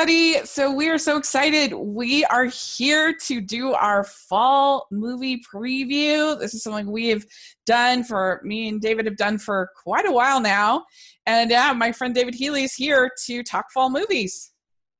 [0.00, 0.46] everybody.
[0.46, 1.74] So, we are so excited.
[1.74, 6.38] We are here to do our fall movie preview.
[6.38, 7.24] This is something we have
[7.66, 10.86] done for me and David have done for quite a while now.
[11.26, 14.52] And yeah, my friend David Healy is here to talk fall movies.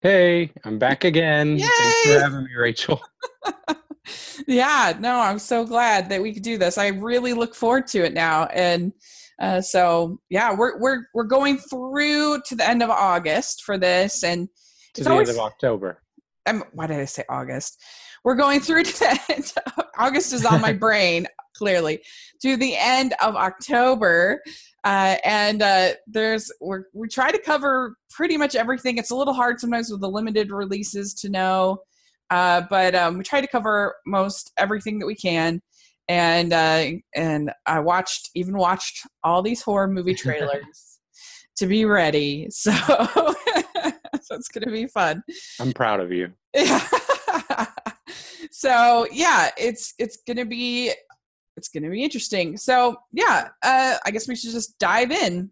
[0.02, 1.56] Hey, I'm back again.
[1.56, 1.66] Yay!
[1.78, 3.01] Thanks for having me, Rachel.
[4.46, 6.77] yeah, no, I'm so glad that we could do this.
[6.77, 8.46] I really look forward to it now.
[8.46, 8.92] And
[9.41, 14.23] uh, so yeah, we're we're we're going through to the end of August for this,
[14.23, 14.48] and
[14.94, 16.02] to the always, end of October.
[16.46, 17.82] Um, why did I say August?
[18.24, 19.52] We're going through to the end.
[19.98, 22.02] August is on my brain clearly
[22.42, 24.42] to the end of October,
[24.84, 28.98] uh, and uh, there's we're, we try to cover pretty much everything.
[28.98, 31.78] It's a little hard sometimes with the limited releases to know,
[32.30, 35.60] uh, but um, we try to cover most everything that we can
[36.10, 40.98] and uh, and I watched even watched all these horror movie trailers
[41.56, 42.48] to be ready.
[42.50, 42.72] So,
[44.31, 45.23] it's gonna be fun.
[45.59, 46.33] I'm proud of you.
[46.55, 46.86] Yeah.
[48.50, 50.92] so yeah, it's it's gonna be
[51.56, 52.56] it's gonna be interesting.
[52.56, 55.50] So yeah, uh, I guess we should just dive in.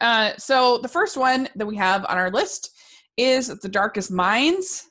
[0.00, 2.70] Uh, so the first one that we have on our list
[3.16, 4.88] is The Darkest Minds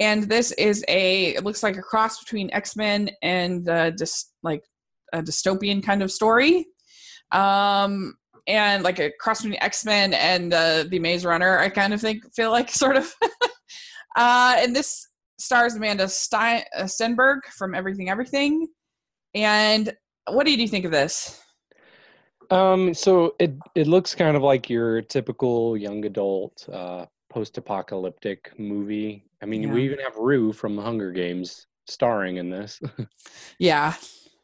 [0.00, 4.64] and this is a it looks like a cross between x-men and uh, just like
[5.12, 6.66] a dystopian kind of story
[7.32, 8.14] um
[8.46, 12.22] and like a cross between x-men and uh, the maze runner i kind of think
[12.34, 13.12] feel like sort of
[14.16, 15.06] uh and this
[15.38, 18.68] stars amanda Stein, uh, stenberg from everything everything
[19.34, 19.94] and
[20.28, 21.40] what do you think of this
[22.50, 29.24] um so it it looks kind of like your typical young adult uh post-apocalyptic movie
[29.42, 29.72] I mean, yeah.
[29.72, 32.80] we even have Rue from the Hunger Games starring in this.
[33.58, 33.94] yeah.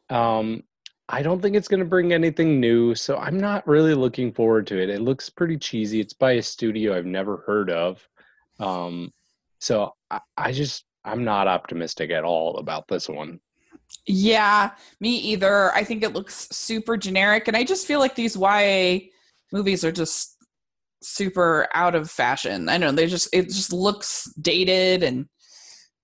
[0.09, 0.63] Um,
[1.09, 4.67] I don't think it's going to bring anything new, so I'm not really looking forward
[4.67, 4.89] to it.
[4.89, 6.01] It looks pretty cheesy.
[6.01, 8.05] It's by a studio I've never heard of.
[8.59, 9.13] Um,
[9.59, 13.39] so I, I just I'm not optimistic at all about this one.
[14.05, 15.73] Yeah, me either.
[15.73, 19.07] I think it looks super generic, and I just feel like these YA
[19.53, 20.37] movies are just
[21.01, 22.67] super out of fashion.
[22.67, 25.27] I know they just it just looks dated and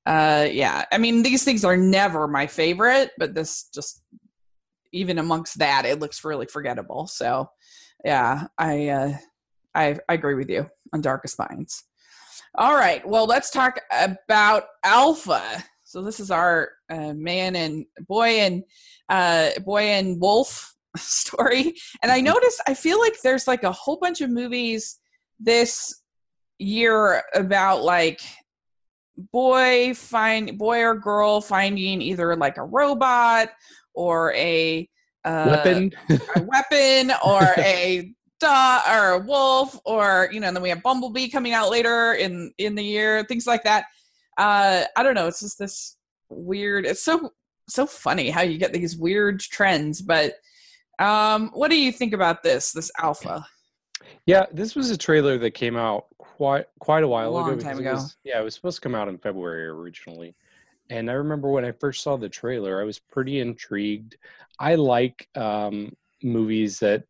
[0.06, 0.86] uh yeah.
[0.92, 4.02] I mean these things are never my favorite, but this just
[4.94, 7.08] even amongst that it looks really forgettable.
[7.08, 7.50] So
[8.06, 9.14] yeah, I uh
[9.76, 11.84] I I agree with you on Darkest Minds.
[12.56, 15.64] All right, well let's talk about Alpha.
[15.84, 18.64] So this is our uh, man and boy and
[19.10, 21.76] uh boy and wolf story.
[22.02, 22.72] And I mm-hmm.
[22.72, 25.00] I feel like there's like a whole bunch of movies
[25.40, 26.02] this
[26.60, 28.22] year about like
[29.32, 33.50] boy find boy or girl finding either like a robot
[33.94, 34.88] or a
[35.26, 40.64] uh, weapon, a weapon or a dog or a wolf or you know and then
[40.64, 43.86] we have bumblebee coming out later in in the year things like that
[44.38, 45.96] uh i don't know it's just this
[46.30, 47.30] weird it's so
[47.70, 50.34] so funny how you get these weird trends but
[51.00, 52.72] um, what do you think about this?
[52.72, 53.46] This alpha?
[54.26, 57.62] Yeah, this was a trailer that came out quite quite a while a long ago.
[57.62, 57.94] Time ago.
[57.94, 60.36] Was, yeah, it was supposed to come out in February originally,
[60.90, 64.18] and I remember when I first saw the trailer, I was pretty intrigued.
[64.60, 67.04] I like um, movies that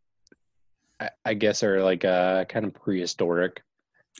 [0.99, 3.61] I, I guess are like uh, kind of prehistoric,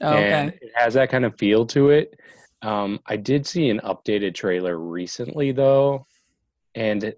[0.01, 0.31] oh, okay.
[0.31, 2.19] and it has that kind of feel to it.
[2.61, 6.07] Um, I did see an updated trailer recently though,
[6.75, 7.13] and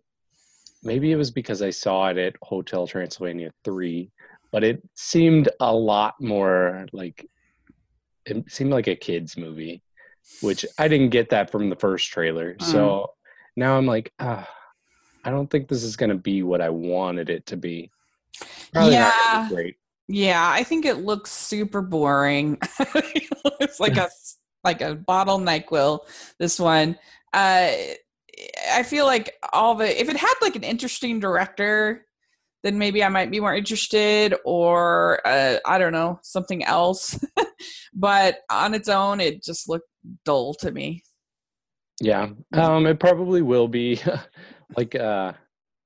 [0.84, 4.09] maybe it was because I saw it at Hotel Transylvania 3,
[4.51, 7.28] but it seemed a lot more like
[8.25, 9.81] it seemed like a kids movie,
[10.41, 12.56] which I didn't get that from the first trailer.
[12.56, 12.63] Mm.
[12.63, 13.12] So
[13.56, 14.47] now I'm like, ah,
[15.24, 17.91] I don't think this is going to be what I wanted it to be.
[18.74, 19.47] Probably yeah.
[19.50, 19.78] Great.
[20.08, 22.59] Yeah, I think it looks super boring.
[23.59, 24.09] it's like a
[24.63, 26.00] like a bottle NyQuil.
[26.38, 26.97] This one.
[27.34, 27.72] Uh,
[28.72, 32.05] I feel like all the if it had like an interesting director,
[32.65, 37.23] then maybe I might be more interested, or uh, I don't know something else.
[37.94, 39.88] but on its own, it just looked
[40.25, 41.03] dull to me.
[42.01, 44.01] Yeah, um, it probably will be.
[44.75, 45.33] like, uh,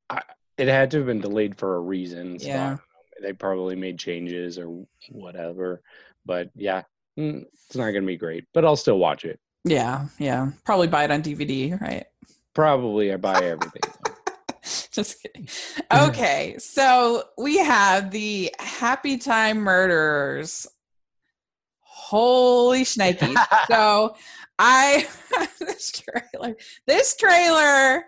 [0.09, 0.21] I,
[0.57, 2.39] it had to have been delayed for a reason.
[2.39, 2.77] So yeah,
[3.21, 5.81] they probably made changes or whatever.
[6.25, 6.83] But yeah,
[7.19, 8.45] mm, it's not gonna be great.
[8.53, 9.37] But I'll still watch it.
[9.65, 12.05] Yeah, yeah, probably buy it on DVD, right?
[12.55, 13.81] Probably I buy everything.
[14.91, 15.47] Just kidding.
[15.93, 20.67] Okay, so we have the Happy Time Murderers.
[21.81, 23.37] Holy shnikes.
[23.69, 24.15] so
[24.57, 25.07] I
[25.59, 26.55] this trailer
[26.87, 28.05] this trailer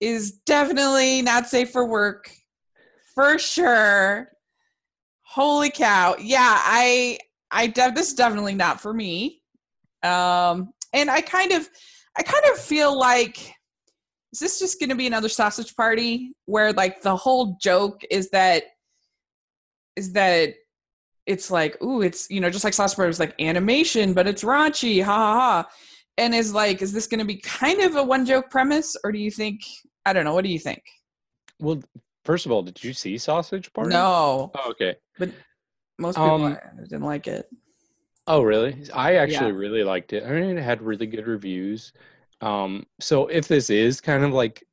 [0.00, 2.30] is definitely not safe for work
[3.14, 4.30] for sure.
[5.22, 6.16] Holy cow.
[6.20, 7.18] Yeah, I
[7.50, 9.40] I de- this is definitely not for me.
[10.02, 11.68] Um, and I kind of,
[12.16, 13.55] I kind of feel like
[14.36, 18.28] is this just going to be another sausage party where like the whole joke is
[18.30, 18.64] that
[19.96, 20.52] is that
[21.24, 24.44] it's like ooh it's you know just like sausage party was like animation but it's
[24.44, 25.68] raunchy ha ha ha
[26.18, 29.10] and is like is this going to be kind of a one joke premise or
[29.10, 29.62] do you think
[30.04, 30.82] i don't know what do you think
[31.58, 31.82] Well,
[32.26, 33.94] first of all, did you see Sausage Party?
[33.94, 34.96] no Oh, okay.
[35.18, 35.30] But
[35.98, 37.46] most people Um, didn't like it
[38.28, 38.76] Oh, really?
[38.92, 39.62] I actually Yeah.
[39.64, 40.24] really liked it.
[40.24, 41.92] I mean, it had really good reviews.
[42.40, 44.64] Um, so if this is kind of like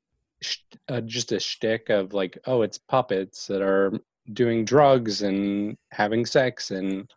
[0.42, 0.58] sh-
[0.90, 3.94] uh, just a shtick of like, oh, it's puppets that are
[4.34, 7.10] doing drugs and having sex and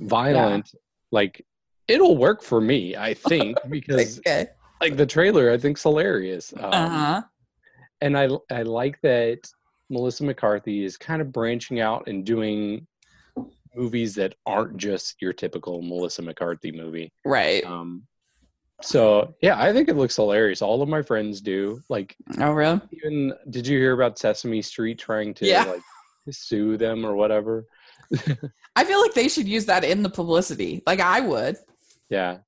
[0.00, 0.74] violent,
[1.10, 1.44] like
[1.88, 4.48] it'll work for me, I think, because okay.
[4.80, 6.52] like the trailer, I think's hilarious.
[6.56, 7.22] Um, uh-huh
[8.04, 9.38] and I I like that
[9.90, 12.86] Melissa McCarthy is kind of branching out and doing
[13.74, 17.12] movies that aren't just your typical Melissa McCarthy movie.
[17.24, 18.04] right Um,
[18.84, 20.62] so yeah, I think it looks hilarious.
[20.62, 21.80] All of my friends do.
[21.88, 25.64] Like, oh really even did you hear about Sesame Street trying to Yeah.
[25.64, 25.80] like
[26.30, 27.66] sue them or whatever?
[28.76, 31.56] i feel like they should use that in the publicity like i would
[32.10, 32.38] Yeah,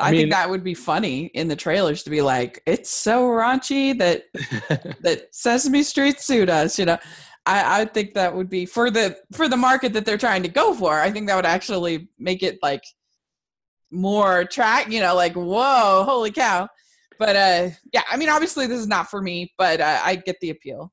[0.00, 2.88] I, I mean- think that would be funny in the trailers to be like, it's
[2.88, 4.24] so raunchy that
[5.02, 6.78] that Sesame Street sued us.
[6.78, 6.98] You know,
[7.44, 10.48] I I think that would be for the for the market that they're trying to
[10.48, 10.98] go for.
[10.98, 12.82] I think that would actually make it like
[13.92, 14.90] more track.
[14.90, 16.68] You know, like whoa, holy cow!
[17.18, 20.36] But uh, yeah, I mean, obviously this is not for me, but uh, I get
[20.40, 20.92] the appeal.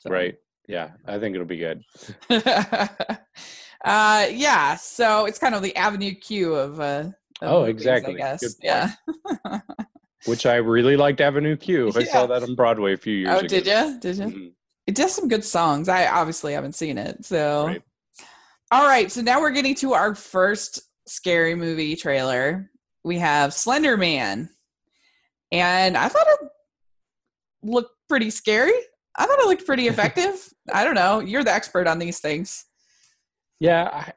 [0.00, 0.10] So.
[0.10, 0.34] right.
[0.68, 1.82] Yeah, I think it'll be good.
[3.84, 4.76] uh, yeah.
[4.76, 6.80] So it's kind of the Avenue Q of.
[6.80, 7.10] Uh,
[7.42, 8.14] of Oh, movies, exactly.
[8.14, 8.56] I guess.
[8.62, 8.92] Yeah.
[10.26, 11.90] Which I really liked Avenue Q.
[11.96, 12.12] I Yeah.
[12.12, 13.48] saw that on Broadway a few years Oh, ago.
[13.48, 13.98] did you?
[13.98, 14.24] Did you?
[14.26, 14.52] Mhm.
[14.86, 15.88] It does some good songs.
[15.88, 17.24] I obviously haven't seen it.
[17.24, 17.82] So, Right.
[18.70, 19.10] all right.
[19.10, 22.70] So now we're getting to our first scary movie trailer.
[23.04, 24.50] We have Slender Man,
[25.52, 26.48] and I thought it
[27.62, 28.72] looked pretty scary.
[29.16, 30.52] I thought it looked pretty effective.
[30.72, 31.20] I don't know.
[31.20, 32.66] You're the expert on these things.
[33.58, 34.12] Yeah, I,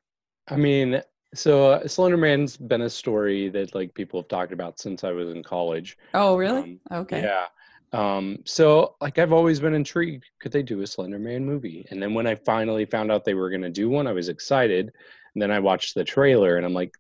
[0.54, 1.02] I mean,
[1.34, 5.12] so uh, Slender Man's been a story that like people have talked about since I
[5.12, 5.98] was in college.
[6.14, 6.80] Oh, really?
[6.92, 7.24] Um, okay.
[7.24, 7.46] Yeah.
[7.92, 10.26] Um, so like I've always been intrigued.
[10.40, 11.86] Could they do a Slender Man movie?
[11.92, 14.30] And then when I finally found out they were going to do one, I was
[14.30, 14.92] excited.
[15.36, 16.92] And then I watched the trailer, and I'm like,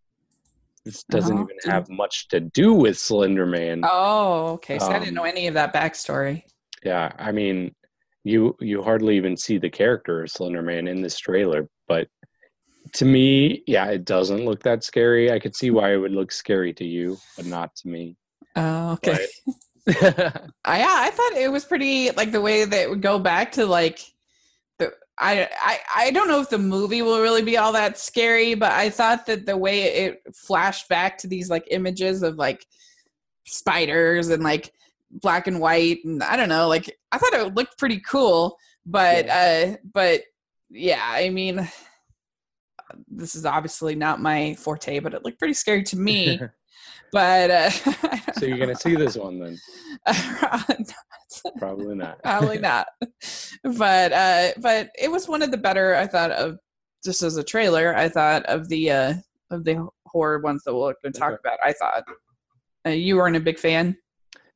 [0.86, 1.46] this doesn't Uh-huh.
[1.50, 3.82] even have much to do with Slender Man.
[3.84, 4.80] Oh, okay.
[4.80, 6.44] So I didn't Um, know any of that backstory.
[6.84, 7.74] Yeah, I mean,
[8.24, 12.08] you you hardly even see the character of Slender Man in this trailer, but
[12.94, 15.32] to me, yeah, it doesn't look that scary.
[15.32, 18.18] I could see why it would look scary to you, but not to me.
[18.56, 19.26] Oh, okay.
[19.86, 23.54] But yeah, I thought it was pretty like the way that it would go back
[23.54, 24.00] to like
[25.20, 28.72] I, I I don't know if the movie will really be all that scary, but
[28.72, 32.66] I thought that the way it flashed back to these like images of like
[33.46, 34.74] spiders and like
[35.12, 39.30] black and white and I don't know, like I thought it looked pretty cool, but
[39.30, 40.24] uh but
[40.70, 41.70] yeah, I mean
[43.08, 46.40] this is obviously not my forte, but it looked pretty scary to me.
[47.14, 47.70] but uh
[48.34, 49.58] so you're gonna see this one then?
[51.58, 52.22] Probably not.
[52.22, 52.88] probably not
[53.64, 56.58] but uh but it was one of the better i thought of
[57.04, 59.14] just as a trailer i thought of the uh
[59.52, 61.40] of the horror ones that we're going to talk Okay.
[61.46, 62.04] about i thought
[62.86, 63.98] uh, you weren't a big fan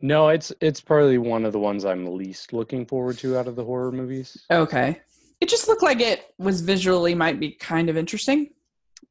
[0.01, 3.55] No, it's it's probably one of the ones I'm least looking forward to out of
[3.55, 4.45] the horror movies.
[4.51, 5.01] okay
[5.41, 8.49] it just looked like it was visually might be kind of interesting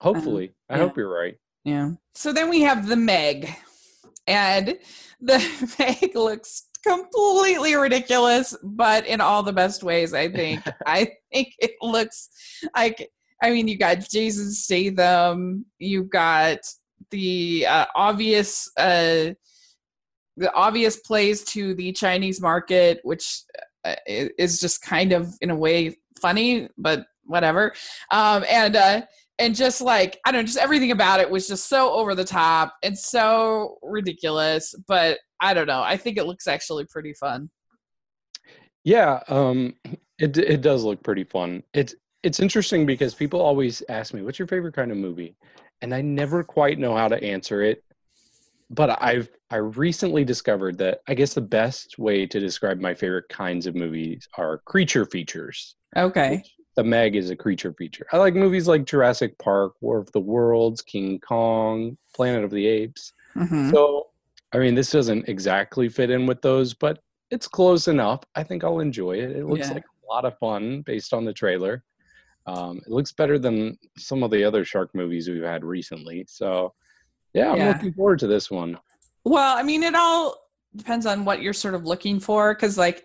[0.02, 0.82] Hopefully, I yeah.
[0.82, 1.36] hope you're right.
[1.66, 1.90] Yeah.
[2.14, 3.54] So then we have the meg.
[4.26, 4.78] And
[5.20, 10.62] the meg looks completely ridiculous but in all the best ways i think.
[10.86, 12.28] I think it looks
[12.76, 13.10] like
[13.42, 16.58] i mean you got jason statham you got
[17.10, 19.32] the uh, obvious uh
[20.36, 23.42] the obvious plays to the chinese market which
[23.84, 27.74] uh, is just kind of in a way funny but whatever.
[28.10, 29.02] Um and uh
[29.38, 32.24] and just like I don't know, just everything about it was just so over the
[32.24, 34.74] top and so ridiculous.
[34.88, 35.82] But I don't know.
[35.82, 37.50] I think it looks actually pretty fun.
[38.84, 39.74] Yeah, um,
[40.18, 41.62] it it does look pretty fun.
[41.74, 45.36] It's it's interesting because people always ask me, "What's your favorite kind of movie?"
[45.82, 47.82] And I never quite know how to answer it.
[48.70, 53.28] But I've I recently discovered that I guess the best way to describe my favorite
[53.28, 55.76] kinds of movies are creature features.
[55.96, 56.42] Okay.
[56.76, 58.06] The Meg is a creature feature.
[58.12, 62.66] I like movies like Jurassic Park, War of the Worlds, King Kong, Planet of the
[62.66, 63.12] Apes.
[63.34, 64.08] hmm So,
[64.52, 68.20] I mean, this doesn't exactly fit in with those, but it's close enough.
[68.34, 69.30] I think I'll enjoy it.
[69.36, 69.72] It looks Yeah.
[69.74, 71.82] like a lot of fun based on the trailer.
[72.46, 76.26] Um, it looks better than some of the other shark movies we've had recently.
[76.28, 76.74] So,
[77.32, 77.68] yeah, I'm Yeah.
[77.68, 78.78] looking forward to this one.
[79.24, 80.36] Well, I mean, it all
[80.76, 83.02] depends on what you're sort of looking for, because like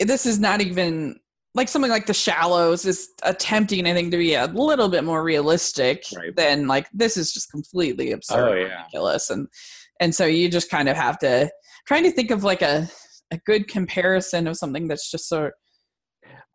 [0.00, 1.20] this is not even
[1.58, 5.22] like something like The Shallows is attempting, I think, to be a little bit more
[5.22, 6.34] realistic Right.
[6.34, 8.78] than like this is just completely absurd, Oh, and yeah.
[8.78, 9.48] ridiculous, and
[10.00, 11.50] and so you just kind of have to
[11.86, 12.88] trying to think of like a
[13.30, 15.50] a good comparison of something that's just so.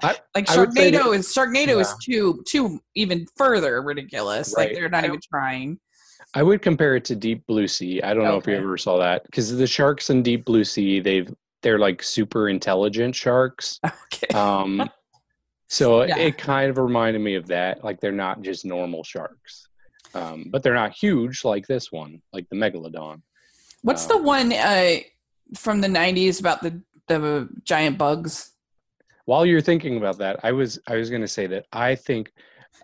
[0.01, 4.53] I- like I would say Sharknado that- is Sharknado is too too even further ridiculous.
[4.53, 5.79] Like they're not I even trying.
[6.33, 8.01] I would compare it to Deep Blue Sea.
[8.01, 10.63] I don't oh, know if you ever saw that because the sharks in Deep Blue
[10.63, 11.31] Sea, they've
[11.63, 13.79] they're like super intelligent sharks.
[14.13, 14.39] Okay.
[14.39, 14.89] Um,
[15.67, 16.17] so Yeah.
[16.17, 17.83] it kind of reminded me of that.
[17.83, 19.67] Like they're not just normal sharks,
[20.13, 23.21] um, but they're not huge like this one, like the megalodon.
[23.81, 24.97] What's Uh, the one uh,
[25.57, 28.51] from the '90s about the the giant bugs?
[29.25, 32.31] While you're thinking about that, I was I was going to say that I think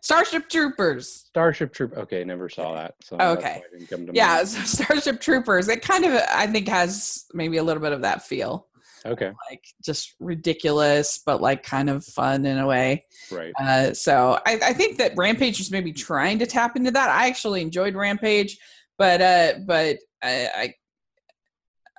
[0.01, 1.25] Starship Troopers.
[1.27, 1.93] Starship Troop.
[1.97, 2.95] Okay, never saw that.
[3.01, 3.61] So Okay.
[3.71, 4.47] didn't come to Yeah, mind.
[4.47, 5.67] so Starship Troopers.
[5.67, 8.67] It kind of, I think, has maybe a little bit of that feel,
[9.05, 9.31] Okay.
[9.49, 13.05] like just ridiculous, but like kind of fun in a way.
[13.31, 13.53] Right.
[13.59, 17.09] Uh, so I, I think that Rampage was maybe trying to tap into that.
[17.09, 18.57] I actually enjoyed Rampage,
[18.97, 20.73] but uh, but I, I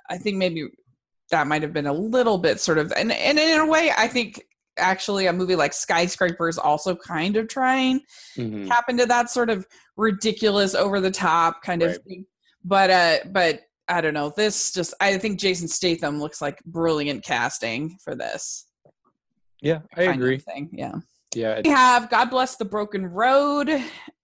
[0.09, 0.67] I think maybe
[1.31, 4.07] that might have been a little bit sort of, and and in a way, I
[4.07, 4.43] think
[4.77, 8.01] actually a movie like Skyscraper is also kind of trying
[8.37, 8.67] Mhm.
[8.67, 9.65] tap into that sort of
[9.97, 12.25] ridiculous, over the top kind of thing.
[12.63, 14.31] But uh, but I don't know.
[14.35, 18.67] This just I think Jason Statham looks like brilliant casting for this.
[19.61, 20.37] Yeah, I agree.
[20.39, 20.69] thing.
[20.73, 20.95] Yeah
[21.35, 21.51] Yeah.
[21.53, 23.69] it- we have God Bless the Broken Road.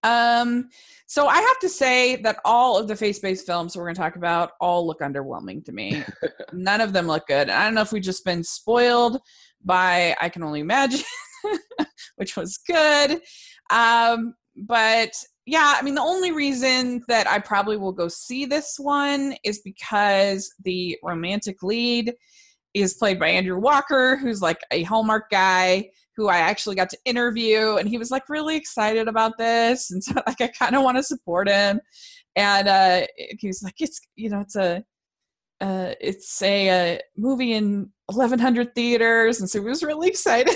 [0.02, 0.68] Um,
[1.06, 4.16] so I have to say that all of the face-based films we're going to talk
[4.16, 6.04] about all look underwhelming to me.
[6.52, 7.48] None of them look good.
[7.50, 9.20] I don't know if we've just been spoiled
[9.64, 11.00] by I Can Only Imagine,
[12.16, 13.20] which was good.
[13.70, 15.12] Um, but
[15.48, 19.60] yeah, I mean, the only reason that I probably will go see this one is
[19.60, 22.12] because the romantic lead
[22.74, 26.98] is played by Andrew Walker, who's like a Hallmark guy who I actually got to
[27.06, 30.82] interview, and he was like really excited about this, and so like I kind of
[30.82, 31.80] want to support him.
[32.36, 33.06] And uh,
[33.38, 34.84] he was like, "It's you know, it's a
[35.62, 40.54] uh, it's a, uh movie in 1100 theaters," and so he was really excited.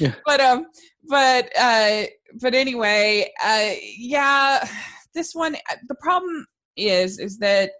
[0.00, 0.14] Yeah.
[0.24, 0.66] But um,
[1.06, 2.04] but uh,
[2.40, 4.68] but anyway, uh, yeah,
[5.14, 5.54] this one.
[5.54, 7.70] uh, The problem is, is that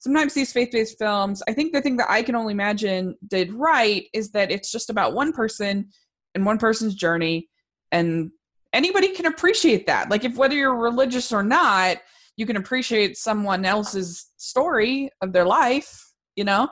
[0.00, 4.04] sometimes these faith-based films i think the thing that i can only imagine did right
[4.12, 5.88] is that it's just about one person
[6.34, 7.48] and one person's journey
[7.92, 8.30] and
[8.72, 11.98] anybody can appreciate that like if whether you're religious or not
[12.36, 16.68] you can appreciate someone else's story of their life you know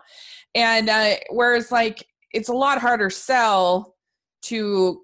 [0.54, 3.94] and uh, whereas like it's a lot harder sell
[4.42, 5.02] to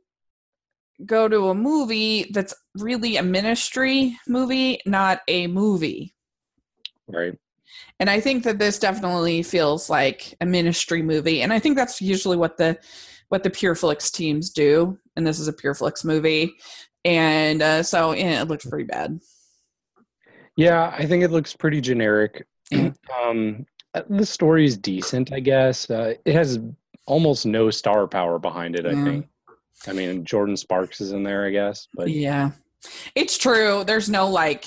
[1.07, 6.15] go to a movie that's really a ministry movie not a movie
[7.09, 7.35] Right.
[8.01, 12.01] and I think that this definitely feels like a ministry movie, and I think that's
[12.01, 12.79] usually what the
[13.29, 14.99] what the PureFlix teams do.
[15.17, 16.55] And this is a PureFlix movie,
[17.05, 19.21] and uh, so yeah, it looks pretty bad.
[20.57, 22.47] Yeah, I think it looks pretty generic.
[23.25, 23.67] um,
[24.09, 25.91] the story is decent, I guess.
[25.91, 26.61] Uh, it has
[27.07, 28.87] almost no star power behind it.
[28.87, 29.05] I Yeah.
[29.05, 29.27] think.
[29.87, 32.51] I mean, Jordin Sparks is in there, I guess, but yeah,
[33.15, 33.85] it's true.
[33.85, 34.67] There's no like,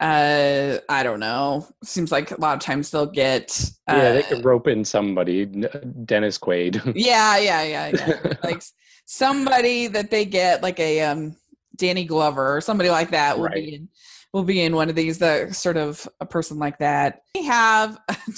[0.00, 1.68] uh, I don't know.
[1.84, 3.70] Seems like a lot of times they'll get.
[3.88, 6.92] Uh, yeah, they could rope in somebody, Dennis Quaid.
[6.96, 8.32] yeah, yeah, yeah, yeah.
[8.44, 8.62] like
[9.06, 11.36] somebody that they get like a um
[11.76, 13.54] Danny Glover or somebody like that will Right.
[13.54, 13.88] be in
[14.32, 17.22] will be in one of these the sort of a person like that.
[17.34, 17.98] We have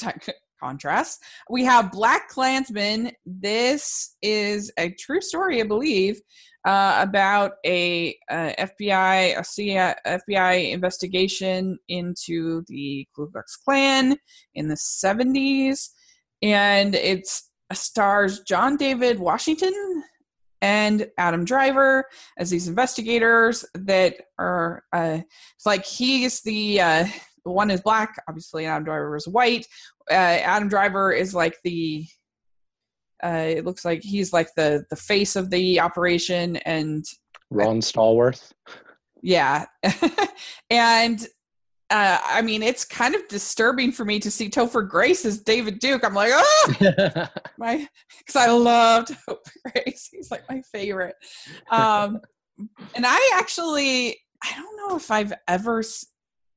[0.60, 1.22] contrast.
[1.50, 3.12] We have Black Klansman.
[3.26, 6.20] This is a true story, I believe,
[6.64, 14.16] uh, about a uh, FBI a CIA, FBI investigation into the Ku Klux Klan
[14.54, 15.90] in the 70s
[16.42, 17.26] and it
[17.72, 20.04] stars John David Washington
[20.60, 22.04] and Adam Driver
[22.38, 25.18] as these investigators that are uh,
[25.56, 27.06] it's like he's the uh,
[27.52, 29.66] one is black, obviously, Adam Driver is white.
[30.10, 32.06] Uh, Adam Driver is like the
[33.22, 37.04] uh, it looks like he's like the the face of the operation and
[37.50, 38.52] Ron Stallworth.
[39.22, 39.64] yeah
[40.70, 41.26] and
[41.90, 45.78] uh, I mean, it's kind of disturbing for me to see Topher Grace as David
[45.78, 46.02] Duke.
[46.02, 46.72] I'm like, oh,
[47.58, 47.86] my
[48.18, 50.08] because I loved Topher Grace.
[50.10, 51.14] He's like my favorite.
[51.70, 52.20] Um,
[52.94, 55.82] and I actually, I don't know if I've ever,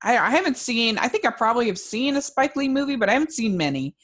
[0.03, 0.97] I, I haven't seen.
[0.97, 3.95] I think I probably have seen a Spike Lee movie, but I haven't seen many.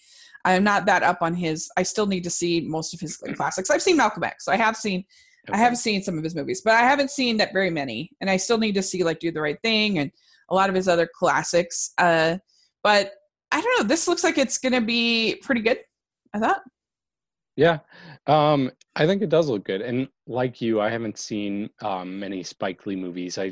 [0.45, 1.69] I'm not that up on his.
[1.77, 3.69] I still need to see most of his classics.
[3.69, 5.05] I've seen Malcolm X, so I have seen
[5.51, 8.29] I have seen some of his movies, but I haven't seen that very many, and
[8.29, 10.11] I still need to see like Do the Right Thing and
[10.49, 11.91] a lot of his other classics.
[11.97, 12.37] Uh,
[12.81, 13.11] but
[13.51, 13.87] I don't know.
[13.87, 15.79] This looks like it's going to be pretty good.
[16.33, 16.61] I thought.
[17.55, 17.79] Yeah,
[18.25, 19.81] um, I think it does look good.
[19.81, 23.37] And like you, I haven't seen um, many Spike Lee movies.
[23.37, 23.51] I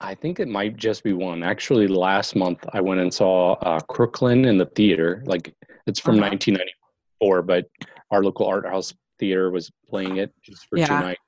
[0.00, 1.42] I think it might just be one.
[1.42, 5.22] Actually, last month I went and saw uh, Crooklyn in the theater.
[5.26, 5.54] Like
[5.86, 6.30] it's from Uh-huh.
[6.30, 7.66] 1994, but
[8.10, 11.20] our local art house theater was playing it just for two nights,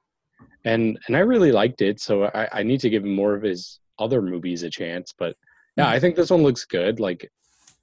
[0.64, 2.00] and and I really liked it.
[2.00, 5.14] So I, I need to give more of his other movies a chance.
[5.16, 5.36] But
[5.76, 5.94] yeah, Mm.
[5.94, 6.98] I think this one looks good.
[6.98, 7.30] Like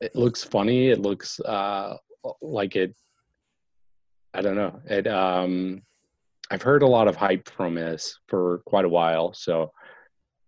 [0.01, 0.89] it looks funny.
[0.89, 1.95] It looks uh,
[2.41, 2.93] like it.
[4.33, 4.81] I don't know.
[4.89, 5.07] It.
[5.07, 5.81] Um,
[6.51, 9.33] I've heard a lot of hype from this for quite a while.
[9.33, 9.71] So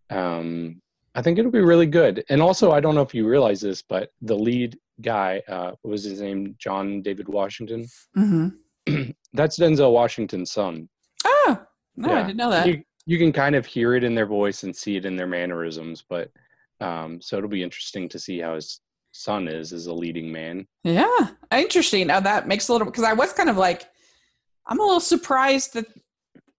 [0.09, 0.81] um,
[1.15, 2.23] I think it'll be really good.
[2.29, 5.91] And also, I don't know if you realize this, but the lead guy, uh, what
[5.91, 6.55] was his name?
[6.59, 7.87] John David Washington.
[8.17, 9.11] Mm-hmm.
[9.33, 10.89] That's Denzel Washington's son.
[11.25, 11.61] Oh
[11.95, 12.67] no, I didn't know that.
[12.67, 15.27] You, you can kind of hear it in their voice and see it in their
[15.27, 16.03] mannerisms.
[16.07, 16.31] But
[16.79, 20.65] um, so it'll be interesting to see how his son is as a leading man.
[20.83, 22.07] Yeah, interesting.
[22.07, 23.89] Now that makes a little because I was kind of like,
[24.67, 25.87] I'm a little surprised that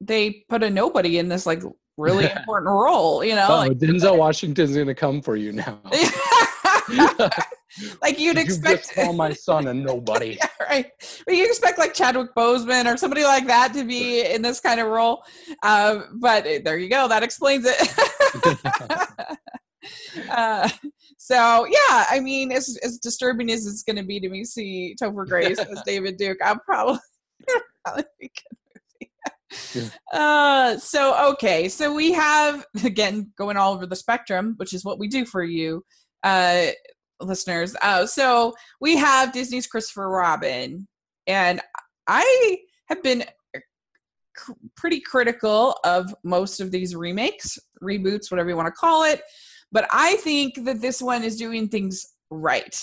[0.00, 1.62] they put a nobody in this like
[2.00, 3.22] really important role.
[3.24, 5.78] You know, Oh, like, Denzel Washington's to come for you now.
[8.02, 10.36] like you'd expect you just call my son a nobody.
[10.40, 10.86] yeah, right.
[11.26, 14.80] But you expect like Chadwick Boseman or somebody like that to be in this kind
[14.80, 15.22] of role.
[15.62, 17.06] Um, but there you go.
[17.08, 17.76] That explains it.
[20.30, 20.68] uh,
[21.18, 24.96] so yeah, I mean, as as disturbing as it's going to be to me see
[25.00, 26.98] Topher Grace as David Duke, I'll probably
[27.84, 28.59] probably be good movie.
[30.12, 34.98] Uh, so okay, so we have again going all over the spectrum, which is what
[34.98, 35.84] we do for you,
[36.22, 36.66] uh,
[37.20, 37.74] listeners.
[37.82, 40.86] Uh, so we have Disney's Christopher Robin,
[41.26, 41.60] and
[42.06, 43.24] I have been
[44.36, 49.22] c- pretty critical of most of these remakes, reboots, whatever you want to call it.
[49.72, 52.74] But I think that this one is doing things right.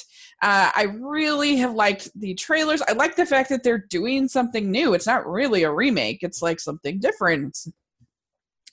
[0.42, 2.82] Uh, I really have liked the trailers.
[2.88, 4.94] I like the fact that they're doing something new.
[4.94, 7.58] It's not really a remake, it's like something different.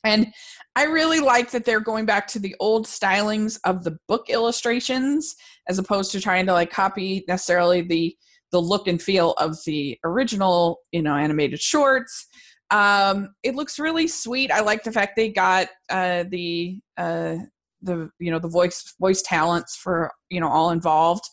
[0.05, 0.33] And
[0.77, 5.35] I really like that they're going back to the old stylings of the book illustrations
[5.67, 8.17] as opposed to trying to like copy necessarily the
[8.53, 12.29] the look and feel of the original, you know, animated shorts.
[12.71, 14.53] Um, it looks really sweet.
[14.53, 17.37] I like the fact they got uh, the uh,
[17.85, 21.25] the you know the voice voice talents for you know all involved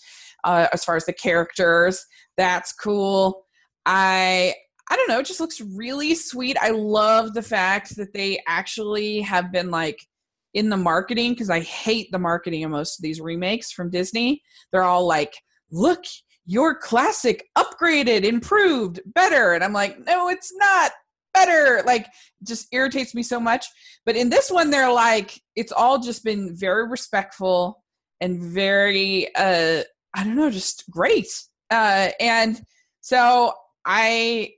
[0.43, 2.05] uh, as far as the characters.
[2.37, 3.45] That's cool.
[3.85, 4.53] I
[4.89, 5.19] I don't know.
[5.19, 6.57] It just looks really sweet.
[6.61, 9.99] I love the fact that they actually have been like
[10.53, 14.41] in the marketing because I hate the marketing of most of these remakes from Disney.
[14.71, 15.33] They're all like,
[15.71, 16.03] look,
[16.45, 19.53] your classic upgraded, improved, better.
[19.53, 20.91] And I'm like, no, it's not
[21.33, 21.83] better.
[21.85, 22.07] Like,
[22.45, 23.65] just irritates me so much.
[24.05, 27.83] But in this one, they're like, it's all just been very respectful
[28.19, 31.27] and very, uh, I don't know, just great.
[31.69, 32.61] Uh, and
[33.01, 33.53] so
[33.85, 34.53] I,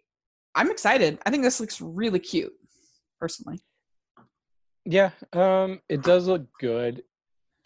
[0.55, 1.19] I'm excited.
[1.25, 2.53] I think this looks really cute,
[3.19, 3.59] personally.
[4.85, 7.03] Yeah, um, it does look good.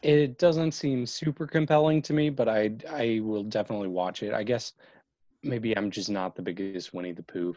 [0.04, 4.34] It doesn't seem super compelling to me, but I I will definitely watch it.
[4.34, 4.74] I guess
[5.42, 7.56] maybe I'm just not the biggest Winnie the Pooh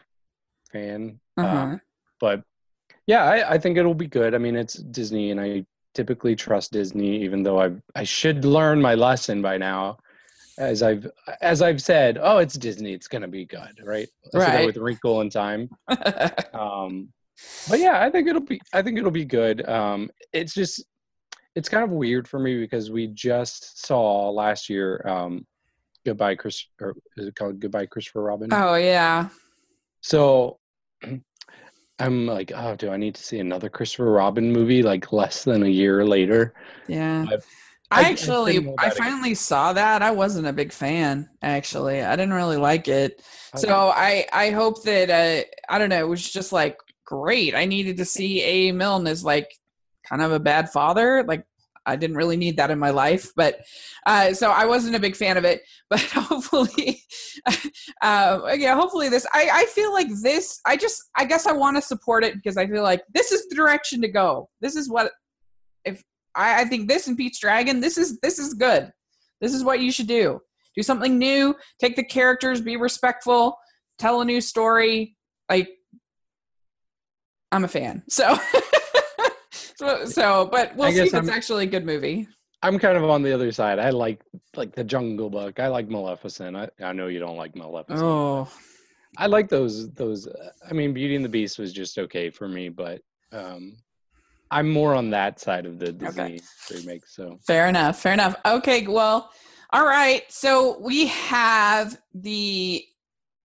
[0.72, 1.78] fan, uh, Uh-huh.
[2.20, 2.42] but
[3.06, 4.34] yeah, I, I think it'll be good.
[4.34, 8.80] I mean, it's Disney, and I typically trust Disney, even though I I should learn
[8.80, 9.98] my lesson by now.
[10.58, 11.06] As I've
[11.40, 14.08] as I've said, oh, it's Disney, it's gonna be good, right?
[14.26, 14.66] I said that Right.
[14.66, 15.70] with Wrinkle in Time
[16.54, 17.08] um
[17.66, 20.82] but yeah i think it'll be i think it'll be good um it's just
[21.54, 25.46] it's kind of weird for me because we just saw last year um
[26.06, 29.28] goodbye chris or is it called goodbye christopher robin oh yeah.
[30.00, 30.58] so
[32.00, 35.62] i'm like oh do i need to see another christopher robin movie like less than
[35.62, 36.54] a year later
[36.88, 37.24] Yeah.
[37.30, 37.42] I've-
[37.92, 40.00] I I- actually I finally saw that.
[40.00, 42.00] I wasn't a big fan actually.
[42.02, 43.20] I didn't really like it.
[43.52, 43.66] Okay.
[43.66, 47.52] So I I hope that uh I don't know, it was just like great.
[47.56, 48.70] I needed to see A.
[48.70, 49.48] Milne as like
[50.08, 51.24] kind of a bad father.
[51.26, 51.44] Like
[51.90, 53.60] I didn't really need that in my life, but
[54.06, 55.62] uh, so I wasn't a big fan of it.
[55.90, 57.02] But hopefully,
[58.00, 59.26] uh, yeah, hopefully this.
[59.32, 60.60] I I feel like this.
[60.64, 63.48] I just I guess I want to support it because I feel like this is
[63.48, 64.48] the direction to go.
[64.60, 65.10] This is what
[65.84, 66.04] if
[66.36, 67.80] I, I think this and Pete's Dragon.
[67.80, 68.92] This is this is good.
[69.40, 70.40] This is what you should do.
[70.76, 71.56] Do something new.
[71.80, 72.60] Take the characters.
[72.60, 73.58] Be respectful.
[73.98, 75.16] Tell a new story.
[75.48, 75.70] Like
[77.50, 78.04] I'm a fan.
[78.08, 78.38] So.
[79.80, 82.28] So, so, but we'll see if it's I'm- actually a good movie.
[82.62, 84.20] i'm kind of on the other side i like
[84.54, 88.48] like the jungle book i like maleficent i, I know you don't like maleficent Oh,
[89.16, 90.26] I like those those.
[90.28, 93.00] Uh, I mean, Beauty and the Beast was just okay for me, but
[93.32, 93.76] um,
[94.52, 96.40] I'm more on that side of the Disney okay.
[96.72, 97.06] remake.
[97.08, 98.00] So fair enough.
[98.00, 98.36] Fair enough.
[98.46, 98.86] Okay.
[98.86, 99.30] Well,
[99.72, 100.22] all right.
[100.30, 102.84] So we have the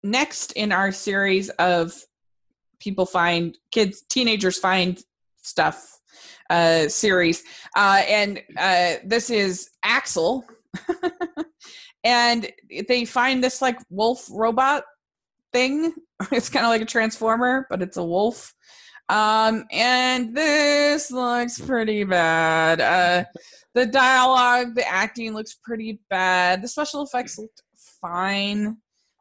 [0.03, 1.93] next in our series of
[2.79, 5.03] people find kids, teenagers find
[5.43, 6.00] stuff
[6.49, 7.43] uh, series,
[7.77, 10.45] uh, and uh, this is Axel.
[12.05, 12.51] and
[12.89, 14.85] they find this like wolf robot
[15.53, 15.93] thing.
[16.33, 18.55] It's kind of like a transformer, but it's a wolf.
[19.09, 22.81] Um, and this looks pretty bad.
[22.81, 23.25] Uh,
[23.75, 26.63] the dialogue, the acting looks pretty bad.
[26.63, 27.63] The special effects looked
[28.03, 28.77] fine,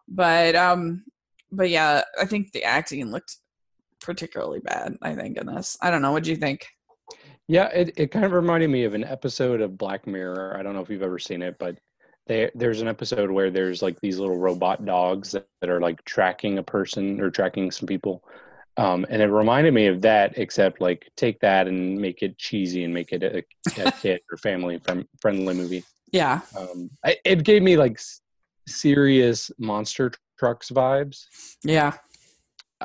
[0.09, 1.05] but um,
[1.51, 3.37] but yeah, I think the acting looked
[4.01, 4.97] particularly bad.
[5.01, 6.11] I think in this, I don't know.
[6.11, 6.67] What do you think?
[7.49, 10.55] Yeah, it, it kind of reminded me of an episode of Black Mirror.
[10.55, 11.79] I don't know if you've ever seen it, but
[12.27, 16.05] they, there's an episode where there's like these little robot dogs that, that are like
[16.05, 18.23] tracking a person or tracking some people.
[18.77, 22.83] Um, and it reminded me of that, except like take that and make it cheesy
[22.83, 23.43] and make it a,
[23.83, 24.79] a kid or family
[25.19, 25.83] friendly movie.
[26.11, 26.41] Yeah.
[26.55, 27.99] Um, I, it gave me like
[28.67, 31.25] serious monster trucks vibes.
[31.63, 31.93] Yeah.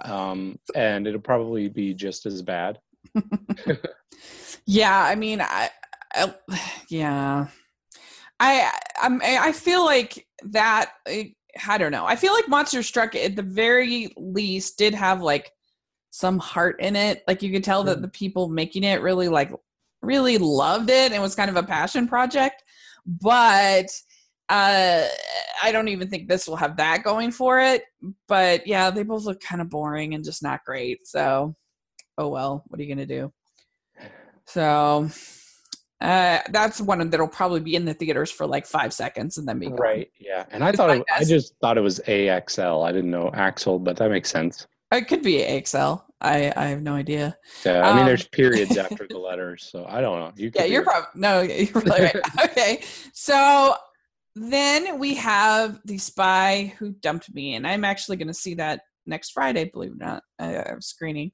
[0.02, 2.78] Um, and it'll probably be just as bad.
[4.66, 4.98] yeah.
[4.98, 5.70] I mean, I,
[6.14, 6.34] I
[6.88, 7.48] yeah.
[8.40, 10.92] I I'm, I feel like that.
[11.06, 12.04] I don't know.
[12.04, 15.52] I feel like Monster Trucks at the very least did have like
[16.10, 17.22] some heart in it.
[17.26, 19.52] Like you could tell that the people making it really like
[20.02, 22.62] really loved it and was kind of a passion project.
[23.06, 23.86] But
[24.48, 25.06] uh
[25.62, 27.84] I don't even think this will have that going for it.
[28.28, 31.06] But yeah, they both look kind of boring and just not great.
[31.06, 31.56] So
[32.18, 33.32] oh well, what are you gonna do?
[34.46, 35.08] So
[36.00, 39.58] uh, that's one that'll probably be in the theaters for like five seconds and then
[39.58, 39.76] be gone.
[39.76, 40.10] right.
[40.18, 42.86] Yeah, and I thought it, I just thought it was AXL.
[42.86, 44.66] I didn't know Axel, but that makes sense.
[44.92, 46.02] It could be AXL.
[46.20, 47.36] I I have no idea.
[47.64, 50.32] Yeah, I mean, um, there's periods after the letters, so I don't know.
[50.36, 52.16] You yeah, you're probably no, you're right.
[52.44, 53.74] okay, so
[54.36, 58.82] then we have the spy who dumped me, and I'm actually going to see that
[59.06, 59.70] next Friday.
[59.72, 61.32] Believe it or not, I'm screening.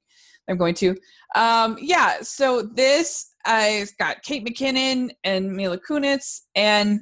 [0.49, 0.95] I'm going to.
[1.35, 7.01] Um, yeah, so this I've got Kate McKinnon and Mila Kunis, and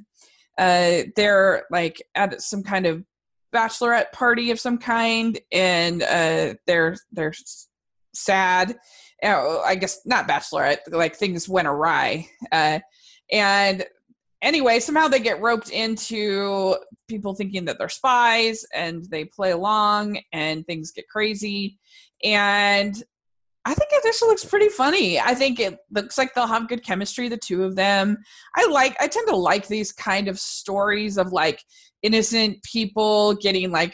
[0.58, 3.04] uh, they're like at some kind of
[3.54, 7.34] bachelorette party of some kind, and uh, they're they're
[8.14, 8.78] sad.
[9.24, 10.80] Uh, I guess not bachelorette.
[10.90, 12.80] Like things went awry, uh,
[13.32, 13.86] and
[14.42, 20.20] anyway, somehow they get roped into people thinking that they're spies, and they play along,
[20.32, 21.80] and things get crazy,
[22.24, 23.04] and
[23.70, 25.20] I think this looks pretty funny.
[25.20, 28.18] I think it looks like they'll have good chemistry, the two of them.
[28.56, 31.64] I like, I tend to like these kind of stories of like
[32.02, 33.94] innocent people getting like,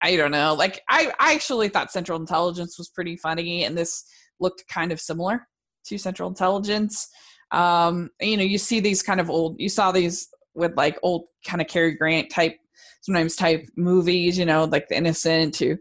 [0.00, 4.02] I don't know, like I, I actually thought Central Intelligence was pretty funny, and this
[4.40, 5.46] looked kind of similar
[5.88, 7.06] to Central Intelligence.
[7.50, 11.26] Um, you know, you see these kind of old, you saw these with like old
[11.46, 12.56] kind of Cary Grant type,
[13.02, 15.76] sometimes type movies, you know, like The Innocent too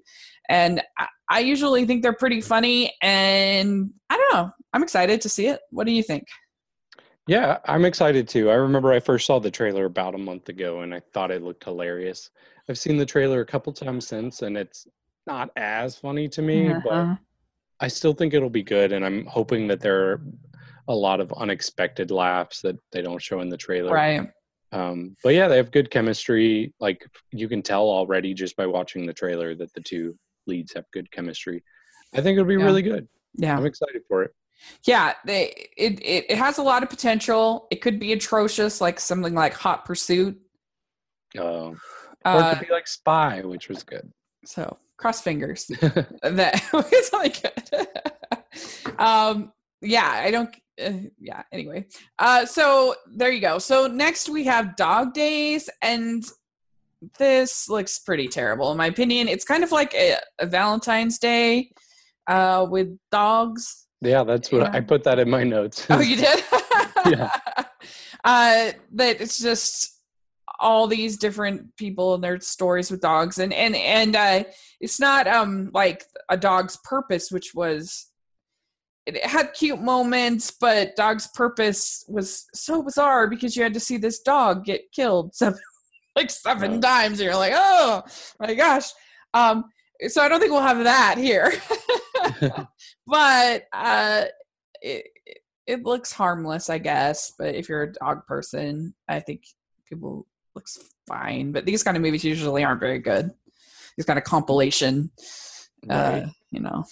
[0.50, 4.52] and I, I usually think they're pretty funny and i don't know.
[4.74, 5.62] I'm excited to see it.
[5.72, 6.24] What do you think?
[7.28, 8.50] Yeah i'm excited too.
[8.50, 11.44] I remember i first saw the trailer about a month ago and i thought it
[11.44, 12.30] looked hilarious.
[12.70, 14.88] I've seen the trailer a couple times since and it's
[15.28, 16.82] not as funny to me uh-huh.
[16.84, 17.18] but
[17.80, 20.22] i still think it'll be good and i'm hoping that there are
[20.88, 23.92] a lot of unexpected laughs that they don't show in the trailer.
[23.92, 24.30] Right.
[24.72, 26.74] Um, but yeah they have good chemistry.
[26.80, 30.86] Like you can tell already just by watching the trailer that the two leads have
[30.92, 31.64] good chemistry.
[32.14, 32.66] I think it'll be yeah.
[32.66, 33.08] really good.
[33.36, 34.32] Yeah, I'm excited for it.
[34.86, 37.68] Yeah, they it, it it has a lot of potential.
[37.72, 40.40] It could be atrocious, like something like Hot Pursuit.
[41.38, 41.76] Oh,
[42.26, 44.12] or uh, it could be like Spy, which was good.
[44.46, 45.66] So cross fingers
[46.22, 49.00] that it's like good.
[49.00, 50.56] um, yeah, I don't.
[50.82, 51.44] Uh, yeah.
[51.52, 51.88] Anyway,
[52.20, 53.60] uh, so there you go.
[53.60, 56.24] So next we have Dog Days, and
[57.18, 59.28] this looks pretty terrible in my opinion.
[59.28, 61.72] It's kind of like a, a Valentine's Day
[62.28, 63.88] uh, with dogs.
[64.02, 65.86] Yeah, that's what I put that in my notes.
[65.90, 66.44] oh, you did?
[67.08, 67.32] yeah.
[68.24, 70.02] Uh, that it's just
[70.60, 74.44] all these different people and their stories with dogs, and and and uh,
[74.80, 78.10] it's not um like a dog's purpose, which was
[79.06, 83.98] it had cute moments, but dog's purpose was so bizarre because you had to see
[83.98, 85.60] this dog get killed seven
[86.16, 88.04] like seven times and you're like oh
[88.40, 88.92] my gosh
[89.34, 89.66] um
[90.08, 91.54] so i don't think we'll have that here
[93.08, 94.26] but uh
[94.82, 95.06] it,
[95.68, 99.44] it looks harmless i guess but if you're a dog person i think
[99.88, 100.26] people
[100.56, 103.32] looks fine but these kind of movies usually aren't very good
[103.96, 105.12] he's got compilation.
[105.86, 106.24] Right.
[106.24, 106.86] Uh, you know.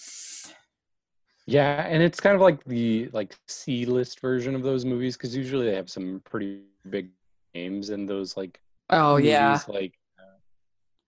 [1.45, 5.35] Yeah, and it's kind of like the like C list version of those movies because
[5.35, 7.09] usually they have some pretty big
[7.53, 9.59] names in those like Oh yeah.
[9.67, 10.37] like uh,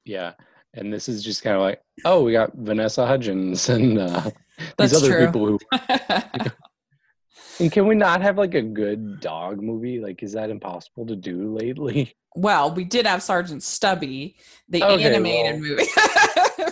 [0.06, 0.34] yeah,
[0.74, 4.30] and this is just kind of like oh we got Vanessa Hudgens and uh,
[4.78, 5.26] these other true.
[5.26, 5.60] people who
[7.60, 10.00] and can we not have like a good dog movie?
[10.00, 12.16] Like is that impossible to do lately?
[12.36, 14.36] well, we did have Sergeant Stubby,
[14.70, 15.70] the Okay, animated well.
[15.70, 15.88] movie.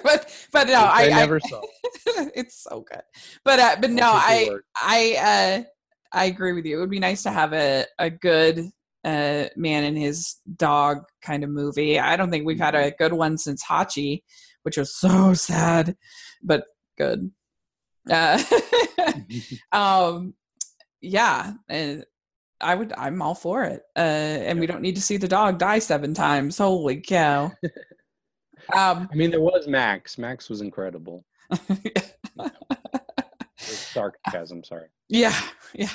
[0.03, 1.61] but but no, I, I never saw.
[2.35, 3.01] it's so good.
[3.45, 4.49] But uh, but no, I.
[4.75, 5.69] I uh
[6.15, 6.77] I agree with you.
[6.77, 8.69] It would be nice to have a a good
[9.03, 11.99] uh man and his dog kind of movie.
[11.99, 14.23] I don't think we've had a good one since Hachi,
[14.63, 15.95] which was so sad,
[16.41, 16.65] but
[16.97, 17.31] good.
[18.09, 18.41] Uh,
[19.71, 20.33] um
[21.01, 22.05] yeah, and
[22.61, 23.81] I would I'm all for it.
[23.95, 26.57] Uh and we don't need to see the dog die seven times.
[26.57, 27.51] Holy cow.
[28.73, 30.17] um I mean, there was Max.
[30.17, 31.25] Max was incredible.
[33.93, 34.87] Sarcasm, sorry.
[35.09, 35.37] Yeah,
[35.73, 35.89] yeah.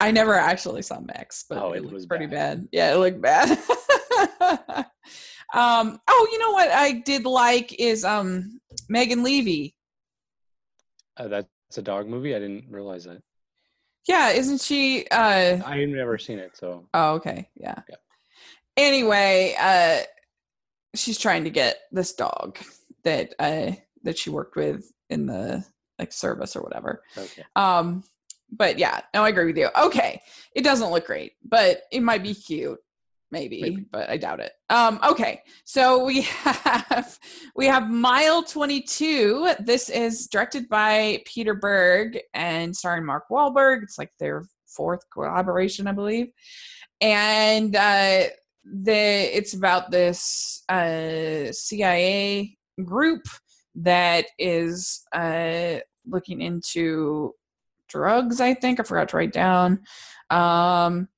[0.00, 2.60] I never actually saw Max, but Oh, it, it looked was pretty bad.
[2.60, 2.68] bad.
[2.72, 3.50] Yeah, it looked bad.
[5.54, 6.00] um.
[6.08, 9.74] Oh, you know what I did like is um Megan Leavey.
[11.16, 12.34] Uh, that's a dog movie.
[12.34, 13.22] I didn't realize that.
[14.08, 15.06] Yeah, isn't she?
[15.10, 15.60] Uh.
[15.64, 17.48] I've never seen it, so Oh, okay.
[17.56, 17.80] Yeah.
[17.88, 17.96] Yeah.
[18.76, 20.00] Anyway, uh,
[20.94, 22.58] she's trying to get this dog
[23.04, 25.64] that uh that she worked with in the
[25.98, 27.02] like service or whatever.
[27.16, 27.44] okay.
[27.56, 28.04] Um,
[28.50, 29.68] but yeah, no, I agree with you.
[29.76, 30.20] Okay,
[30.54, 32.78] it doesn't look great, but it might be cute,
[33.30, 33.84] maybe, Maybe.
[33.90, 34.52] but I doubt it.
[34.70, 37.18] Um, okay, so we have
[37.56, 39.50] we have Mile Twenty Two.
[39.60, 43.82] This is directed by Peter Berg and starring Mark Wahlberg.
[43.82, 46.28] It's like their fourth collaboration, I believe,
[47.00, 48.24] and uh,
[48.64, 53.22] the it's about this uh, CIA group
[53.76, 57.34] that is uh, looking into
[57.88, 59.80] drugs i think i forgot to write down.
[60.30, 61.08] Um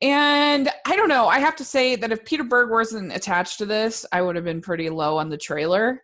[0.00, 3.66] and i don't know i have to say that if peter berg wasn't attached to
[3.66, 6.02] this i would have been pretty low on the trailer.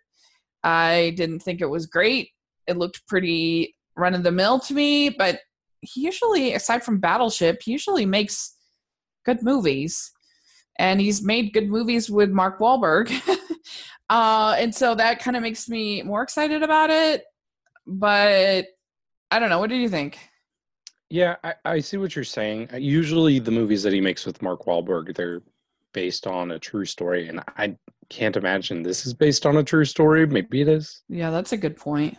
[0.63, 2.29] I didn't think it was great.
[2.67, 5.41] It looked pretty run of the mill to me but
[5.81, 8.55] he usually aside from battleship he usually makes
[9.25, 10.13] good movies.
[10.79, 13.11] And he's made good movies with mark Wahlberg.
[14.11, 17.25] uh and so that kind of makes me more excited about it
[17.87, 18.67] but
[19.31, 19.61] I don't know.
[19.61, 20.19] What do you think?
[21.09, 22.69] Yeah, I, I see what you're saying.
[22.73, 25.43] Uh, Usually, the movies that he makes with Mark Wahlberg, they're
[25.93, 27.77] based on a true story, and I
[28.09, 30.27] can't imagine this is based on a true story.
[30.27, 32.19] Maybe it is, Yeah, that's a good point.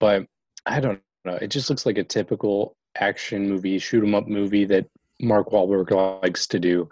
[0.00, 0.26] but
[0.66, 1.34] I don't know.
[1.36, 4.86] It just looks like a typical action movie, shoot 'em up movie that
[5.20, 5.90] Mark Wahlberg
[6.22, 6.88] likes to do,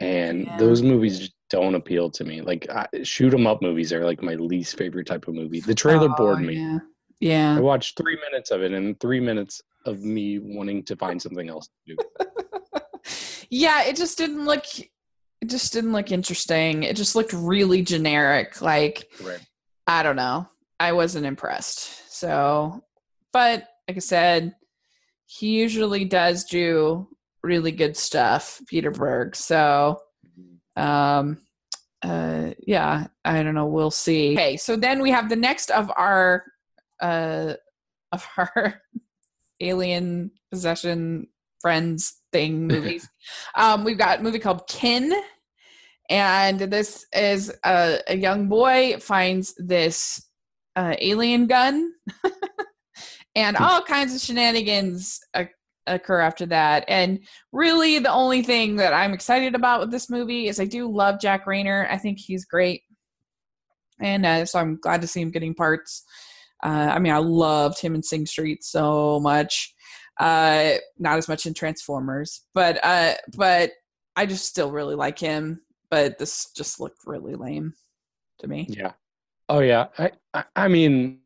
[0.00, 0.56] and Yeah.
[0.58, 2.40] those movies don't appeal to me.
[2.40, 5.60] Like I, shoot 'em up movies are like my least favorite type of movie.
[5.60, 6.78] The trailer Oh, bored me.
[7.20, 7.56] Yeah.
[7.56, 11.48] I watched three minutes of it, and three minutes of me wanting to find something
[11.48, 11.96] else to do.
[13.50, 16.82] yeah, it just didn't look it just didn't look interesting.
[16.82, 18.60] It just looked really generic.
[18.62, 19.38] Like, Right.
[19.86, 20.48] I don't know.
[20.80, 22.10] I wasn't impressed.
[22.12, 22.82] So,
[23.34, 24.54] but like I said,
[25.26, 27.06] he usually does do
[27.42, 29.36] really good stuff, Peter Berg.
[29.36, 30.00] So,
[30.76, 31.38] um
[32.02, 33.66] uh yeah i don't know.
[33.66, 34.34] We'll see.
[34.34, 36.44] Okay so then we have the next of our
[37.00, 37.54] uh
[38.12, 38.82] of our
[39.60, 41.28] alien possession
[41.60, 43.08] friends thing movies.
[43.54, 45.12] Um we've got a movie called kin
[46.08, 50.24] and this is a, a young boy finds this
[50.76, 51.92] uh, alien gun
[53.34, 55.50] and all kinds of shenanigans oc-
[55.86, 57.20] occur after that and
[57.52, 61.20] really the only thing that i'm excited about with this movie is i do love
[61.20, 62.82] Jack Reynor i think he's great
[64.00, 66.04] and uh, so i'm glad to see him getting parts
[66.64, 69.72] uh, i mean i loved him in sing street so much
[70.18, 73.70] uh, not as much in transformers but uh, but
[74.16, 77.74] i just still really like him but this just looked really lame
[78.38, 78.92] to me Yeah.
[79.48, 79.86] Oh yeah.
[79.98, 81.20] I, I I mean,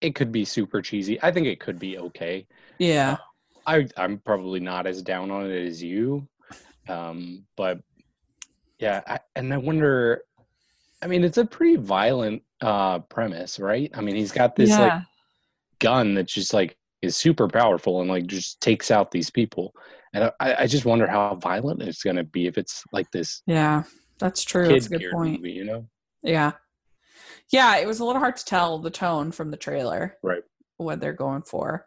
[0.00, 1.22] it could be super cheesy.
[1.22, 2.46] I think it could be okay.
[2.78, 3.18] yeah
[3.66, 6.28] I I'm probably not as down on it as you,
[6.88, 7.80] um, but
[8.78, 9.02] yeah.
[9.06, 10.22] I, and I wonder.
[11.02, 13.90] I mean, it's a pretty violent uh, premise, right?
[13.94, 15.02] I mean, he's got this like
[15.78, 19.72] gun that's just like is super powerful and like just takes out these people.
[20.12, 23.42] And I, I just wonder how violent it's going to be if it's like this
[23.46, 23.84] yeah
[24.18, 25.86] that's true that's a good point movie, you know?
[26.22, 26.52] Yeah.
[27.50, 30.16] Yeah, it was a little hard to tell the tone from the trailer.
[30.22, 30.42] Right.
[30.76, 31.86] What they're going for.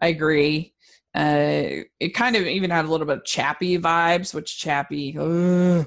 [0.00, 0.73] I agree.
[1.14, 5.86] Uh it kind of even had a little bit of Chappie vibes, which Chappie ugh,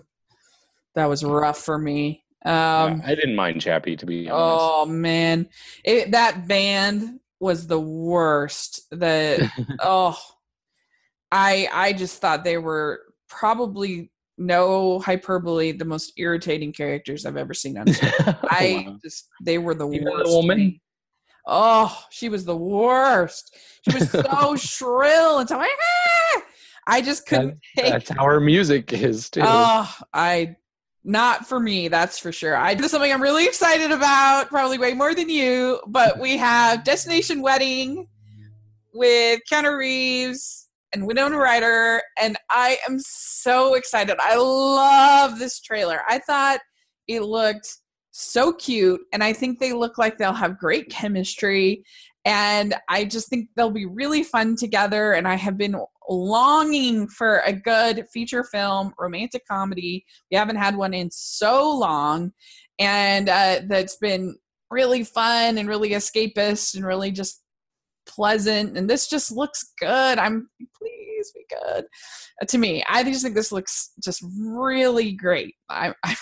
[0.95, 2.23] that was rough for me.
[2.45, 4.65] Um, I didn't mind Chappie to be honest.
[4.65, 5.49] oh man,
[5.83, 8.81] it, that band was the worst.
[8.91, 10.17] The oh,
[11.31, 17.53] I I just thought they were probably no hyperbole the most irritating characters I've ever
[17.53, 18.13] seen on screen.
[18.49, 18.97] I Wow.
[19.03, 20.25] just they were the Even worst.
[20.29, 20.79] to woman?
[21.49, 23.55] Oh, she was the worst.
[23.89, 26.41] She was so shrill and so "Ah!"
[26.85, 29.41] I just couldn't take That's how her music is too.
[29.43, 30.57] Oh, I
[31.05, 32.55] not for me, that's for sure.
[32.57, 35.79] I this is something I'm really excited about, probably way more than you.
[35.87, 38.07] But we have Destination Wedding
[38.93, 44.17] with Keanu Reeves and Winona Ryder, and I am so excited.
[44.19, 46.01] I love this trailer.
[46.09, 46.59] I thought
[47.07, 47.77] it looked
[48.19, 51.83] so cute, and I think they look like they'll have great chemistry.
[52.25, 55.13] And I just think they'll be really fun together.
[55.13, 60.03] And I have been longing for a good feature film romantic comedy.
[60.31, 62.31] We haven't had one in so long,
[62.79, 64.35] and uh, that's been
[64.71, 67.43] really fun and really escapist and really just
[68.07, 68.77] pleasant.
[68.77, 70.17] And this just looks good.
[70.17, 71.85] I'm please be good
[72.41, 72.83] uh, to me.
[72.89, 75.55] I just think this looks just really great.
[75.69, 76.15] I'm, I'm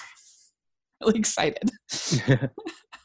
[1.08, 1.70] really excited.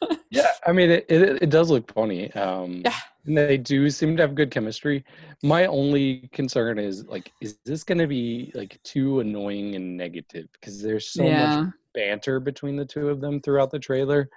[0.31, 2.31] yeah, I mean it, it, it does look funny.
[2.33, 2.95] Um Yeah.
[3.25, 5.03] and they do seem to have good chemistry.
[5.43, 10.47] My only concern is like, is this gonna be like too annoying and negative?
[10.53, 14.29] Because there's so much banter between the two of them throughout the trailer.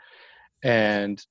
[0.62, 1.24] And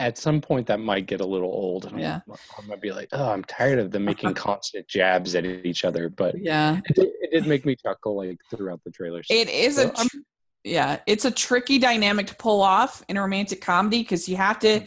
[0.00, 1.84] at some point that might get a little old.
[1.84, 2.20] and Yeah.
[2.28, 5.84] I'm, I'm gonna be like, oh, I'm tired of them making constant jabs at each
[5.84, 6.08] other.
[6.08, 6.80] But yeah.
[6.86, 9.22] it did, it did make me chuckle like throughout the trailer.
[9.30, 10.16] It is So a tr-
[10.64, 14.58] yeah, it's a tricky dynamic to pull off in a romantic comedy because you have
[14.60, 14.80] to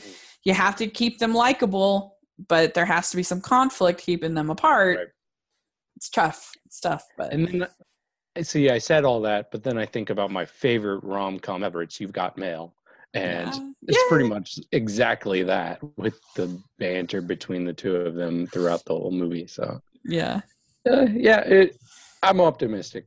[0.43, 4.49] you have to keep them likable, but there has to be some conflict keeping them
[4.49, 4.97] apart.
[4.97, 5.07] Right.
[5.95, 6.51] It's tough.
[6.65, 7.67] It's tough, but And then
[8.35, 11.63] I see I said all that, but then I think about my favorite rom com
[11.63, 11.81] ever.
[11.83, 12.73] It's You've Got Mail.
[13.13, 13.71] And Yeah.
[13.87, 14.09] it's Yeah.
[14.09, 19.11] pretty much exactly that with the banter between the two of them throughout the whole
[19.11, 19.47] movie.
[19.47, 20.41] So yeah.
[20.89, 21.77] uh, yeah, it,
[22.23, 23.05] I'm optimistic.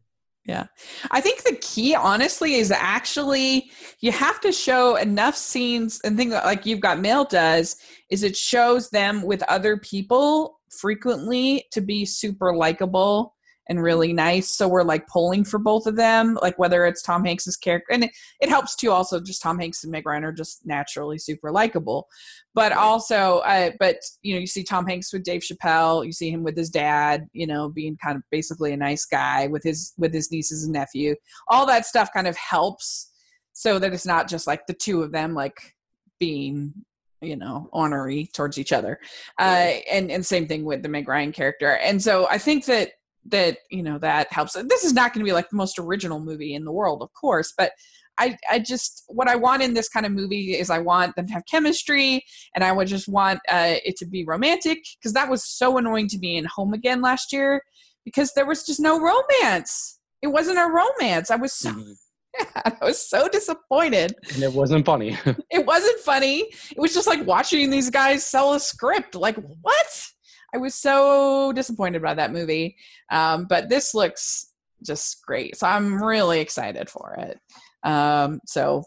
[1.10, 6.32] I think the key, honestly, is actually you have to show enough scenes and things
[6.32, 7.76] like you've got mail does
[8.10, 13.34] is it shows them with other people frequently to be super likable
[13.70, 14.50] and really nice.
[14.50, 18.04] So we're like pulling for both of them, like whether it's Tom Hanks's character, and
[18.04, 18.90] it, it helps too.
[18.90, 22.08] Also, just Tom Hanks and Meg Ryan are just naturally super likable,
[22.52, 26.30] but also, uh, but you know, you see Tom Hanks with Dave Chappelle, you see
[26.30, 29.94] him with his dad, you know, being kind of basically a nice guy with his
[29.96, 31.14] with his nieces and nephew.
[31.46, 33.08] All that stuff kind of helps
[33.52, 35.76] so that it's not just like the two of them like
[36.18, 36.74] being
[37.22, 38.98] you know ornery towards each other
[39.38, 42.92] uh and and same thing with the meg ryan character and so i think that
[43.26, 46.20] that you know that helps this is not going to be like the most original
[46.20, 47.72] movie in the world of course but
[48.18, 51.26] i i just what i want in this kind of movie is i want them
[51.26, 55.28] to have chemistry and i would just want uh it to be romantic because that
[55.28, 57.62] was so annoying to me in home again last year
[58.04, 61.94] because there was just no romance it wasn't a romance i was so Mhm.
[62.64, 65.18] i was so disappointed And it wasn't funny.
[65.50, 66.44] it wasn't funny.
[66.70, 69.16] It was just like watching these guys sell a script.
[69.16, 70.06] Like, what?
[70.54, 72.76] I was so disappointed by that movie.
[73.10, 74.52] Um, but this looks
[74.84, 75.56] just great.
[75.56, 77.38] So I'm really excited for it.
[77.82, 78.84] Um, so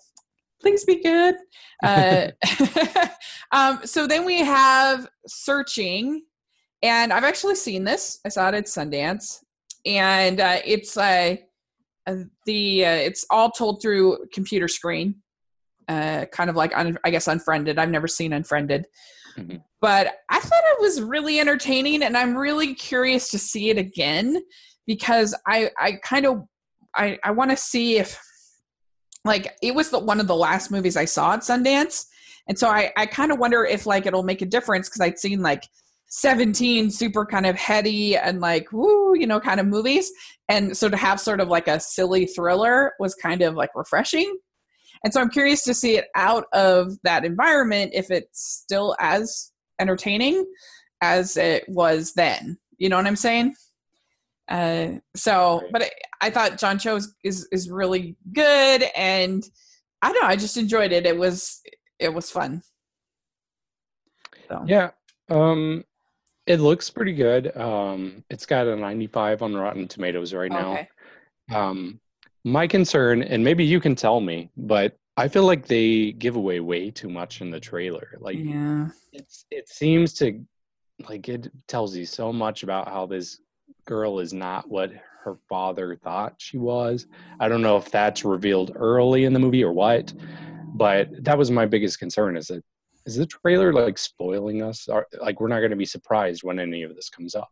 [0.62, 1.36] please be good.
[1.84, 2.28] Uh,
[3.52, 6.23] um, so then we have Searching.
[6.82, 8.19] And I've actually seen this.
[8.26, 9.39] I saw it at Sundance.
[9.86, 11.36] And uh, it's uh,
[12.08, 15.15] uh, the uh, it's all told through computer screen
[15.88, 17.78] uh, kind of like un- I guess Unfriended.
[17.78, 18.88] I've never seen Unfriended,
[19.38, 19.63] Mhm.
[19.84, 24.41] But I thought it was really entertaining, and I'm really curious to see it again
[24.88, 26.43] because I I kind of
[26.96, 28.17] I I want to see if
[29.26, 32.06] like it was the one of the last movies I saw at Sundance,
[32.48, 35.19] and so I I kind of wonder if like it'll make a difference because I'd
[35.19, 35.67] seen like
[36.08, 40.12] 17 super kind of heady and like woo you know kind of movies
[40.48, 44.38] and so to have sort of like a silly thriller was kind of like refreshing.
[45.04, 49.52] And so I'm curious to see it out of that environment if it's still as
[49.80, 50.46] entertaining
[51.02, 52.58] as it was then.
[52.78, 53.56] You know what I'm saying?
[54.50, 55.90] Uh, so, but I,
[56.21, 59.44] I thought John Cho is, is is really good, and
[60.02, 60.28] I don't know.
[60.28, 61.06] I just enjoyed it.
[61.06, 61.62] It was
[62.00, 62.62] it was fun.
[64.50, 64.92] So, Yeah.
[65.30, 65.86] Um
[66.46, 67.56] it looks pretty good.
[67.56, 70.74] Um it's got a 95 on Rotten Tomatoes right now.
[70.74, 70.90] okay.
[71.54, 72.02] Um
[72.44, 76.59] my concern and maybe you can tell me, but I feel like they give away
[76.59, 78.17] way too much in the trailer.
[78.19, 78.89] Like Yeah.
[79.11, 80.43] it's it seems to
[81.07, 83.39] like it tells you so much about how this
[83.85, 84.91] girl is not what
[85.23, 87.07] her father thought she was.
[87.39, 90.13] I don't know if that's revealed early in the movie or what,
[90.75, 92.35] but that was my biggest concern.
[92.35, 92.63] Is that
[93.05, 94.87] is the trailer like spoiling us?
[94.87, 97.51] Or, like we're not going to be surprised when any of this comes up.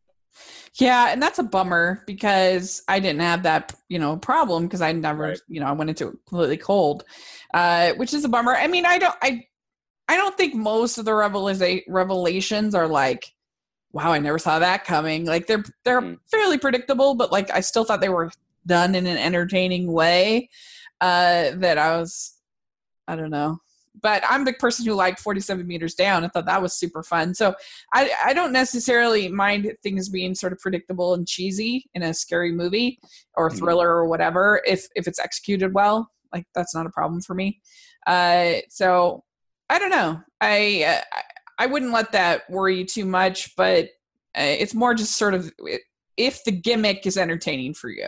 [0.79, 4.91] Yeah, and that's a bummer because I didn't have that, you know, problem because I
[4.93, 5.39] never, Right.
[5.47, 7.03] you know, I went into it completely cold,
[7.53, 8.55] uh, which is a bummer.
[8.55, 9.45] I mean, I don't, I,
[10.07, 13.33] I don't think most of the revela- revelations are like,
[13.91, 15.25] wow, I never saw that coming.
[15.25, 16.19] Like they're they're Mhm.
[16.29, 18.31] fairly predictable, but like I still thought they were
[18.65, 20.49] done in an entertaining way.
[21.01, 22.37] Uh, that I was,
[23.07, 23.59] I don't know.
[24.01, 26.23] But I'm the person who liked 47 meters down.
[26.23, 27.33] I thought that was super fun.
[27.35, 27.53] So
[27.93, 32.51] I, I don't necessarily mind things being sort of predictable and cheesy in a scary
[32.51, 32.99] movie
[33.35, 33.57] or Mhm.
[33.59, 37.59] thriller or whatever if if it's executed well like that's not a problem for me
[38.07, 39.23] uh so
[39.69, 43.85] i don't know i uh, I- i wouldn't let that worry you too much but
[44.37, 45.51] uh, it's more just sort of
[46.17, 48.07] if the gimmick is entertaining for you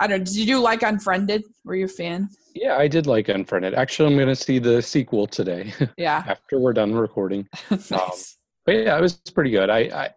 [0.00, 3.74] i don't did you like unfriended were you a fan Yeah, I did like Unfriended.
[3.74, 7.48] Actually, I'm going to see the sequel today yeah after we're done recording.
[7.90, 8.36] nice.
[8.66, 9.68] But yeah, it was pretty good.
[9.68, 10.10] I, I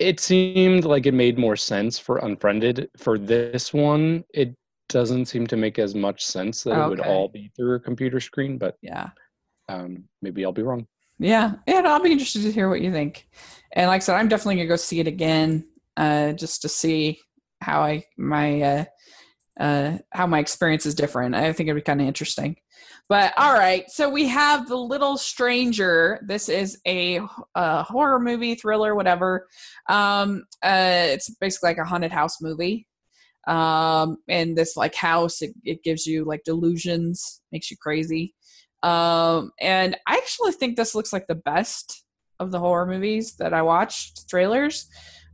[0.00, 2.88] it seemed like it made more sense for Unfriended.
[2.96, 4.56] For this one, it
[4.88, 8.18] doesn't seem to make as much sense that it would all be through a computer
[8.18, 9.10] screen, but yeah
[9.68, 10.86] um, maybe I'll be wrong.
[11.18, 13.28] Yeah, and I'll be interested to hear what you think.
[13.72, 15.66] And like I said, I'm definitely gonna go see it again,
[15.96, 17.20] uh, just to see
[17.60, 18.84] how I my uh,
[19.58, 21.34] uh, how my experience is different.
[21.34, 22.56] I think it'd be kind of interesting.
[23.08, 26.20] But all right, so we have the Little Stranger.
[26.26, 27.20] This is a,
[27.54, 29.46] uh horror movie, thriller, whatever.
[29.88, 32.86] Um, uh, it's basically like a haunted house movie.
[33.46, 38.34] Um, and this like house, it, it gives you like delusions, makes you crazy.
[38.82, 42.02] Um, and I actually think this looks like the best
[42.40, 44.88] of the horror movies that I watched trailers.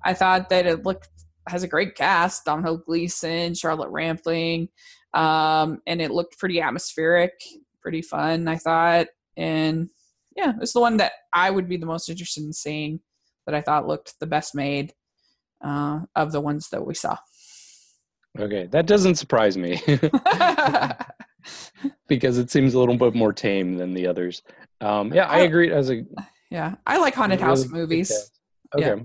[0.05, 1.09] I thought that it looked
[1.49, 4.69] has a great cast: Domhnall Gleeson, Charlotte Rampling,
[5.15, 7.33] um, and it looked pretty atmospheric,
[7.81, 8.49] pretty fun.
[8.49, 9.89] I thought, and
[10.37, 13.01] yeah, it's the one that I would be the most interested in seeing.
[13.47, 14.93] That I thought looked the best made
[15.65, 17.17] uh, of the ones that we saw.
[18.39, 19.81] Okay, that doesn't surprise me
[22.09, 24.43] because it seems a little bit more tame than the others.
[24.81, 25.73] Um, yeah, I I- agree.
[25.73, 26.05] As a
[26.51, 28.09] yeah, I like haunted house movies.
[28.09, 28.39] cast.
[28.77, 28.97] Yeah.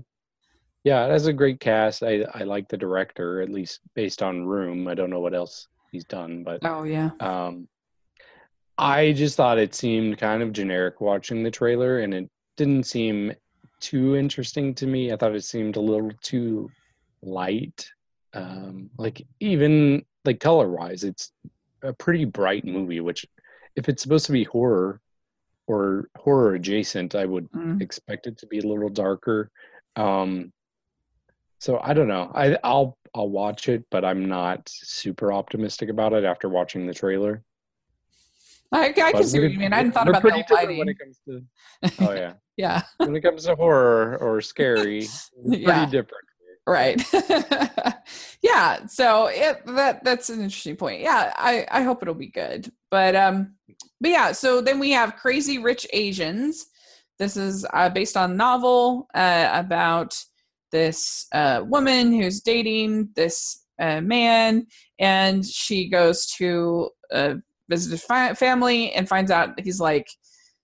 [0.84, 2.02] Yeah, it has a great cast.
[2.02, 4.88] I I like the director at least based on Room.
[4.88, 7.10] I don't know what else he's done, but Oh yeah.
[7.20, 7.68] um,
[8.78, 13.32] I just thought it seemed kind of generic watching the trailer, and it didn't seem
[13.80, 15.12] too interesting to me.
[15.12, 16.70] I thought it seemed a little too
[17.22, 17.88] light.
[18.34, 21.32] Um, like even like color wise, it's
[21.82, 23.00] a pretty bright movie.
[23.00, 23.26] Which,
[23.74, 25.00] if it's supposed to be horror
[25.66, 27.82] or horror adjacent, I would Mm.
[27.82, 29.50] expect it to be a little darker.
[29.96, 30.52] Um,
[31.58, 32.30] so I don't know.
[32.34, 36.94] I I'll I'll watch it, but I'm not super optimistic about it after watching the
[36.94, 37.42] trailer.
[38.70, 39.72] I, I can But see what you mean.
[39.72, 40.78] I hadn't thought about pretty that lighting.
[40.78, 41.42] when it comes to.
[42.06, 45.08] Oh yeah, yeah, when it comes to horror or scary,
[45.46, 45.86] pretty Yeah.
[45.86, 46.24] different.
[46.66, 47.02] right.
[48.42, 51.00] yeah, so it, that that's an interesting point.
[51.00, 52.70] Yeah, I I hope it'll be good.
[52.90, 53.54] But um,
[54.00, 54.32] but yeah.
[54.32, 56.66] So then we have Crazy Rich Asians.
[57.18, 60.16] This is uh, based on a novel uh, about
[60.70, 64.66] this uh, woman who's dating this uh, man,
[64.98, 67.34] and she goes to uh,
[67.68, 70.08] visit his fi- family and finds out he's like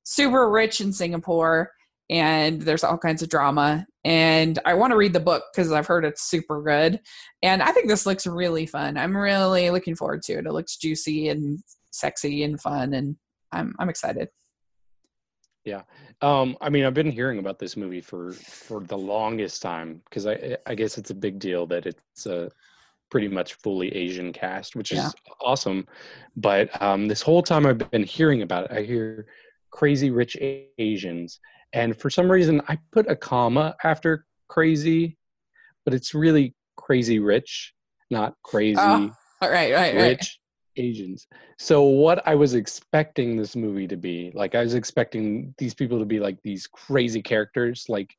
[0.02, 1.70] super rich in Singapore,
[2.10, 3.86] and there's all kinds of drama.
[4.04, 7.00] And I want to read the book because I've heard it's super good,
[7.42, 8.96] and I think this looks really fun.
[8.96, 10.46] I'm really looking forward to it.
[10.46, 13.16] It looks juicy and sexy and fun, and
[13.52, 14.28] I'm I'm excited.
[16.22, 20.26] Um, I mean, I've been hearing about this movie for for the longest time because
[20.26, 22.50] I I guess it's a big deal that it's a
[23.10, 25.08] pretty much fully Asian cast, which Yeah.
[25.08, 25.86] is awesome.
[26.36, 29.26] But um, this whole time I've been hearing about it, I hear
[29.70, 30.36] crazy rich
[30.78, 31.40] Asians,
[31.72, 35.18] and for some reason I put a comma after crazy,
[35.84, 37.74] but it's really crazy rich,
[38.10, 40.28] not crazy Oh, All right, right, right.
[40.76, 41.26] Asians.
[41.58, 45.98] So what I was expecting this movie to be, like I was expecting these people
[45.98, 48.16] to be like these crazy characters, like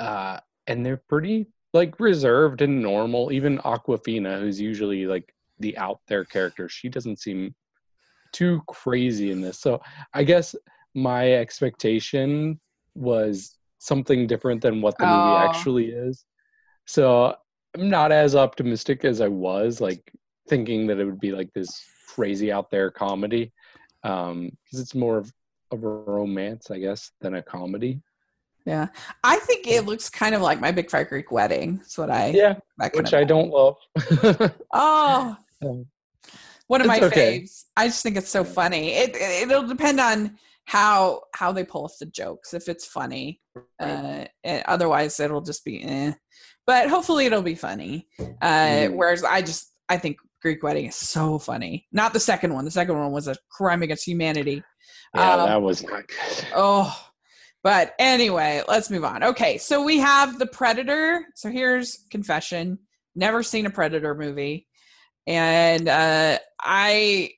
[0.00, 3.32] uh and they're pretty like reserved and normal.
[3.32, 7.54] Even Awkwafina, who's usually like the out there character, she doesn't seem
[8.32, 9.58] too crazy in this.
[9.58, 9.80] So
[10.14, 10.54] I guess
[10.94, 12.60] my expectation
[12.94, 15.38] was something different than what the movie Oh.
[15.38, 16.24] actually is.
[16.86, 17.34] So
[17.74, 20.12] I'm not as optimistic as I was, like
[20.48, 23.52] thinking that it would be like this crazy out there comedy.
[24.04, 25.32] Um, because it's more of,
[25.70, 28.00] a romance, I guess, than a comedy.
[28.64, 28.88] Yeah,
[29.22, 31.76] I think it looks kind of like my Big Fat Greek wedding.
[31.76, 32.28] That's what I.
[32.28, 32.54] Yeah,
[32.94, 33.76] which I don't love.
[34.72, 35.86] Oh, Um,
[36.68, 37.40] one of my okay.
[37.40, 37.64] faves.
[37.76, 38.92] I just think it's so funny.
[38.94, 42.54] It, it it'll depend on how how they pull off the jokes.
[42.54, 43.40] If it's funny,
[43.80, 45.82] uh, otherwise it'll just be.
[45.82, 46.12] Eh.
[46.66, 48.06] But hopefully it'll be funny.
[48.18, 48.96] Uh, Mhm.
[48.96, 51.86] Whereas I just I think Greek Wedding is so funny.
[51.92, 52.64] Not the second one.
[52.64, 54.62] The second one was a crime against humanity.
[55.14, 56.46] yeah, Um, that was not good.
[56.54, 56.96] Oh,
[57.64, 59.22] but anyway, let's move on.
[59.22, 61.26] Okay, so we have the Predator.
[61.34, 62.78] So here's confession:
[63.16, 64.66] never seen a Predator movie,
[65.26, 67.30] and uh, I,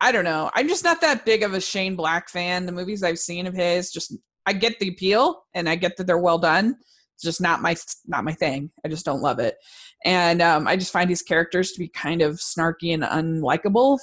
[0.00, 0.50] I don't know.
[0.54, 2.64] I'm just not that big of a Shane Black fan.
[2.64, 4.16] The movies I've seen of his, just
[4.46, 6.76] I get the appeal, and I get that they're well done.
[7.20, 8.70] It's just not my not my thing.
[8.82, 9.56] I just don't love it,
[10.06, 13.98] and um, I just find these characters to be kind of snarky and unlikable,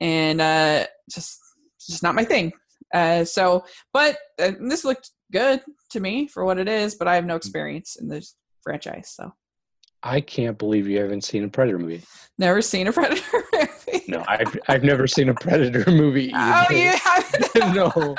[0.00, 1.38] and uh, just
[1.78, 2.52] just not my thing.
[2.94, 7.16] Uh, so, but uh, this looked good to me for what it is, but I
[7.16, 9.34] have no experience in this franchise, so
[10.02, 12.02] I can't believe you haven't seen a Predator movie.
[12.38, 13.22] never seen a Predator
[13.52, 14.04] movie.
[14.08, 17.74] No, I've I've never seen a Predator movie Oh, you haven't?
[17.74, 18.16] no,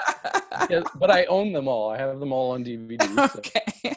[0.69, 1.89] Yeah, but I own them all.
[1.89, 3.01] I have them all on DVD.
[3.31, 3.95] so- okay.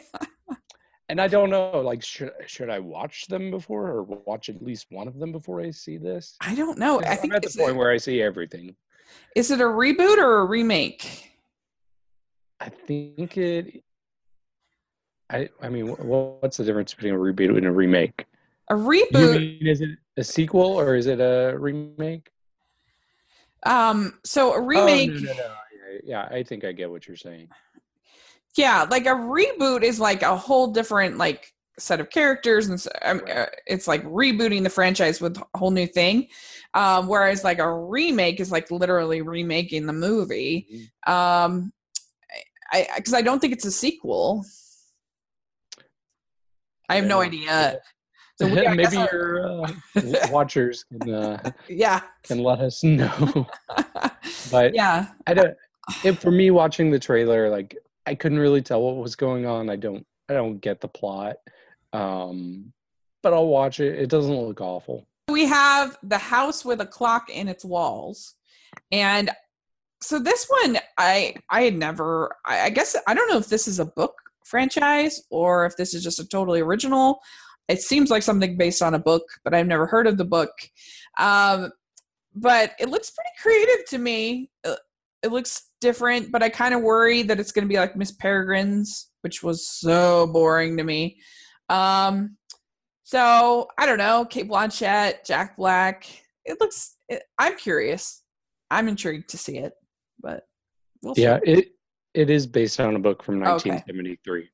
[1.09, 4.87] And I don't know, like, should should I watch them before, or watch at least
[4.89, 6.37] one of them before I see this?
[6.41, 7.01] I don't know.
[7.01, 8.75] I I'm at the point it, where I see everything.
[9.35, 11.31] is it a reboot or a remake?
[12.59, 13.83] I think it.
[15.29, 16.05] I I mean, wh-
[16.41, 18.25] what's the difference between a reboot and a remake?
[18.69, 19.33] A You reboot.
[19.59, 22.29] mean, is it a sequel or is it a remake?
[23.65, 24.19] Um.
[24.23, 25.09] So a Oh, remake.
[25.11, 25.33] no, no, no.
[25.35, 27.49] Yeah, yeah, I think I get what you're saying.
[28.57, 32.87] Yeah like a reboot is like a whole different like set of characters and s-
[33.03, 36.27] um, uh, it's like rebooting the franchise with a whole new thing
[36.75, 40.67] um whereas like a remake is like literally remaking the movie
[41.07, 41.11] Mhm.
[41.11, 41.73] um
[42.71, 44.45] i because I, don't think it's a sequel
[46.89, 47.79] i have no idea
[48.39, 49.67] so we, I Maybe your uh,
[50.31, 53.47] watchers can uh, yeah can let us know.
[54.51, 55.55] But yeah I don't.
[56.03, 59.69] It, for me, watching the trailer, like I couldn't really tell what was going on.
[59.69, 60.05] I don't.
[60.29, 61.35] I don't get the plot.
[61.91, 62.73] Um,
[63.21, 63.99] but I'll watch it.
[63.99, 65.05] It doesn't look awful.
[65.29, 68.35] we have the house with a clock in its walls
[68.91, 69.29] and
[70.01, 73.67] so this one i i had never I, I guess i don't know if this
[73.67, 77.19] is a book franchise or if this is just a totally original
[77.69, 80.51] it seems like something based on a book but i've never heard of the book
[81.19, 81.71] um
[82.35, 84.75] but it looks pretty creative to me Uh,
[85.23, 88.11] it looks different but i kind of worry that it's going to be like miss
[88.17, 91.17] peregrine's which was so boring to me
[91.69, 92.35] um
[93.03, 96.05] so I don't know, Cate Blanchett, Jack Black.
[96.45, 96.95] It looks.
[97.09, 98.23] It, I'm curious.
[98.71, 99.73] I'm intrigued to see it,
[100.19, 100.43] but
[101.01, 101.51] we'll Yeah, see.
[101.51, 101.67] it
[102.13, 104.49] it is based on a book from 1973.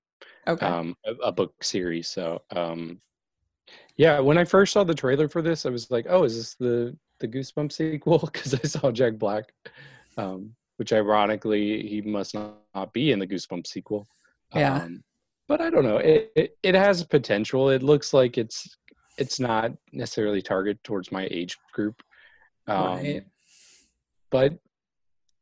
[0.47, 0.65] Okay.
[0.65, 2.07] um, a, a book series.
[2.07, 2.99] So, um,
[3.97, 6.55] yeah, when I first saw the trailer for this, I was like, "Oh, is this
[6.55, 9.53] the the Goosebumps sequel?" Because I saw Jack Black,
[10.17, 14.07] um, which ironically he must not, be in the Goosebumps sequel.
[14.55, 14.83] Yeah.
[14.83, 15.03] Um,
[15.49, 15.97] but I don't know.
[15.97, 17.69] It, it it has potential.
[17.69, 18.77] It looks like it's
[19.17, 22.01] it's not necessarily targeted towards my age group.
[22.67, 23.23] Um, Right.
[24.31, 24.53] But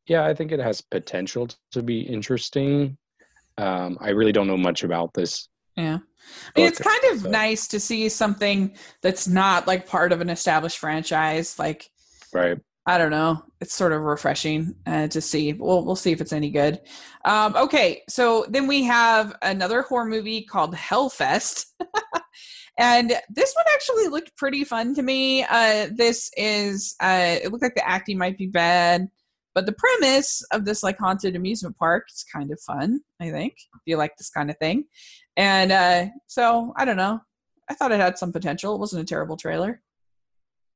[0.07, 2.97] yeah, I think it has potential to be interesting.
[3.57, 5.49] Um, I really don't know much about this.
[5.75, 5.99] yeah.
[6.55, 10.21] I mean, it's kind of so- nice to see something that's not like part of
[10.21, 11.59] an established franchise.
[11.59, 11.89] Like
[12.33, 12.57] Right.
[12.87, 13.43] I don't know.
[13.59, 15.51] It's sort of refreshing uh, to see.
[15.51, 16.79] We'll we'll see if it's any good.
[17.25, 21.65] Um, okay, so then we have another horror movie called Hellfest,
[22.79, 25.43] and this one actually looked pretty fun to me.
[25.43, 29.09] Uh, this is uh, it looked like the acting might be bad,
[29.53, 33.01] but the premise of this like haunted amusement park is kind of fun.
[33.19, 34.85] I think if you like this kind of thing,
[35.35, 37.19] and uh, so I don't know.
[37.69, 38.75] I thought it had some potential.
[38.75, 39.81] It wasn't a terrible trailer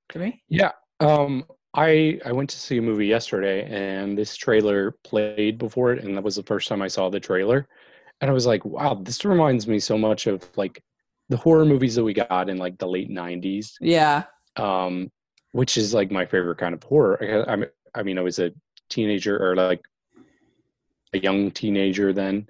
[0.10, 0.44] to me.
[0.50, 0.72] Yeah.
[1.00, 6.04] Um, I I went to see a movie yesterday, and this trailer played before it,
[6.04, 7.68] and that was the first time I saw the trailer,
[8.20, 10.84] and I was like, "Wow, this reminds me so much of like
[11.30, 14.24] the horror movies that we got in like the late '90s." Yeah.
[14.58, 15.12] um,
[15.54, 17.46] which is like my favorite kind of horror.
[17.48, 17.66] I, I,
[17.96, 18.52] I mean, I was a
[18.90, 19.82] teenager or like
[21.14, 22.48] a young teenager then.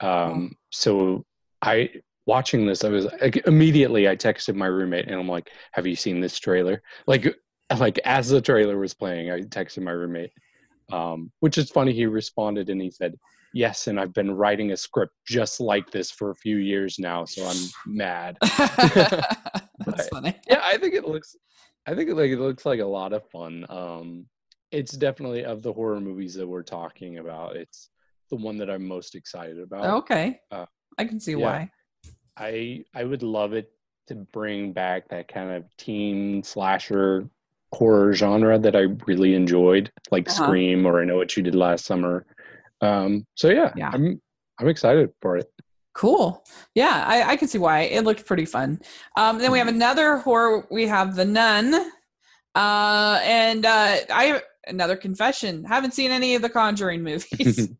[0.00, 1.24] Um, so
[1.62, 1.90] I
[2.26, 5.96] watching this, I was like, immediately I texted my roommate and I'm like, "Have you
[5.96, 7.34] seen this trailer?" Like,
[7.78, 10.32] like as the trailer was playing, I texted my roommate,
[10.92, 11.92] um, which is funny.
[11.92, 13.14] He responded and he said,
[13.52, 17.24] "Yes, and I've been writing a script just like this for a few years now,
[17.24, 17.56] so I'm
[17.86, 20.36] mad." That's funny.
[20.48, 21.36] yeah, I think it looks.
[21.86, 23.66] I think it like it looks like a lot of fun.
[23.68, 24.26] Um,
[24.70, 27.56] it's definitely of the horror movies that we're talking about.
[27.56, 27.90] It's
[28.30, 30.02] the one that I'm most excited about.
[30.02, 30.40] Okay.
[30.50, 30.66] Uh,
[30.98, 31.36] I can see yeah.
[31.38, 31.70] why.
[32.36, 33.70] I I would love it
[34.08, 37.28] to bring back that kind of teen slasher
[37.74, 40.44] horror genre that I really enjoyed, like Uh-huh.
[40.44, 42.24] Scream or I Know What You Did Last Summer.
[42.80, 43.90] Um, so yeah, Yeah.
[43.92, 44.20] I'm
[44.58, 45.46] I'm excited for it.
[45.94, 46.42] Cool.
[46.74, 47.80] Yeah, I, I can see why.
[47.82, 48.80] It looked pretty fun.
[49.16, 50.66] Um, then we have another horror.
[50.70, 51.74] We have The Nun.
[52.54, 55.64] Uh, and uh, I another confession.
[55.64, 57.68] Haven't seen any of the Conjuring movies.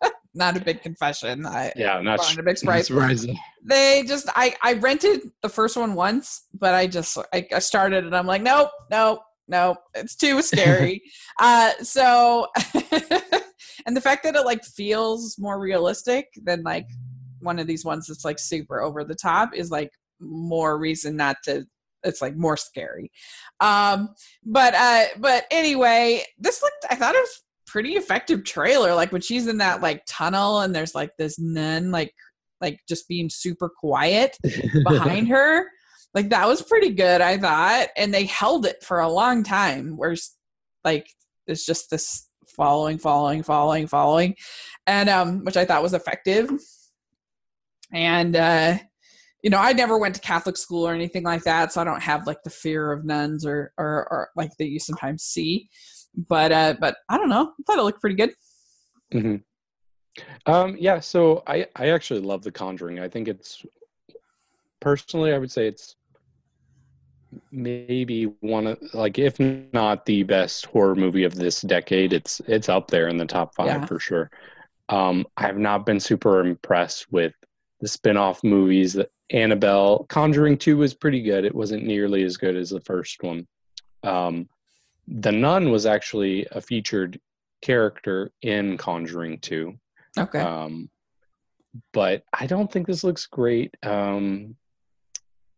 [0.34, 1.46] Not a big confession.
[1.46, 2.88] I, yeah, not, Not a big surprise.
[2.88, 3.38] surprising.
[3.64, 8.04] they just I I rented the first one once, but I just I, I started
[8.04, 9.78] and I'm like, nope, nope, nope.
[9.94, 11.02] It's too scary.
[11.40, 12.48] uh, so
[13.86, 16.86] and the fact that it like feels more realistic than like
[17.40, 19.90] one of these ones that's like super over the top is like
[20.20, 21.64] more reason not to
[22.02, 23.10] it's like more scary
[23.60, 24.08] um
[24.44, 29.20] but uh but anyway this looked i thought it was pretty effective trailer like when
[29.20, 32.12] she's in that like tunnel and there's like this nun like
[32.60, 34.36] like just being super quiet
[34.84, 35.66] behind her
[36.16, 39.96] like that was pretty good i thought and they held it for a long time
[39.96, 40.34] where's
[40.84, 41.06] like
[41.46, 44.34] it's just this following following following following
[44.86, 46.50] and um which i thought was effective
[47.92, 48.76] and uh
[49.42, 52.02] you know i never went to catholic school or anything like that so i don't
[52.02, 55.68] have like the fear of nuns or or, or like that you sometimes see
[56.28, 58.32] but uh but i don't know i thought it looked pretty good
[59.14, 59.42] Mhm.
[60.46, 62.98] Um, yeah, so I I actually love The Conjuring.
[62.98, 63.64] I think it's
[64.80, 65.96] personally, I would say it's
[67.50, 72.12] maybe one of like if not the best horror movie of this decade.
[72.12, 73.86] It's it's up there in the top five Yeah.
[73.86, 74.30] for sure.
[74.88, 77.34] Um, I have not been super impressed with
[77.80, 78.92] the spin-off movies.
[78.94, 81.44] That Annabelle, Conjuring Two was pretty good.
[81.44, 83.46] It wasn't nearly as good as the first one.
[84.04, 84.48] Um,
[85.08, 87.20] the Nun was actually a featured
[87.62, 89.78] character in Conjuring Two.
[90.18, 90.88] okay Um,
[91.92, 93.76] but I don't think this looks great.
[93.82, 94.56] Um,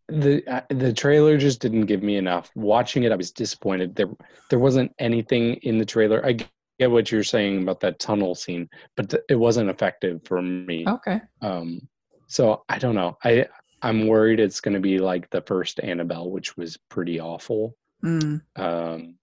[0.09, 2.51] the uh, the trailer just didn't give me enough.
[2.55, 3.95] Watching it, I was disappointed.
[3.95, 4.09] There
[4.51, 6.25] there wasn't anything in the trailer.
[6.25, 6.39] I
[6.79, 10.87] get what you're saying about that tunnel scene, but th- it wasn't effective for me.
[10.87, 11.89] okay Um,
[12.27, 13.19] so I don't know.
[13.25, 13.47] I
[13.83, 17.77] I'm worried it's going to be like the first Annabelle, which was pretty awful.
[18.05, 18.43] Mm.
[18.57, 19.19] Um,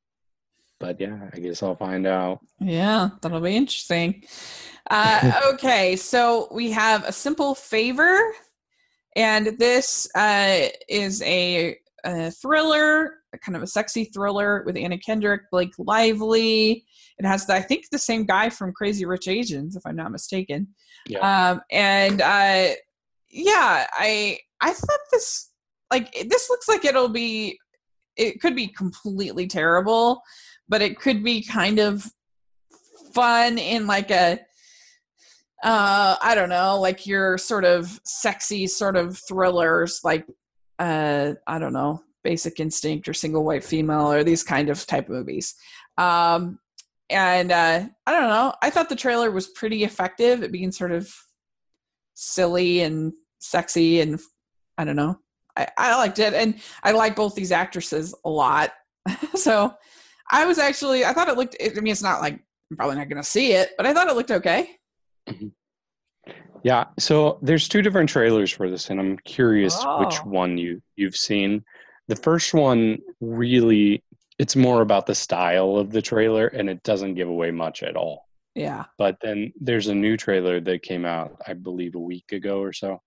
[0.79, 2.39] but yeah, I guess I'll find out.
[2.59, 4.23] Yeah, that'll be interesting.
[4.89, 8.33] Uh, okay, so we have a simple favor,
[9.16, 14.97] and this uh, is a, a thriller, a kind of a sexy thriller with Anna
[14.97, 16.86] Kendrick, Blake Lively.
[17.18, 20.11] It has, the, I think, the same guy from Crazy Rich Asians, if I'm not
[20.11, 20.68] mistaken.
[21.07, 21.20] Yeah.
[21.51, 22.74] Um, and uh,
[23.30, 25.51] yeah, I I thought this
[25.91, 27.59] like this looks like it'll be
[28.16, 30.22] it could be completely terrible,
[30.68, 32.05] but it could be kind of
[33.13, 34.39] fun in like a
[35.66, 40.26] uh i don't know like your sort of sexy sort of thrillers like
[40.80, 45.07] uh i don't know basic instinct or single white female or these kind of type
[45.07, 45.53] movies.
[45.97, 46.59] Um
[47.11, 50.91] and uh i don't know i thought the trailer was pretty effective at being sort
[50.91, 51.13] of
[52.16, 54.20] silly and sexy and
[54.80, 55.20] i don't know
[55.55, 56.34] i, I liked it.
[56.34, 58.72] And i like both these actresses a lot.
[59.36, 59.72] So
[60.32, 62.39] i was actually i thought it looked i mean it's not like
[62.72, 64.70] i'm probably not gonna see it but i thought it looked okay
[66.63, 70.30] Yeah, so there's two different trailers for this, and I'm curious which Oh.
[70.30, 71.63] one you you've seen.
[72.07, 74.03] The first one really
[74.38, 77.95] it's more about the style of the trailer, and it doesn't give away much at
[77.95, 78.28] all.
[78.53, 82.59] yeah But then there's a new trailer that came out, I believe, a week ago
[82.61, 83.01] or so,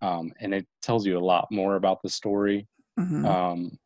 [0.00, 2.66] um, and it tells you a lot more about the story.
[2.98, 3.24] Mhm.
[3.24, 3.78] Um,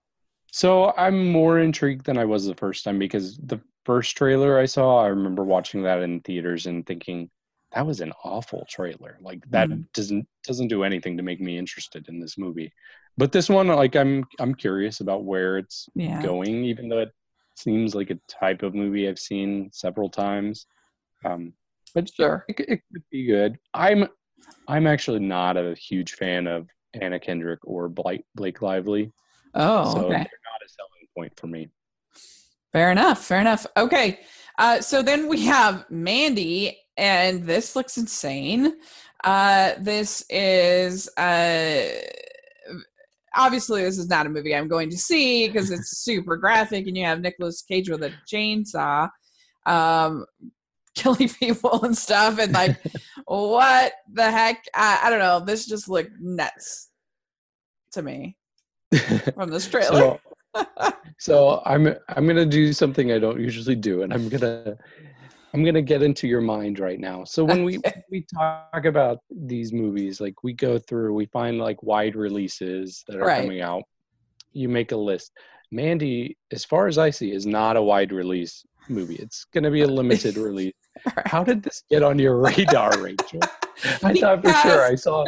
[0.52, 4.64] so I'm more intrigued than I was the first time because the first trailer I
[4.66, 7.28] saw, I remember watching that in theaters and thinking
[7.72, 9.18] that was an awful trailer.
[9.20, 9.84] Like that Mhm.
[9.94, 12.72] doesn't doesn't do anything to make me interested in this movie.
[13.18, 17.12] But this one, like I'm I'm curious about where it's yeah going, even though it
[17.56, 20.66] seems like a type of movie I've seen several times.
[21.24, 21.52] Um,
[21.94, 22.46] but Sure.
[22.48, 23.58] it, it could be good.
[23.74, 24.08] I'm
[24.68, 29.12] I'm actually not a huge fan of Anna Kendrick or Blake Blake Lively,
[29.54, 31.68] oh so okay they're not a selling point for me.
[32.72, 33.24] Fair enough.
[33.24, 33.66] Fair enough.
[33.76, 34.20] Okay.
[34.58, 38.74] Uh, so then we have Mandy, and this looks insane.
[39.24, 41.88] Uh, this is uh,
[43.36, 46.96] obviously this is not a movie I'm going to see because it's super graphic, and
[46.96, 49.08] you have Nicolas Cage with a chainsaw,
[49.66, 50.26] um,
[50.94, 52.78] killing people and stuff, and like,
[53.26, 54.64] what the heck?
[54.74, 55.40] I, I don't know.
[55.40, 56.90] This just looked nuts
[57.92, 58.36] to me
[59.34, 60.18] from this trailer.
[60.54, 64.78] so, so I'm I'm gonna do something I don't usually do, and I'm gonna
[65.56, 67.24] I'm gonna get into your mind right now.
[67.24, 67.78] So when we
[68.10, 73.16] we talk about these movies, like we go through, we find like wide releases that
[73.16, 73.40] are Right.
[73.40, 73.84] coming out.
[74.52, 75.32] You make a list.
[75.72, 79.16] Mandy, as far as I see, is not a wide release movie.
[79.16, 80.74] It's gonna be a limited release.
[81.16, 81.26] Right.
[81.26, 83.40] How did this get on your radar, Rachel?
[84.02, 85.24] I thought for sure I saw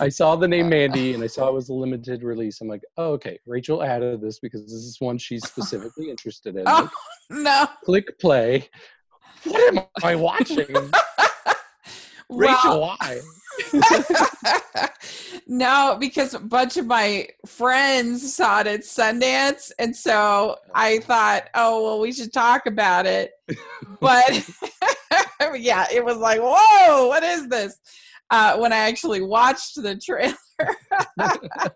[0.00, 2.60] I saw the name Mandy and I saw it was a limited release.
[2.60, 3.38] I'm like, oh, okay.
[3.46, 6.64] Rachel added this because this is one she's specifically interested in.
[6.66, 6.90] oh
[7.30, 7.68] no.
[7.84, 8.68] Click play.
[9.44, 10.66] What am I watching?
[12.30, 13.20] Rachel, why?
[15.46, 21.50] no, because a bunch of my friends saw it at Sundance, and so I thought,
[21.54, 23.32] oh well, we should talk about it.
[24.00, 24.48] But
[25.54, 27.78] yeah, it was like, whoa, what is this?
[28.30, 30.34] Uh, when I actually watched the trailer,
[31.16, 31.74] that's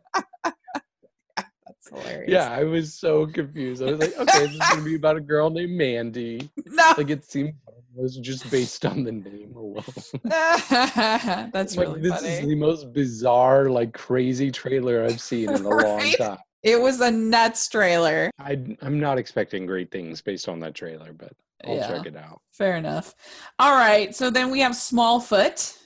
[1.91, 2.31] hilarious.
[2.31, 3.83] Yeah, I was so confused.
[3.83, 6.51] I was like, okay, this is gonna be about a girl named Mandy.
[6.67, 9.85] no, Like it seemed it was just based on the name alone.
[11.53, 12.29] that's like really this funny.
[12.29, 16.39] is the most bizarre, like crazy trailer I've seen in a long time.
[16.63, 18.31] It was a nuts trailer.
[18.39, 21.33] I, I'm not expecting great things based on that trailer, but
[21.65, 21.89] I'll Yeah.
[21.89, 22.41] check it out.
[22.53, 23.15] Fair enough.
[23.59, 24.15] All right.
[24.15, 25.77] So then we have Smallfoot.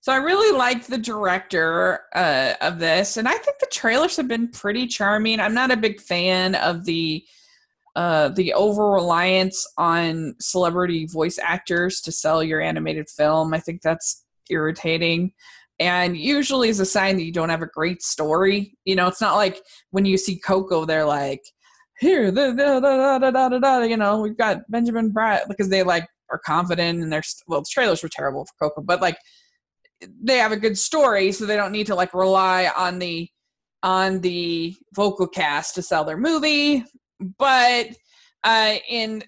[0.00, 4.26] So I really liked the director uh, of this, and I think the trailers have
[4.26, 5.38] been pretty charming.
[5.38, 7.24] I'm not a big fan of the
[7.94, 13.52] uh, the over reliance on celebrity voice actors to sell your animated film.
[13.54, 15.32] I think that's irritating.
[15.78, 18.76] And usually is a sign that you don't have a great story.
[18.84, 21.42] You know, it's not like when you see Coco, they're like,
[22.02, 25.82] here, da, da, da, da, da, da, you know, we've got Benjamin Bratt because they
[25.82, 29.16] like are confident and they're well, the trailers were terrible for Coco, but like
[30.22, 33.28] they have a good story, so they don't need to like rely on the
[33.82, 36.84] on the vocal cast to sell their movie.
[37.38, 37.90] But
[38.44, 39.22] uh, in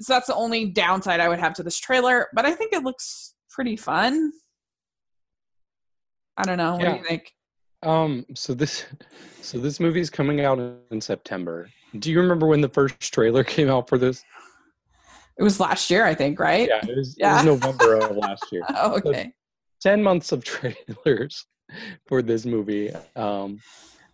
[0.00, 2.28] so that's the only downside I would have to this trailer.
[2.34, 4.32] But I think it looks pretty fun.
[6.36, 6.76] I don't know.
[6.76, 7.32] What do you think?
[7.82, 8.84] Um, so this,
[9.40, 10.58] so this movie is coming out
[10.90, 11.68] in September.
[11.98, 14.22] Do you remember when the first trailer came out for this?
[15.38, 16.68] It was last year, I think, right?
[16.68, 17.32] Yeah, it was, Yeah.
[17.32, 18.62] it was November of last year.
[18.74, 19.32] Oh, okay.
[19.80, 21.46] 10 months of trailers
[22.06, 22.92] for this movie.
[23.16, 23.58] Um,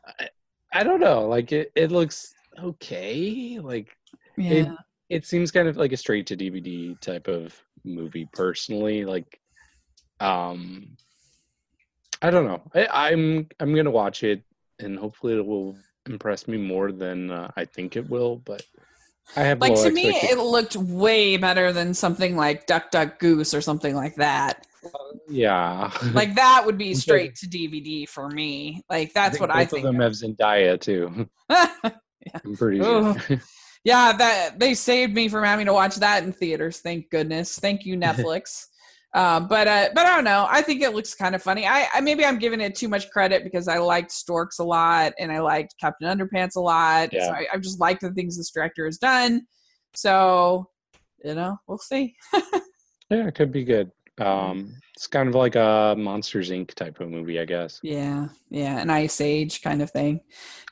[0.06, 0.28] I,
[0.72, 1.26] I don't know.
[1.26, 3.58] Like it, it looks okay.
[3.60, 3.96] Like
[4.36, 4.74] Yeah.
[5.08, 7.54] it seems kind of like a straight to DVD type of
[7.84, 9.04] movie personally.
[9.04, 9.40] Like,
[10.20, 10.96] um,
[12.22, 12.62] I don't know.
[12.74, 14.42] I, I'm, I'm going to watch it
[14.78, 15.76] and hopefully it will
[16.06, 18.62] impress me more than uh, I think it will, but
[19.34, 23.54] I have like to me, it looked way better than something like Duck Duck Goose
[23.54, 24.66] or something like that.
[25.28, 25.90] yeah.
[26.12, 28.84] Like that would be straight to DVD for me.
[28.88, 29.86] Like that's what I both think.
[29.86, 31.28] of them have Zendaya too.
[31.50, 33.16] I'm pretty sure.
[33.84, 36.78] yeah, that they saved me from having to watch that in theaters.
[36.78, 37.58] Thank goodness.
[37.58, 38.66] Thank you, Netflix.
[39.16, 40.46] Uh, but uh, but I don't know.
[40.48, 41.66] I think it looks kind of funny.
[41.66, 45.12] I, I maybe I'm giving it too much credit because I liked Storks a lot
[45.18, 47.10] and I liked Captain Underpants a lot.
[47.10, 47.32] So Yeah.
[47.32, 49.46] I, I've just liked the things this director has done.
[49.94, 50.68] So
[51.24, 52.14] you know, we'll see.
[53.10, 53.90] Yeah, it could be good.
[54.18, 56.74] Um, it's kind of like a Monsters Inc.
[56.74, 57.78] type of movie, I guess.
[57.82, 60.20] Yeah, yeah, an ice age kind of thing.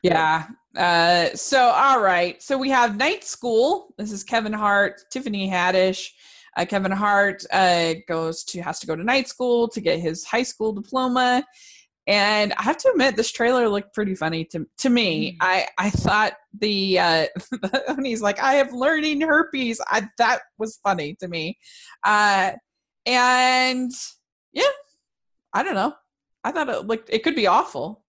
[0.03, 0.47] Yeah.
[0.77, 2.43] Uh, so all right.
[2.43, 3.95] So we have Night School.
[3.99, 6.09] This is Kevin Hart, Tiffany Haddish.
[6.57, 10.25] Uh, Kevin Hart uh, goes to has to go to night school to get his
[10.25, 11.45] high school diploma.
[12.07, 15.37] And I have to admit, this trailer looked pretty funny to to me.
[15.41, 17.27] I I thought the uh,
[17.95, 21.59] when he's like, "I have learning herpes," I that was funny to me.
[22.05, 22.53] Uh,
[23.07, 23.91] and
[24.53, 24.65] yeah,
[25.53, 25.95] I don't know.
[26.45, 28.05] I thought it looked it could be awful,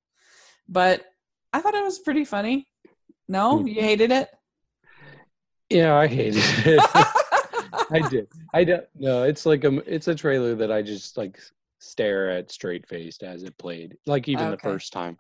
[0.68, 1.06] but
[1.54, 2.68] I thought it was pretty funny.
[3.30, 3.68] No, Hmm.
[3.68, 4.30] you hated it.
[5.70, 6.84] Yeah, I hated it.
[7.92, 8.28] I did.
[8.54, 8.86] I don't.
[8.96, 9.78] No, it's like a.
[9.92, 11.40] It's a trailer that I just like
[11.80, 13.98] stare at straight faced as it played.
[14.06, 15.18] Like even the first time.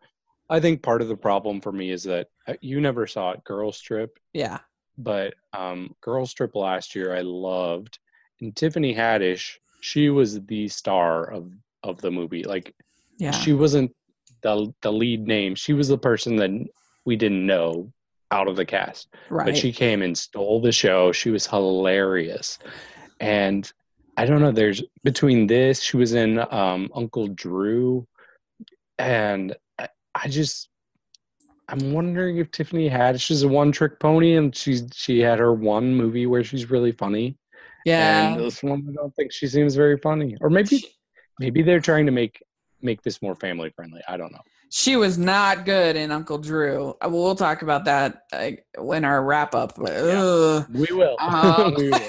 [0.49, 3.43] I think part of the problem for me is that uh, you never saw it,
[3.43, 4.59] Girls Trip, yeah,
[4.97, 7.97] but um, Girls Trip last year I loved,
[8.41, 11.51] and Tiffany Haddish, she was the star of
[11.83, 12.43] of the movie.
[12.43, 12.75] Like
[13.17, 13.91] yeah, she wasn't
[14.41, 15.55] the the lead name.
[15.55, 16.51] She was the person that
[17.05, 17.91] we didn't know
[18.35, 19.07] out of the cast.
[19.29, 19.45] right.
[19.45, 21.11] But she came and stole the show.
[21.13, 22.59] She was hilarious.
[23.21, 23.71] And
[24.17, 28.05] I don't know, there's between this, she was in um Uncle Drew
[28.99, 30.69] and I, I just
[31.67, 35.95] I'm wondering if Tiffany Haddish's a one trick pony and she's she had her one
[35.95, 37.37] movie where she's really funny.
[37.85, 40.35] yeah, And this one I don't think she seems very funny.
[40.41, 40.85] Or maybe
[41.39, 42.43] maybe they're trying to make
[42.81, 44.01] make this more family friendly.
[44.07, 44.43] I don't know.
[44.77, 46.93] She was not good in Uncle Drew.
[47.01, 49.71] Uh, We'll talk about that uh, when our wrap up.
[49.81, 50.65] Yeah.
[50.69, 51.15] We will.
[51.17, 51.99] Um, we will.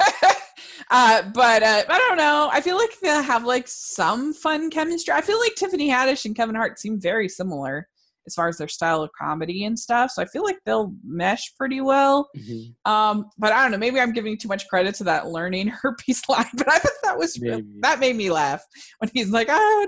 [0.91, 2.51] uh, but uh, I don't know.
[2.53, 5.15] I feel like they'll have like some fun chemistry.
[5.15, 7.87] I feel like Tiffany Haddish and Kevin Hart seem very similar
[8.27, 10.11] as far as their style of comedy and stuff.
[10.11, 12.29] So I feel like they'll mesh pretty well.
[12.37, 12.75] Mhm.
[12.85, 13.79] Um, but I don't know.
[13.79, 16.47] Maybe I'm giving too much credit to that learning herpes line.
[16.55, 18.65] But I thought that was real- that made me laugh
[18.99, 19.87] when he's like, "Oh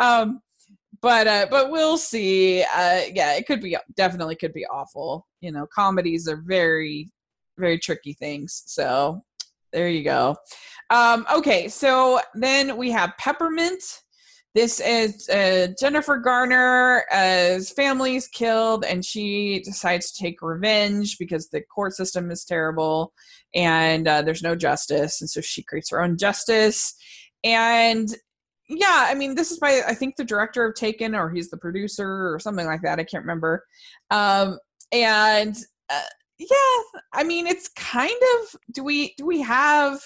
[0.00, 0.40] no." Um,
[1.00, 2.62] but uh, but we'll see.
[2.62, 5.26] Uh, yeah, it could be definitely could be awful.
[5.40, 7.10] You know, comedies are very
[7.58, 8.62] very tricky things.
[8.66, 9.22] So
[9.72, 10.36] there you go.
[10.90, 13.82] Um, okay, so then we have Peppermint.
[14.54, 17.04] This is uh, Jennifer Garner.
[17.10, 22.30] as his family is killed, and she decides to take revenge because the court system
[22.30, 23.12] is terrible
[23.54, 25.20] and uh, there's no justice.
[25.20, 26.94] And so she creates her own justice.
[27.44, 28.08] And
[28.68, 31.56] yeah, I mean, this is by, I think, the director of Taken, or he's the
[31.56, 32.98] producer, or something like that.
[32.98, 33.64] I can't remember.
[34.10, 34.58] Um,
[34.92, 35.56] and
[35.90, 36.02] uh,
[36.38, 40.00] yeah, I mean, it's kind of, do we, do we have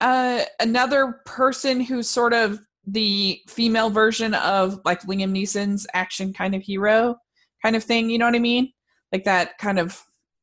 [0.00, 6.54] uh, another person who's sort of the female version of like Liam Neeson's action kind
[6.54, 7.16] of hero
[7.62, 8.10] kind of thing.
[8.10, 8.72] You know what I mean?
[9.12, 10.00] Like that kind of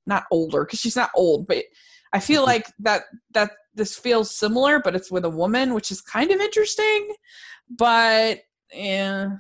[0.08, 1.64] not older because she's not old, but
[2.14, 3.04] I feel like that
[3.34, 7.10] that this feels similar, but it's with a woman, which is kind of interesting.
[7.70, 8.40] But
[8.74, 9.38] yeah,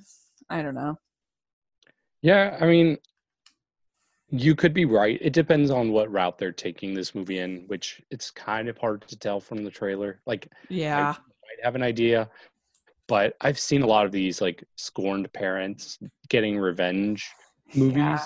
[0.50, 0.98] I don't know.
[2.22, 2.98] Yeah, I mean,
[4.30, 5.18] you could be right.
[5.22, 9.06] It depends on what route they're taking this movie in, which it's kind of hard
[9.08, 10.22] to tell from the trailer.
[10.26, 12.30] Like, Yeah, I might have an idea,
[13.08, 16.00] but I've seen a lot of these like scorned parents
[16.30, 17.30] getting revenge
[17.76, 18.26] movies, Yeah.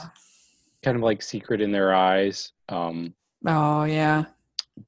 [0.84, 2.52] kind of like Secret in Their Eyes.
[2.70, 3.16] Um,
[3.48, 4.26] Oh yeah.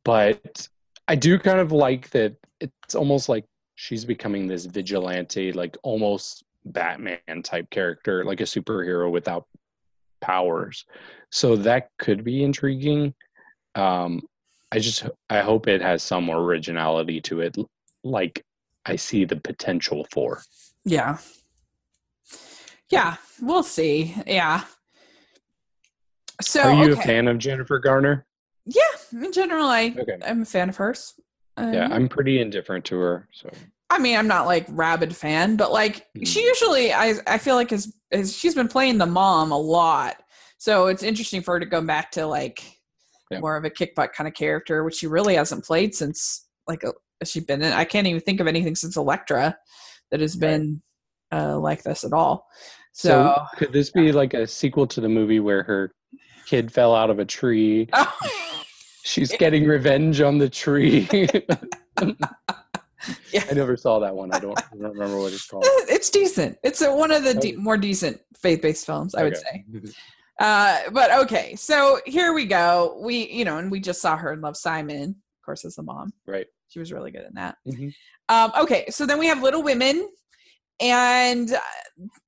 [0.04, 0.68] But
[1.08, 6.44] I do kind of like that it's almost like she's becoming this vigilante, like almost
[6.66, 9.46] Batman type character, like a superhero without
[10.20, 10.86] powers.
[11.32, 13.14] So that could be intriguing.
[13.76, 14.22] Um,
[14.72, 17.56] I just I hope it has some originality to it,
[18.04, 18.44] like
[18.86, 20.42] I see the potential for.
[20.84, 21.18] Yeah.
[22.90, 24.16] Yeah, we'll see.
[24.26, 24.64] Yeah.
[26.42, 27.02] So Are you okay.
[27.02, 28.27] a fan of Jennifer Garner?
[28.68, 30.18] Yeah, in general, I Okay.
[30.26, 31.14] I'm a fan of hers.
[31.58, 33.28] Uh, Yeah, I'm pretty indifferent to her.
[33.34, 33.50] So
[33.90, 36.44] I mean, I'm not like rabid fan, but like she Mhm.
[36.44, 40.18] usually, I I feel like is is she's been playing the mom a lot,
[40.58, 42.62] so it's interesting for her to go back to like
[43.32, 43.40] Yeah.
[43.40, 46.84] more of a kick butt kind of character, which she really hasn't played since like
[46.84, 46.92] a,
[47.22, 47.72] has she been in?
[47.74, 49.58] I can't even think of anything since Elektra
[50.12, 50.42] that has Right.
[50.42, 50.82] been
[51.32, 52.48] uh, like this at all.
[52.94, 55.92] So, So, could this be like a sequel to the movie where her
[56.46, 57.90] kid fell out of a tree?
[59.08, 61.08] She's getting revenge on the tree.
[61.14, 61.40] Yeah.
[63.50, 64.34] I never saw that one.
[64.34, 65.64] I don't, I don't remember what it's called.
[65.66, 66.58] it's decent.
[66.64, 69.66] It's a, one of the de- more decent faith based films, I would say.
[70.40, 73.00] Uh, but okay, so here we go.
[73.02, 75.84] We, you know, and we just saw her in Love Simon, of course, as the
[75.84, 76.12] mom.
[76.26, 76.48] Right.
[76.68, 77.58] She was really good in that.
[77.68, 77.94] Mhm.
[78.30, 80.10] Um, okay, so then we have Little Women,
[80.82, 81.60] and uh,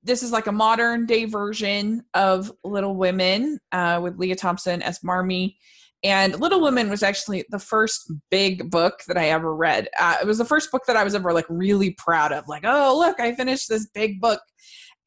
[0.02, 5.04] this is like a modern day version of Little Women uh, with Lea Thompson as
[5.04, 5.58] Marmee.
[6.04, 9.90] And Little Women was actually the first big book that I ever read.
[10.00, 12.48] Uh, it was the first book that I was ever like really proud of.
[12.48, 14.42] Like, oh look, I finished this big book,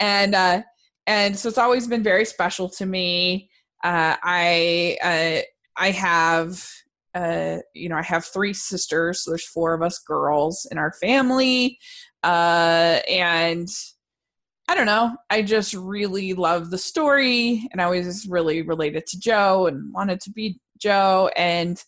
[0.00, 0.62] and uh,
[1.06, 3.48] and so it's always been very special to me.
[3.82, 5.42] Uh, I uh,
[5.80, 6.68] I have
[7.14, 10.92] uh, you know I have three sisters, so there's four of us girls in our
[10.92, 11.78] family,
[12.22, 13.68] uh, and
[14.68, 15.16] I don't know.
[15.30, 20.20] I just really love the story, and I was really related to Jo and wanted
[20.20, 21.30] to be Jo.
[21.36, 21.82] And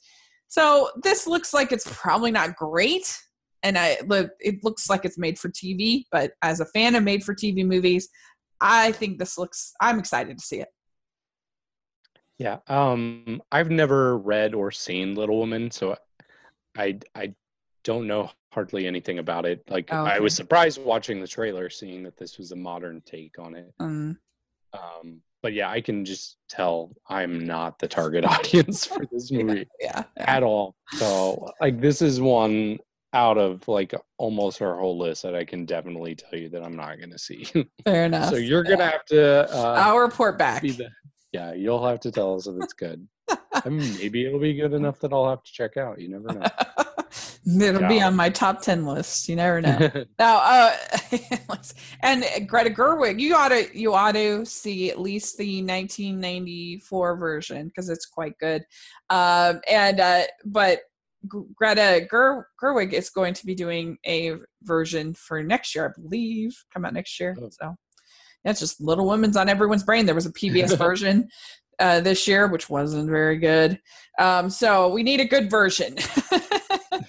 [0.48, 3.18] so this looks like it's probably not great,
[3.62, 6.04] and I look it looks like it's made for TV.
[6.12, 8.08] But as a fan of made for TV movies,
[8.60, 9.72] I think this looks.
[9.80, 10.68] I'm excited to see it.
[12.38, 12.58] Yeah.
[12.68, 15.96] Um, I've never read or seen Little Women, so
[16.76, 17.34] I I
[17.82, 19.62] don't know hardly anything about it.
[19.68, 23.38] Like Oh, I was surprised watching the trailer, seeing that this was a modern take
[23.38, 23.74] on it.
[23.80, 24.18] Um,
[24.72, 29.68] Um, but yeah, I can just tell I'm not the target audience for this movie
[29.78, 30.04] yeah.
[30.16, 30.74] at all.
[30.92, 32.78] So like this is one
[33.12, 36.74] out of like almost our whole list that I can definitely tell you that I'm
[36.74, 37.44] not gonna see.
[37.84, 38.30] Fair enough.
[38.30, 40.62] so you're gonna have to uh, I'll report back.
[40.62, 40.88] be the
[41.32, 43.06] yeah, you'll have to tell us if it's good.
[43.52, 46.00] I mean, maybe it'll be good enough that I'll have to check out.
[46.00, 46.46] You never know.
[47.46, 49.28] It'll be on my top ten list.
[49.28, 50.04] You never know.
[50.18, 50.76] Now, uh,
[52.02, 57.68] and Greta Gerwig, you ought to you ought to see at least the 1994 version
[57.68, 58.62] because it's quite good.
[59.10, 60.80] Um, and uh, but
[61.28, 66.56] Greta Ger- Gerwig is going to be doing a version for next year, I believe,
[66.72, 67.36] come out next year.
[67.40, 67.50] Oh.
[67.50, 67.76] So
[68.44, 70.06] that's just Little Women's on everyone's brain.
[70.06, 71.28] There was a PBS version
[71.78, 73.80] uh, this year, which wasn't very good.
[74.18, 75.96] Um, so we need a good version.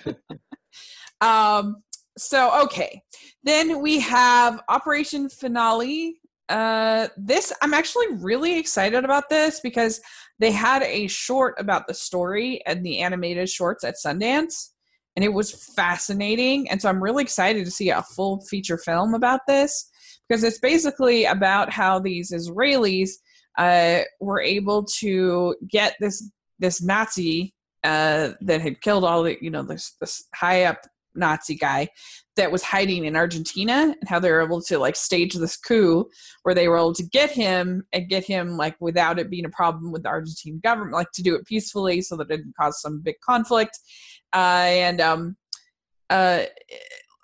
[1.22, 1.78] um,
[2.18, 3.01] so okay,
[3.43, 6.20] then we have Operation Finale.
[6.47, 9.99] Uh, this I'm actually really excited about this because
[10.39, 14.70] they had a short about the story and the animated shorts at Sundance,
[15.16, 16.70] and it was fascinating.
[16.70, 19.89] And so I'm really excited to see a full feature film about this
[20.28, 23.12] because it's basically about how these Israelis
[23.58, 26.30] uh, were able to get this
[26.60, 27.55] this Nazi
[27.86, 30.80] uh, that had killed all the you know this this high up
[31.16, 31.88] Nazi guy
[32.36, 36.06] that was hiding in Argentina and how they were able to like stage this coup
[36.44, 39.50] where they were able to get him and get him like without it being a
[39.50, 42.82] problem with the Argentine government, like to do it peacefully so that it didn't cause
[42.82, 43.80] some big conflict.
[44.34, 45.38] Uh, and um,
[46.10, 46.44] uh,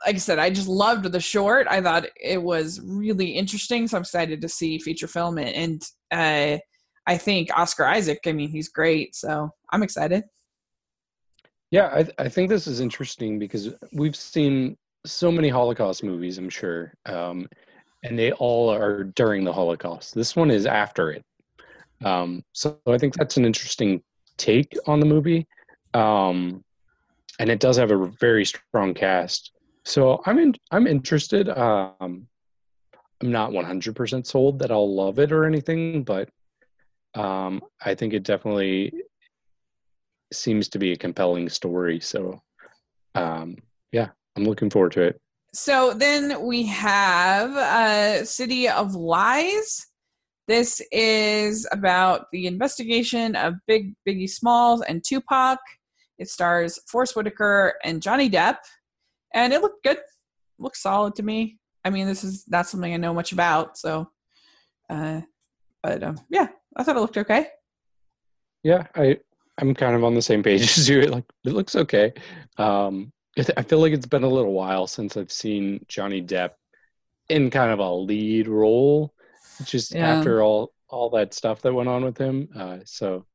[0.06, 1.68] like I said, I just loved the short.
[1.70, 5.56] I thought it was really interesting, so I'm excited to see feature film it.
[5.56, 6.60] And uh,
[7.06, 8.20] I think Oscar Isaac.
[8.26, 10.24] I mean, he's great, so I'm excited.
[11.72, 16.50] Yeah, I, I think this is interesting because we've seen so many Holocaust movies, I'm
[16.50, 17.48] sure, um,
[18.04, 20.14] and they all are during the Holocaust.
[20.14, 21.24] This one is after it.
[22.04, 24.02] Um, so I think that's an interesting
[24.38, 25.48] take on the movie.
[25.94, 26.64] Um,
[27.40, 29.52] and it does have a very strong cast.
[29.86, 31.48] So I'm in, I'm interested.
[31.50, 32.28] Um,
[33.22, 36.30] I'm not 100% sold that I'll love it or anything, but
[37.14, 38.94] um, I think it definitely
[40.34, 42.00] seems to be a compelling story.
[42.00, 42.42] So,
[43.16, 43.58] um,
[43.92, 45.22] yeah, I'm looking forward to it.
[45.54, 49.86] So then we have uh, City of Lies.
[50.48, 55.60] This is about the investigation of Big Biggie Smalls and Tupac.
[56.18, 58.58] It stars Forest Whitaker and Johnny Depp,
[59.34, 59.98] and it looked good.
[60.58, 61.58] Looks solid to me.
[61.84, 64.10] I mean, this is not something I know much about, so.
[64.90, 65.22] Uh,
[65.82, 67.48] but um, yeah, I thought it looked okay.
[68.64, 69.18] Yeah, I
[69.62, 71.04] I'm kind of on the same page as you.
[71.04, 72.14] Like it looks okay.
[72.58, 76.52] Um, I feel like it's been a little while since I've seen Johnny Depp
[77.30, 79.14] in kind of a lead role,
[79.64, 80.18] just yeah.
[80.18, 82.50] after all all that stuff that went on with him.
[82.54, 83.26] Uh, so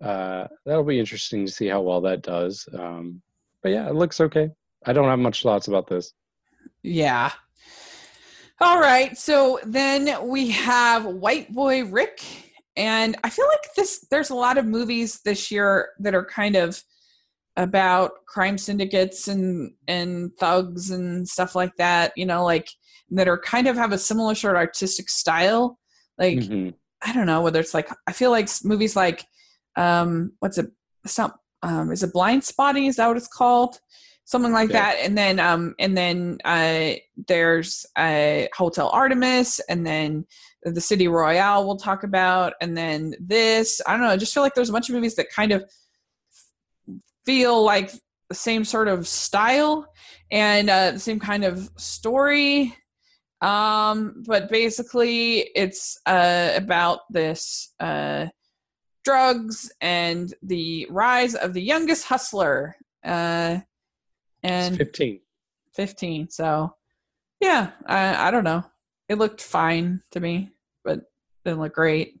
[0.00, 2.68] uh, that'll be interesting to see how well that does.
[2.76, 3.22] Um,
[3.62, 4.50] but yeah, it looks okay.
[4.84, 6.12] I don't have much thoughts about this.
[6.82, 7.30] Yeah.
[8.60, 9.16] All right.
[9.16, 12.47] So then we have White Boy Rick
[12.78, 16.56] and I feel like this there's a lot of movies this year that are kind
[16.56, 16.80] of
[17.56, 22.68] about crime syndicates and and thugs and stuff like that, you know, like
[23.10, 25.78] that are kind of have a similar sort of artistic style.
[26.16, 26.70] Like mm-hmm.
[27.02, 29.26] I don't know whether it's like I feel like movies like
[29.76, 30.70] um what's it
[31.04, 33.80] it's not um is it Blindspotting is that what it's called?
[34.24, 34.92] Something like yeah.
[34.92, 34.96] that.
[35.02, 36.92] And then um and then uh
[37.26, 40.26] there's uh Hotel Artemis and then
[40.62, 43.80] the City Royale we'll talk about, and then this.
[43.86, 44.08] I don't know.
[44.08, 45.64] I just feel like there's a bunch of movies that kind of
[47.24, 47.92] feel like
[48.28, 49.86] the same sort of style
[50.30, 52.74] and uh, the same kind of story.
[53.40, 58.26] Um, but basically, it's uh, about this uh,
[59.04, 62.76] drugs and the rise of the youngest hustler.
[63.04, 63.60] Uh,
[64.42, 65.20] and it's 15.
[65.74, 66.30] 15.
[66.30, 66.74] So,
[67.40, 68.64] yeah, I, I don't know.
[69.08, 70.52] It looked fine to me
[70.88, 71.02] but
[71.44, 72.18] didn't look great.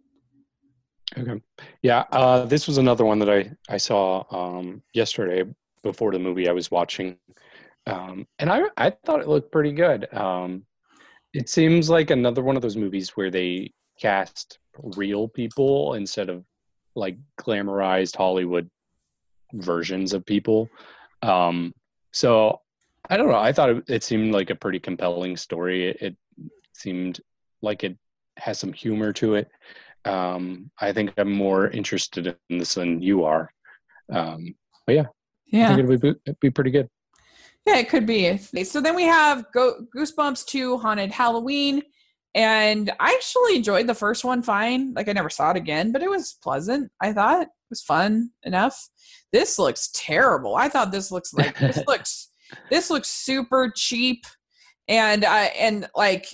[1.16, 1.40] Okay.
[1.82, 5.44] Yeah, uh, this was another one that I I saw um, yesterday
[5.82, 7.16] before the movie I was watching,
[7.86, 10.12] um, and I I thought it looked pretty good.
[10.12, 10.64] Um,
[11.32, 14.58] it seems like another one of those movies where they cast
[14.96, 16.44] real people instead of
[16.94, 18.68] like glamorized Hollywood
[19.54, 20.68] versions of people.
[21.22, 21.72] Um,
[22.12, 22.60] so
[23.08, 23.38] I don't know.
[23.38, 25.88] I thought it, it seemed like a pretty compelling story.
[25.88, 26.16] It, it
[26.78, 27.20] seemed
[27.62, 27.96] like it
[28.38, 29.48] has some humor to it.
[30.04, 33.50] Um, I think I'm more interested in this than you are.
[34.12, 34.54] Um,
[34.86, 35.06] but yeah,
[35.46, 36.88] yeah, I think it'll be, it'll be pretty good.
[37.66, 38.38] Yeah, it could be.
[38.64, 41.82] So then we have Go- Goosebumps 2 Haunted Halloween.
[42.34, 44.94] And I actually enjoyed the first one fine.
[44.94, 46.90] Like I never saw it again, but it was pleasant.
[47.00, 48.88] I thought it was fun enough.
[49.32, 50.54] This looks terrible.
[50.54, 52.28] I thought this looks like this looks
[52.70, 54.24] this looks super cheap
[54.88, 56.26] and I and like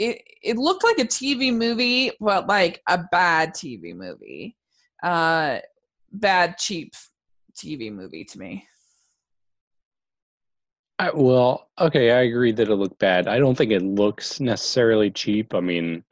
[0.00, 4.56] it it looked like a TV movie, but like a bad TV movie,
[5.02, 5.58] uh,
[6.10, 6.94] bad cheap
[7.54, 8.66] TV movie to me.
[10.98, 13.28] I, well, okay, I agree that it looked bad.
[13.28, 15.54] I don't think it looks necessarily cheap.
[15.54, 16.02] I mean,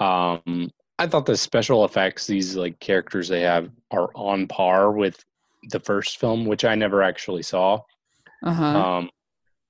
[0.00, 5.24] um, I thought the special effects, these like characters they have, are on par with
[5.70, 7.80] the first film, which I never actually saw.
[8.44, 8.64] Uh-huh.
[8.64, 9.10] Um,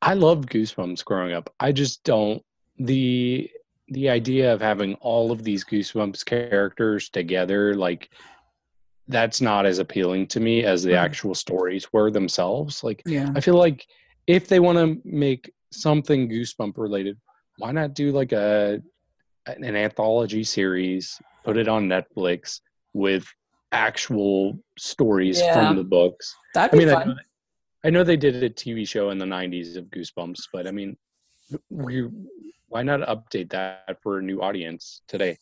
[0.02, 1.52] I loved Goosebumps growing up.
[1.60, 2.42] I just don't
[2.80, 3.48] the
[3.88, 8.08] the idea of having all of these goosebumps characters together like
[9.08, 10.98] that's not as appealing to me as the Mhm.
[10.98, 12.84] actual stories were themselves.
[12.84, 13.32] Like Yeah.
[13.34, 13.84] I feel like
[14.28, 17.18] if they want to make something goosebump related,
[17.58, 18.80] why not do like a
[19.46, 22.60] an anthology series, put it on Netflix
[22.94, 23.26] with
[23.72, 25.52] actual stories Yeah.
[25.54, 26.36] from the books.
[26.54, 27.08] That'd I be mean, I fun.
[27.08, 27.16] know,
[27.84, 30.96] I know they did a TV show in the '90s of Goosebumps, but I mean,
[31.70, 32.06] we,
[32.70, 35.36] why not update that for a new audience today?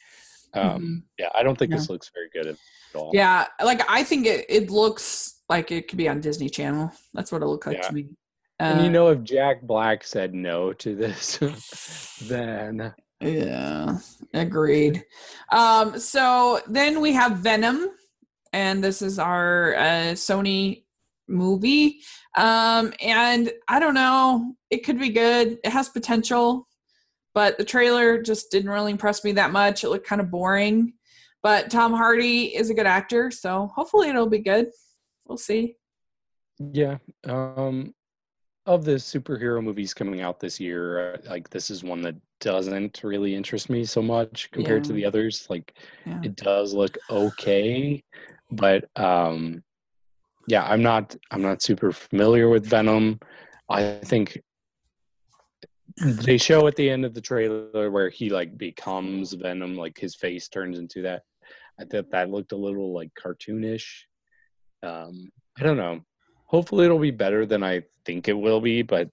[0.54, 1.02] Um, Mhm.
[1.18, 1.76] Yeah, I don't think Yeah.
[1.78, 2.56] this looks very good at
[2.94, 3.10] all.
[3.14, 6.90] Yeah, like I think it, it looks like it could be on Disney Channel.
[7.14, 7.88] That's what it looked like Yeah.
[7.88, 8.08] to me.
[8.60, 11.38] and you Uh, know, if Jack Black said no to this,
[12.28, 13.98] then Yeah,
[14.34, 15.04] agreed.
[15.52, 17.90] Um, so then we have Venom,
[18.52, 20.84] and this is our uh, Sony
[21.28, 22.00] movie.
[22.36, 25.58] Um, and I don't know, it could be good.
[25.64, 26.66] It has potential,
[27.38, 29.84] but the trailer just didn't really impress me that much.
[29.84, 30.94] It looked kind of boring.
[31.40, 34.72] But Tom Hardy is a good actor, so hopefully it'll be good.
[35.24, 35.76] We'll see.
[36.58, 36.98] yeah.
[37.28, 37.94] Um,
[38.66, 43.02] of the superhero movies coming out this year, uh, like this is one that doesn't
[43.04, 45.46] really interest me so much compared to the others.
[45.48, 46.18] Like Yeah.
[46.24, 48.02] it does look okay,
[48.50, 49.62] but um,
[50.48, 53.20] yeah, I'm not I'm not super familiar with Venom.
[53.68, 54.42] I think
[56.00, 60.14] they show at the end of the trailer where he like becomes Venom, like his
[60.14, 61.22] face turns into that.
[61.80, 63.86] I thought that looked a little like cartoonish.
[64.82, 66.00] Um, I don't know.
[66.46, 69.08] Hopefully, it'll be better than I think it will be, but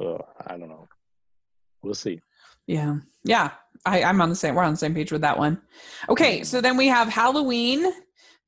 [0.00, 0.88] uh, I don't know.
[1.82, 2.20] We'll see.
[2.66, 2.96] Yeah.
[3.24, 3.52] Yeah.
[3.84, 5.60] I, I'm on the same we're on the same page with that one.
[6.08, 7.92] Okay, so then we have Halloween.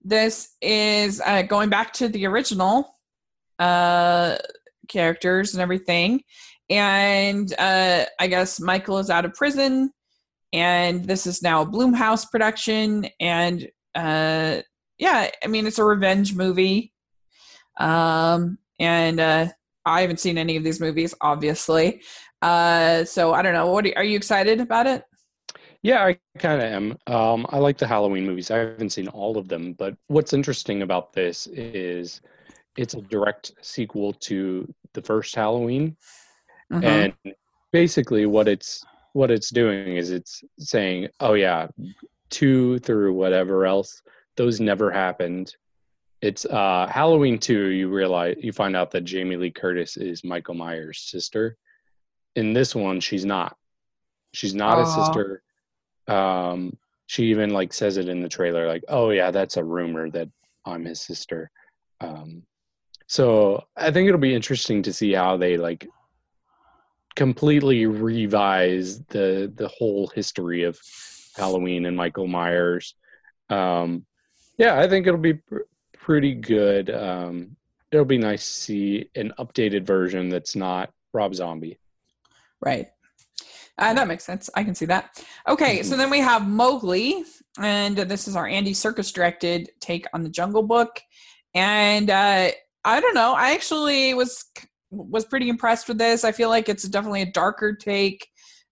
[0.03, 2.95] This is uh, going back to the original
[3.59, 4.36] uh
[4.89, 6.22] characters and everything.
[6.70, 9.90] And uh I guess Michael is out of prison
[10.52, 14.62] and this is now a Blumhouse production and uh
[14.98, 16.92] yeah, I mean it's a revenge movie.
[17.78, 19.46] Um and uh
[19.84, 22.02] I haven't seen any of these movies obviously.
[22.40, 23.66] Uh, so I don't know.
[23.70, 25.04] What are, are you excited about it?
[25.82, 26.98] Yeah, I kind of am.
[27.06, 28.50] Um, I like the Halloween movies.
[28.50, 32.20] I haven't seen all of them, but what's interesting about this is
[32.76, 35.96] it's a direct sequel to the first Halloween,
[36.72, 36.84] Mhm.
[36.84, 37.34] and
[37.72, 41.68] basically what it's what it's doing is it's saying, "Oh yeah,
[42.30, 44.02] two through whatever else,
[44.36, 45.54] those never happened."
[46.20, 47.68] It's uh, Halloween two.
[47.68, 51.56] You realize you find out that Jamie Lee Curtis is Michael Myers' sister.
[52.36, 53.56] In this one, she's not.
[54.34, 54.84] She's not Aw.
[54.84, 55.42] sister.
[56.06, 60.10] Um, she even like says it in the trailer, like, "Oh yeah, that's a rumor
[60.10, 60.28] that
[60.64, 61.50] I'm his sister."
[62.00, 62.42] Um,
[63.06, 65.88] so I think it'll be interesting to see how they like
[67.18, 70.78] completely revise the the whole history of
[71.36, 72.94] Halloween and Michael Myers.
[73.50, 74.06] Um,
[74.56, 75.66] yeah, I think it'll be pr-
[75.98, 76.90] pretty good.
[76.90, 77.56] Um,
[77.90, 81.76] it'll be nice to see an updated version that's not Rob Zombie.
[82.60, 82.88] right.
[83.80, 84.50] Uh, that makes sense.
[84.56, 85.24] I can see that.
[85.48, 85.98] Okay, so Mhm.
[85.98, 87.24] then we have Mowgli,
[87.60, 91.00] and this is our Andy Serkis directed take on the Jungle Book.
[91.54, 92.50] And uh,
[92.84, 93.34] I don't know.
[93.34, 94.44] I actually was
[94.91, 96.24] was pretty impressed with this.
[96.24, 98.26] I feel like it's definitely a darker take.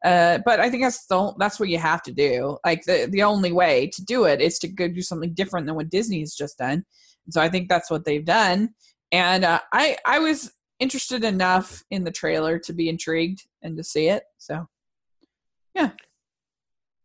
[0.04, 2.58] Uh, but I think that's the, that's what you have to do.
[2.64, 5.74] Like the the only way to do it is to go do something different than
[5.74, 6.84] what Disney's just done.
[7.30, 8.70] So I think that's what they've done.
[9.10, 13.84] And uh, I I was interested enough in the trailer to be intrigued and to
[13.84, 14.24] see it.
[14.38, 14.68] So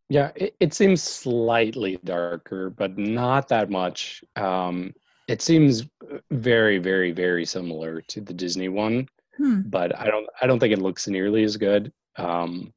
[0.09, 4.23] Yeah, it, it seems slightly darker, but not that much.
[4.35, 4.93] Um,
[5.31, 5.85] it seems
[6.29, 9.61] very, very, very similar to the Disney one, hmm.
[9.61, 11.91] but I don't, I don't think it looks nearly as good.
[12.17, 12.73] Um,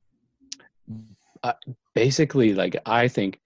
[1.43, 1.55] uh,
[1.95, 3.41] basically, like I think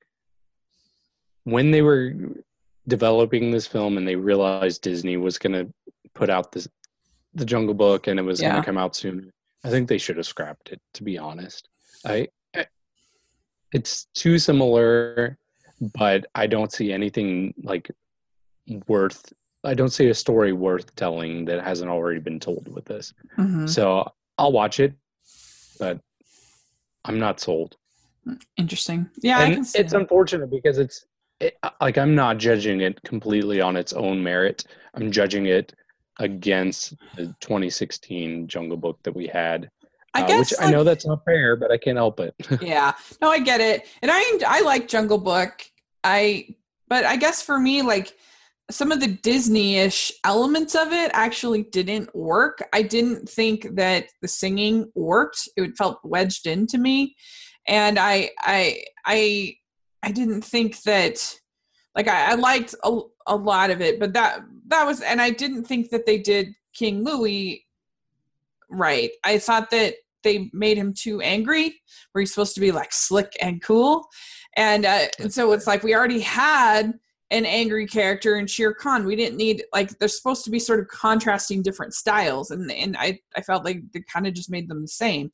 [1.45, 2.13] when they were
[2.87, 5.73] developing this film and they realized Disney was going to
[6.15, 6.69] put out this,
[7.35, 9.33] the Jungle Book, and it was going to come out soon,
[9.65, 10.81] I think they should have scrapped it.
[10.95, 11.69] To be honest,
[12.05, 12.29] I
[13.73, 15.39] it's too similar,
[15.81, 17.91] but I don't see anything like
[18.87, 19.33] worth.
[19.65, 23.13] I don't see a story worth telling that hasn't already been told with this.
[23.37, 23.69] Mhm.
[23.69, 24.95] So I'll watch it,
[25.79, 26.01] but
[27.05, 27.77] I'm not sold.
[28.59, 29.09] interesting.
[29.23, 30.01] Yeah, I can see it's that.
[30.01, 31.07] unfortunate because it's
[31.41, 34.65] it, like I'm not judging it completely on its own merit.
[34.95, 35.73] I'm judging it
[36.19, 39.71] against the 2016 Jungle Book that we had,
[40.15, 42.35] I uh, guess which I know that's not fair, but I can't help it.
[42.61, 42.93] yeah
[43.23, 45.65] no i get it and i i like jungle book
[46.03, 46.47] i
[46.89, 48.17] but i guess for me like
[48.71, 52.63] some of the disney-ish elements of it actually didn't work.
[52.73, 55.49] I didn't think that the singing worked.
[55.57, 57.17] It felt wedged into me.
[57.67, 59.55] And i i i
[60.03, 61.39] i didn't think that
[61.99, 65.31] like I, I liked a, a lot of it, but that that was, and I
[65.31, 67.67] didn't think that they did King Louie
[68.71, 69.11] right.
[69.25, 71.75] I thought that they made him too angry,
[72.13, 74.07] where he's supposed to be like slick and cool,
[74.57, 76.93] and uh, and so it's like we already had
[77.31, 79.05] an angry character in Shere Khan.
[79.05, 82.97] We didn't need like they're supposed to be sort of contrasting different styles, and and
[82.99, 85.31] I I felt like they kind of just made them the same,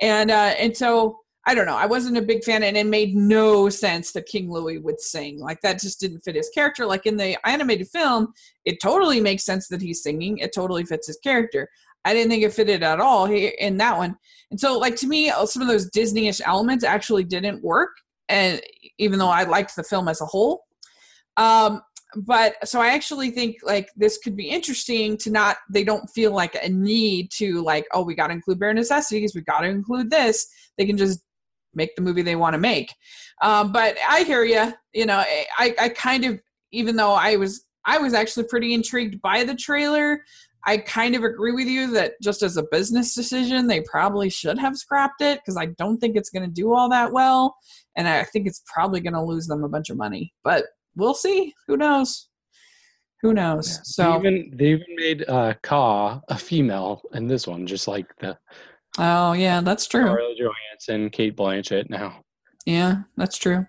[0.00, 1.76] and uh, and so I don't know.
[1.76, 5.38] I wasn't a big fan, and it made no sense that King Louie would sing.
[5.38, 6.84] Like that just didn't fit his character.
[6.84, 8.34] Like in the animated film,
[8.64, 10.38] it totally makes sense that he's singing.
[10.38, 11.68] It totally fits his character.
[12.04, 14.16] I didn't think it fitted at all in that one.
[14.50, 17.90] And so, like to me, some of those Disney-ish elements actually didn't work.
[18.28, 18.60] And
[18.98, 20.64] even though I liked the film as a whole,
[21.38, 21.80] um,
[22.16, 26.32] but so I actually think like this could be interesting to not they don't feel
[26.32, 29.68] like a need to like oh we got to include bare necessities we got to
[29.68, 30.46] include this.
[30.76, 31.20] They can just
[31.74, 32.94] make the movie they want to make.
[33.42, 36.40] Um, but I hear you you know I I kind of
[36.72, 40.22] even though I was I was actually pretty intrigued by the trailer
[40.66, 44.58] I kind of agree with you that just as a business decision they probably should
[44.58, 47.56] have scrapped it because I don't think it's going to do all that well
[47.96, 50.32] and I think it's probably going to lose them a bunch of money.
[50.42, 50.64] But
[50.98, 51.54] we'll see.
[51.66, 52.28] Who knows?
[53.22, 53.68] Who knows?
[53.68, 53.80] Yeah.
[53.84, 58.06] So they even they even made uh, Kaa a female in this one, just like
[58.18, 58.38] the.
[58.98, 60.06] Oh yeah, that's true.
[60.06, 62.22] Scarlett Johansson, Cate Blanchett now.
[62.66, 63.66] Yeah, that's true.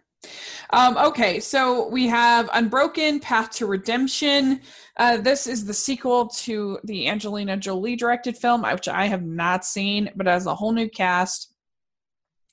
[0.72, 4.62] Um, okay, so we have Unbroken Path to Redemption.
[4.98, 9.66] Uh, this is the sequel to the Angelina Jolie directed film, which I have not
[9.66, 11.54] seen, but has a whole new cast.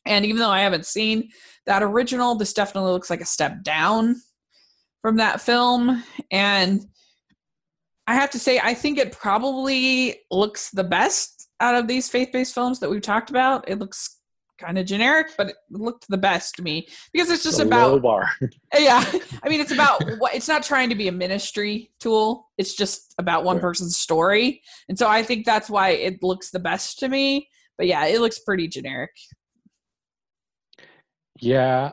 [0.06, 1.30] And even though I haven't seen
[1.66, 4.16] that original, this definitely looks like a step down
[5.06, 6.02] from that film
[6.32, 6.84] and
[8.08, 12.52] I have to say I think it probably looks the best out of these faith-based
[12.52, 13.68] films that we've talked about.
[13.68, 14.18] It looks
[14.58, 18.28] kind of generic, but it looked the best to me because it's just about bar.
[18.76, 19.04] yeah.
[19.44, 22.50] I mean, it's about what it's not trying to be a ministry tool.
[22.58, 26.58] It's just about one person's story, and so I think that's why it looks the
[26.58, 27.48] best to me.
[27.78, 29.12] But yeah, it looks pretty generic.
[31.38, 31.92] Yeah,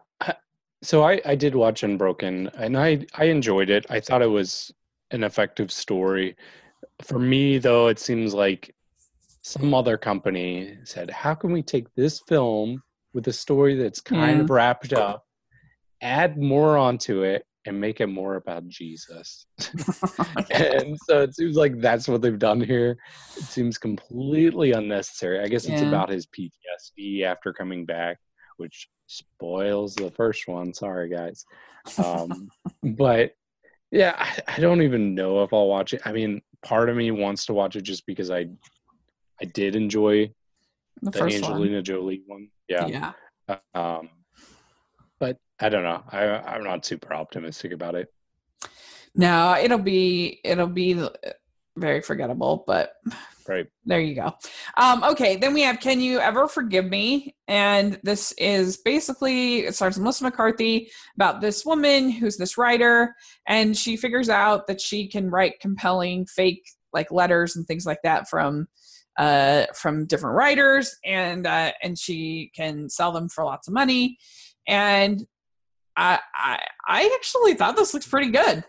[0.84, 3.86] so I, I did watch Unbroken and I, I enjoyed it.
[3.90, 4.72] I thought it was
[5.12, 6.36] an effective story.
[7.02, 8.76] For me, though, it seems like
[9.42, 12.84] some other company said, How can we take this film
[13.14, 14.30] with a story that's kind yeah.
[14.32, 14.54] of mm-hmm.
[14.54, 15.26] wrapped up,
[16.02, 19.46] add more onto it, and make it more about Jesus?
[20.52, 22.98] and so it seems like that's what they've done here.
[23.38, 25.40] It seems completely unnecessary.
[25.40, 28.18] I guess it's about his PTSD after coming back,
[28.58, 30.74] which spoils the first one.
[30.74, 31.46] Sorry, guys.
[32.04, 32.50] Um,
[32.84, 33.36] but
[33.92, 36.02] yeah, I, I, don't even know if I'll watch it.
[36.06, 38.48] I mean, part of me wants to watch it just because I
[39.42, 40.32] I did enjoy
[41.02, 41.84] the, the Angelina one.
[41.84, 42.48] Jolie one.
[42.68, 42.88] Yeah.
[43.48, 43.58] Yeah.
[43.74, 44.10] Um,
[45.20, 46.04] but I don't know.
[46.10, 48.12] I I'm not super optimistic about it.
[49.16, 50.94] No, it'll be it'll be
[51.76, 52.94] very forgettable, but
[53.48, 53.68] Right.
[53.86, 54.34] There you go.
[54.78, 57.36] Um, okay, then we have Can You Ever Forgive Me?
[57.48, 63.16] And this is basically, it starts with Melissa McCarthy about this woman who's this writer,
[63.48, 66.64] and she figures out that she can write compelling fake
[66.94, 68.68] like letters and things like that from
[69.18, 74.18] uh from different writers and uh and she can sell them for lots of money
[74.68, 75.24] and
[75.96, 78.64] i i i actually thought this looks pretty good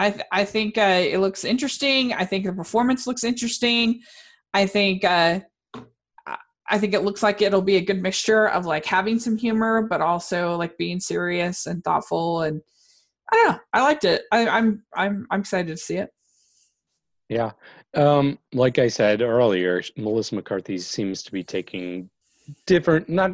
[0.00, 2.14] I th- I think uh, it looks interesting.
[2.14, 4.00] I think the performance looks interesting.
[4.54, 5.40] I think uh,
[6.66, 9.82] I think it looks like it'll be a good mixture of like having some humor,
[9.82, 12.40] but also like being serious and thoughtful.
[12.40, 12.62] And
[13.30, 13.58] I don't know.
[13.74, 14.22] I liked it.
[14.32, 16.08] I, I'm I'm I'm excited to see it.
[17.28, 17.50] Yeah,
[17.94, 22.08] um, like I said earlier, Melissa McCarthy seems to be taking
[22.64, 23.32] different, not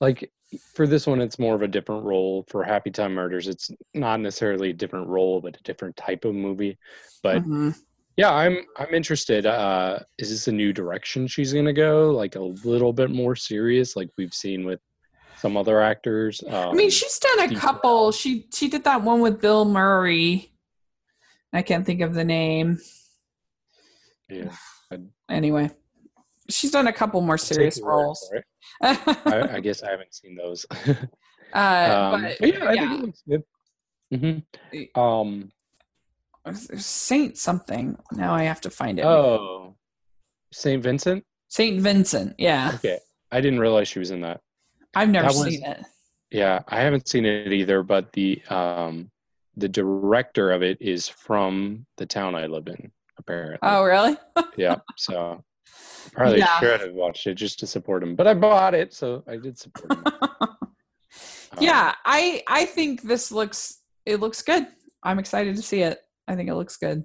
[0.00, 0.32] like
[0.74, 2.44] for this one it's more of a different role.
[2.48, 6.34] For happy time murders it's not necessarily a different role but a different type of
[6.34, 6.78] movie.
[7.22, 7.70] But mm-hmm.
[8.16, 12.10] yeah i'm i'm interested uh is this a new direction she's gonna go?
[12.10, 14.80] Like a little bit more serious like we've seen with
[15.36, 18.12] some other actors um, i mean she's done a couple.
[18.12, 20.52] She she did that one with bill murray.
[21.52, 22.78] I can't think of the name.
[24.28, 24.52] Yeah
[25.28, 25.70] anyway
[26.52, 28.30] she's done a couple more serious roles
[28.82, 30.64] I, I, guess I haven't seen those.
[31.54, 33.42] uh, um, but, yeah, I think it looks good.
[34.12, 35.00] Mm-hmm.
[35.00, 35.52] Um,
[36.54, 37.98] Saint something.
[38.12, 39.04] Now I have to find it.
[39.04, 39.76] Oh,
[40.52, 41.24] Saint Vincent.
[41.48, 42.34] Saint Vincent.
[42.38, 42.72] Yeah.
[42.76, 42.98] Okay,
[43.30, 44.40] I didn't realize she was in that.
[44.94, 45.84] I've never that seen was, it.
[46.30, 47.82] Yeah, I haven't seen it either.
[47.82, 49.10] But the um,
[49.56, 52.90] the director of it is from the town I live in.
[53.18, 53.58] Apparently.
[53.62, 54.16] Oh, really?
[54.56, 54.76] yeah.
[54.96, 55.44] So
[56.12, 56.58] Probably yeah.
[56.58, 59.58] should have watched it just to support him, but I bought it, so I did
[59.58, 60.04] support him.
[61.60, 64.66] yeah, um, I I think this looks it looks good.
[65.02, 65.98] I'm excited to see it.
[66.28, 67.04] I think it looks good.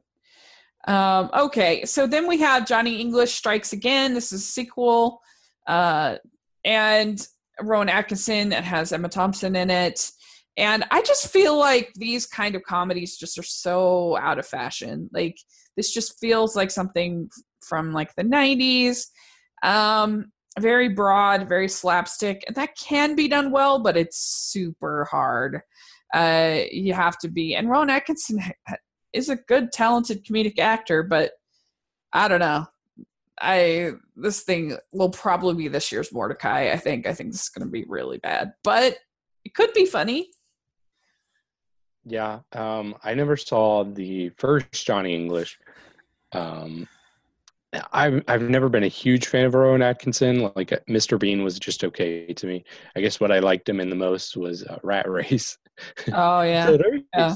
[0.87, 4.13] Um, okay, so then we have Johnny English Strikes Again.
[4.13, 5.21] This is a sequel.
[5.65, 6.17] Uh,
[6.63, 7.25] and
[7.61, 8.51] Rowan Atkinson.
[8.51, 10.11] It has Emma Thompson in it.
[10.57, 15.09] And I just feel like these kind of comedies just are so out of fashion.
[15.11, 15.37] Like
[15.75, 17.29] this just feels like something
[17.61, 19.07] from like the 90s.
[19.63, 22.43] Um, very broad, very slapstick.
[22.47, 25.61] And that can be done well, but it's super hard.
[26.13, 27.55] Uh, you have to be.
[27.55, 28.39] And Rowan Atkinson
[29.13, 31.31] is a good, talented comedic actor, but
[32.13, 32.67] I don't know.
[33.41, 36.71] I this thing will probably be this year's Mortdecai.
[36.71, 37.05] I think.
[37.05, 38.97] I think this is going to be really bad, but
[39.43, 40.29] it could be funny.
[42.05, 45.57] Yeah, um, I never saw the first Johnny English.
[46.31, 46.87] Um,
[47.91, 50.51] I've I've never been a huge fan of Rowan Atkinson.
[50.55, 51.19] Like uh, Mr.
[51.19, 52.63] Bean was just okay to me.
[52.95, 55.57] I guess what I liked him in the most was uh, Rat Race.
[56.13, 56.77] Oh yeah.
[57.13, 57.35] yeah.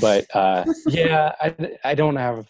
[0.00, 1.54] But uh, yeah, I
[1.84, 2.46] I don't have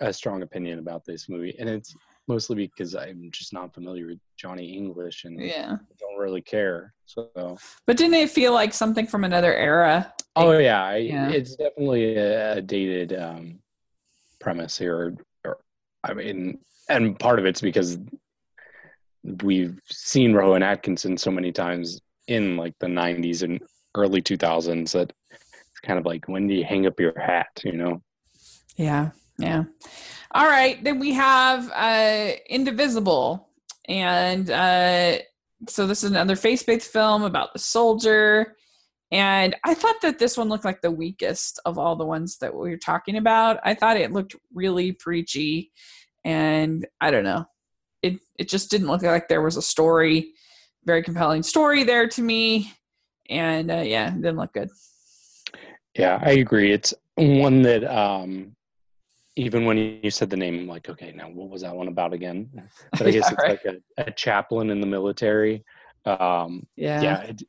[0.00, 1.96] a strong opinion about this movie, and it's
[2.26, 6.94] mostly because I'm just not familiar with Johnny English and yeah, don't really care.
[7.06, 10.12] So, but didn't it feel like something from another era?
[10.36, 11.30] Oh yeah, I, yeah.
[11.30, 13.58] it's definitely a, a dated um,
[14.40, 15.16] premise here.
[15.44, 15.58] Or,
[16.02, 17.98] I mean, and part of it's because
[19.42, 23.60] we've seen Rowan Atkinson so many times in like the 90s and
[23.94, 27.72] early 2000s that it's kind of like when do you hang up your hat, you
[27.72, 28.02] know?
[28.76, 29.64] Yeah, yeah.
[30.34, 30.82] All right.
[30.82, 33.48] Then we have uh, Indivisible.
[33.86, 35.18] And uh,
[35.68, 38.56] so this is another face based film about the soldier.
[39.12, 42.52] And I thought that this one looked like the weakest of all the ones that
[42.52, 43.60] we were talking about.
[43.62, 45.70] I thought it looked really preachy.
[46.24, 47.44] And I don't know.
[48.02, 50.32] It, it just didn't look like there was a story,
[50.84, 52.72] very compelling story there to me.
[53.30, 54.70] And uh, yeah, didn't look good.
[55.96, 56.72] Yeah, I agree.
[56.72, 58.56] It's one that um,
[59.36, 62.12] even when you said the name, I'm like, okay, now what was that one about
[62.12, 62.50] again?
[62.92, 63.50] But I guess yeah, it's right.
[63.64, 65.64] like a, a, chaplain in the military.
[66.04, 67.02] Um, yeah.
[67.02, 67.20] Yeah.
[67.22, 67.42] It,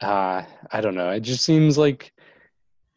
[0.00, 1.10] uh, I don't know.
[1.10, 2.12] It just seems like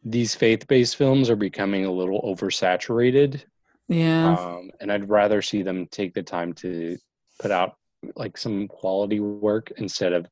[0.04, 3.42] these faith-based films are becoming a little oversaturated.
[3.88, 4.34] Yeah.
[4.34, 6.98] Um, and I'd rather see them take the time to
[7.40, 7.76] put out
[8.16, 10.26] like some quality work instead of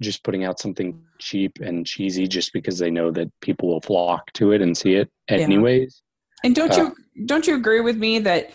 [0.00, 4.32] just putting out something cheap and cheesy just because they know that people will flock
[4.34, 6.03] to it and see it anyways.
[6.44, 6.94] And don't you
[7.24, 8.50] don't you agree with me that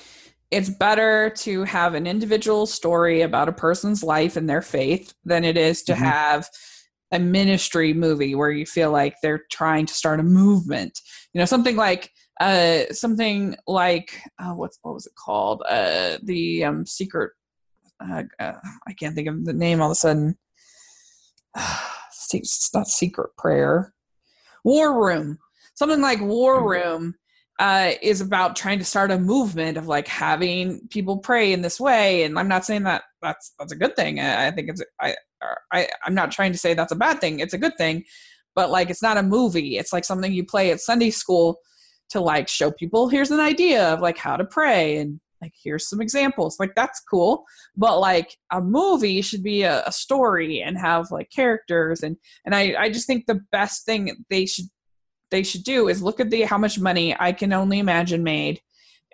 [0.51, 5.43] it's better to have an individual story about a person's life and their faith than
[5.43, 6.03] it is to mm-hmm.
[6.03, 6.47] have
[7.11, 10.99] a ministry movie where you feel like they're trying to start a movement.
[11.33, 15.63] You know, something like uh something like uh, what's what was it called?
[15.67, 17.31] Uh the um secret
[18.01, 18.53] uh, uh,
[18.87, 20.37] I can't think of the name all of a sudden.
[22.33, 23.93] it's not secret prayer.
[24.63, 25.39] War Room.
[25.73, 26.67] Something like War mm-hmm.
[26.67, 27.15] Room
[27.59, 31.79] uh, is about trying to start a movement of like having people pray in this
[31.79, 32.23] way.
[32.23, 34.19] And I'm not saying that that's that's a good thing.
[34.19, 35.15] I, think it's I,
[35.71, 37.39] I I'm not trying to say that's a bad thing.
[37.39, 38.05] It's a good thing,
[38.55, 39.77] but like it's not a movie.
[39.77, 41.59] It's like something you play at Sunday school
[42.09, 45.87] to like show people here's an idea of like how to pray and like here's
[45.87, 47.45] some examples like that's cool
[47.77, 52.55] but like a movie should be a, a, story and have like characters and and
[52.55, 54.65] i i just think the best thing they should
[55.31, 58.61] they should do is look at the how much money I can only imagine made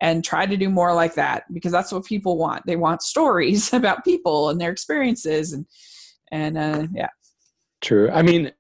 [0.02, 2.66] and try to do more like that because that's what people want.
[2.66, 5.66] They want stories about people and their experiences and
[6.32, 7.10] and uh, yeah.
[7.82, 8.10] True.
[8.10, 8.52] I mean,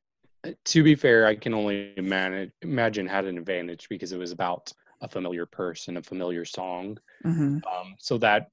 [0.65, 4.71] to be fair, I can only manage, imagine had an advantage because it was about
[5.01, 6.97] a familiar person, a familiar song.
[7.25, 7.57] Mm-hmm.
[7.67, 8.49] Um, so that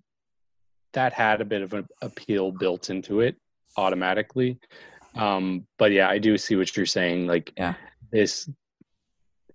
[0.95, 3.37] that had a bit of an appeal built into it
[3.77, 4.59] automatically.
[5.15, 7.27] Um, but yeah, I do see what you're saying.
[7.27, 7.75] Like yeah.
[8.11, 8.49] this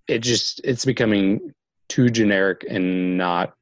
[0.07, 1.53] it just it's becoming
[1.89, 3.53] too generic and not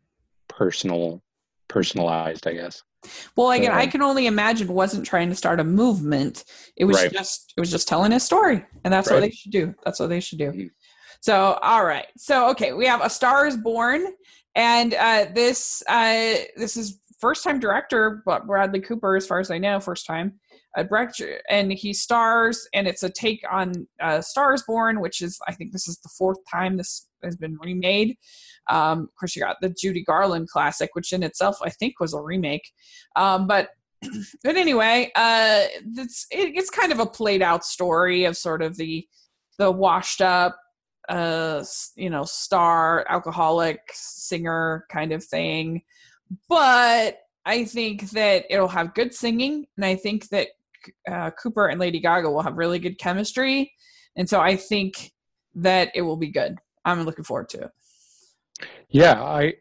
[0.47, 1.21] personal
[1.67, 2.83] personalized i guess
[3.35, 6.43] well again i can only imagine wasn't trying to start a movement
[6.75, 7.11] it was right.
[7.11, 9.15] just it was just telling a story and that's right.
[9.15, 10.67] what they should do that's what they should do mm-hmm.
[11.19, 14.05] so all right so okay we have a star is born
[14.55, 19.51] and uh this uh this is first time director but bradley cooper as far as
[19.51, 20.33] i know first time
[20.75, 25.71] and he stars, and it's a take on uh, Stars Born, which is I think
[25.71, 28.17] this is the fourth time this has been remade.
[28.69, 32.13] Um, of course, you got the Judy Garland classic, which in itself I think was
[32.13, 32.69] a remake.
[33.15, 33.69] Um, but
[34.43, 35.65] but anyway, uh,
[35.97, 39.07] it's it, it's kind of a played out story of sort of the
[39.57, 40.59] the washed up
[41.07, 41.63] uh
[41.95, 45.79] you know star alcoholic singer kind of thing
[46.49, 50.49] but I think that it'll have good singing, and I think that
[51.09, 53.71] uh, Cooper and Lady Gaga will have really good chemistry.
[54.15, 55.11] and so I think
[55.55, 56.57] that it will be good.
[56.85, 57.71] I'm looking forward to it.
[58.89, 59.53] Yeah, I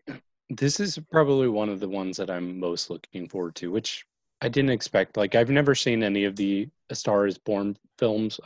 [0.51, 4.05] this is probably one of the ones that I'm most looking forward to, which
[4.43, 5.17] I didn't expect.
[5.17, 8.39] Like I've never seen any of the A Star Is Born films.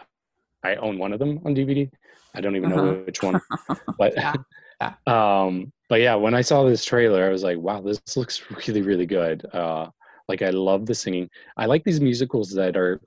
[0.65, 1.91] I own one of them on DVD.
[2.35, 3.01] I don't even know Uh-huh.
[3.07, 3.41] which one,
[3.99, 4.35] but yeah.
[5.07, 8.83] um, but yeah, when I saw this trailer, I was like, wow, this looks really,
[8.83, 9.45] really good.
[9.53, 9.89] Uh,
[10.29, 11.31] like I love the singing.
[11.57, 13.01] I like these musicals that are,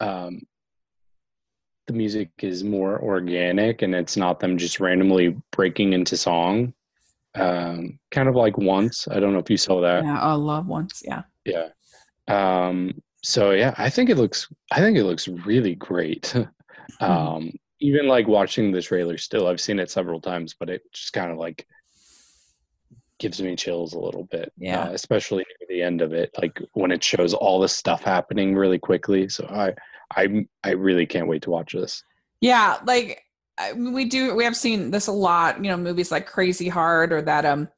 [0.00, 0.42] um,
[1.86, 6.74] the music is more organic and it's not them just randomly breaking into song.
[7.34, 9.08] Um, kind of like once.
[9.08, 10.04] I don't know if you saw that.
[10.04, 11.02] Yeah, I love once.
[11.04, 11.22] Yeah.
[11.44, 11.68] Yeah.
[12.28, 16.34] Um, so yeah, I think it looks I think it looks really great.
[17.00, 21.12] um, even like watching the trailer still, I've seen it several times, but it just
[21.12, 21.66] kind of like
[23.18, 24.52] gives me chills a little bit.
[24.56, 24.84] Yeah.
[24.84, 28.54] Uh, especially near the end of it, like when it shows all the stuff happening
[28.54, 29.28] really quickly.
[29.28, 29.74] So I
[30.16, 32.02] I I really can't wait to watch this.
[32.40, 33.22] Yeah, like
[33.58, 34.34] I- we do.
[34.34, 35.62] We have seen this a lot.
[35.62, 37.68] You know, movies like Crazy Heart or that um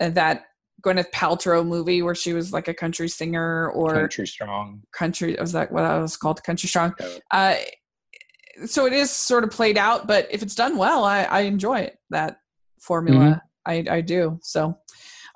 [0.00, 0.44] uh, that
[0.84, 4.82] Gwyneth Paltrow movie where she was like a country singer or Country Strong.
[4.92, 5.36] country.
[5.40, 6.42] Was that what that was called?
[6.44, 6.94] Country Strong.
[7.30, 7.56] Uh,
[8.66, 11.80] so it is sort of played out, but if it's done well, I, I enjoy
[11.80, 11.98] it.
[12.10, 12.38] That
[12.80, 14.38] formula, I, I do.
[14.42, 14.76] So,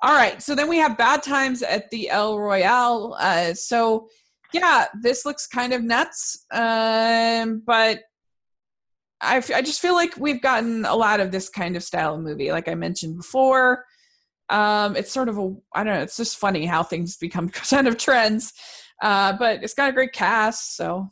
[0.01, 0.41] all right.
[0.41, 3.15] So then we have Bad Times at the El Royale.
[3.19, 4.07] Uh, so
[4.53, 7.99] yeah, this looks kind of nuts, um, but
[9.21, 12.15] I, f- I just feel like we've gotten a lot of this kind of style
[12.15, 13.85] of movie, like I mentioned before.
[14.49, 16.01] Um, it's sort of a I don't know.
[16.01, 18.53] It's just funny how things become kind of trends,
[19.01, 20.75] uh, but it's got a great cast.
[20.75, 21.09] So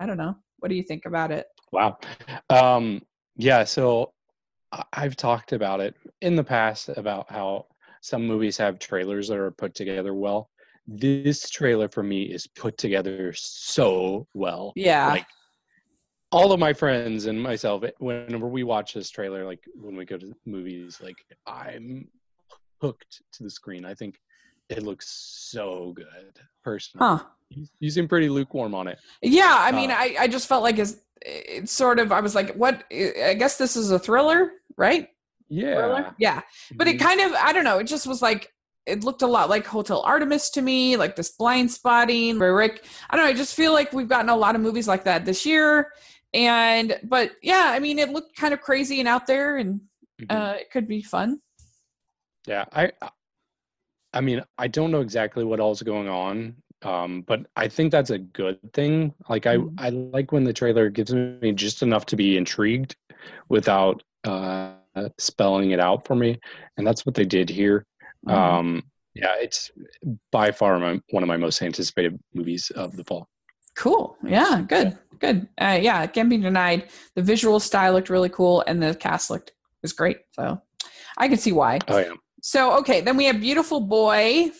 [0.00, 0.36] I don't know.
[0.60, 1.46] What do you think about it?
[1.72, 1.98] Wow.
[2.48, 3.02] Um,
[3.36, 4.11] yeah, so
[4.92, 7.66] I've talked about it in the past about how
[8.00, 10.50] some movies have trailers that are put together well.
[10.86, 14.72] This trailer for me is put together so well.
[14.74, 15.26] Yeah, Like
[16.32, 20.16] all of my friends and myself, whenever we watch this trailer, like when we go
[20.16, 22.08] to movies, like I'm
[22.80, 23.84] hooked to the screen.
[23.84, 24.18] I think
[24.70, 27.06] it looks so good, personally.
[27.06, 27.24] huh?
[27.50, 28.98] You, you seem pretty lukewarm on it.
[29.20, 32.10] Yeah, I mean, Uh, I I just felt like it's, it's sort of.
[32.10, 32.84] I was like, what?
[32.90, 35.08] I guess this is a thriller, right?
[35.48, 35.74] Yeah.
[35.74, 36.14] Thriller?
[36.18, 36.40] Yeah,
[36.74, 37.00] but it Mhm.
[37.00, 37.78] kind of I don't know.
[37.78, 38.52] It just was like
[38.86, 42.84] it looked a lot like Hotel Artemis to me, like this blind spotting where Rick.
[43.10, 43.30] I don't know.
[43.30, 45.92] I just feel like we've gotten a lot of movies like that this year,
[46.34, 49.82] and but yeah, I mean, it looked kind of crazy and out there, and
[50.20, 50.26] Mhm.
[50.30, 51.40] uh, it could be fun.
[52.46, 52.92] Yeah, I
[54.14, 58.10] I mean, I don't know exactly what all's going on, um, but I think that's
[58.10, 59.14] a good thing.
[59.28, 59.74] Like I Mhm.
[59.78, 62.96] I like when the trailer gives me just enough to be intrigued
[63.48, 64.72] without uh
[65.18, 66.38] spelling it out for me,
[66.76, 67.86] and that's what they did here.
[68.26, 68.32] Mhm.
[68.32, 68.82] Um
[69.14, 69.70] yeah, it's
[70.30, 73.28] by far my, one of my most anticipated movies of the fall.
[73.76, 74.16] Cool.
[74.24, 74.64] Yeah.
[74.66, 74.98] Good.
[75.18, 75.48] Good.
[75.60, 76.02] Uh, yeah.
[76.02, 76.88] It can't be denied.
[77.14, 80.18] The visual style looked really cool, and the cast looked was great.
[80.32, 80.60] So
[81.18, 81.78] I can see why.
[81.88, 82.12] Oh yeah.
[82.42, 84.50] So okay, then we have Beautiful Boy,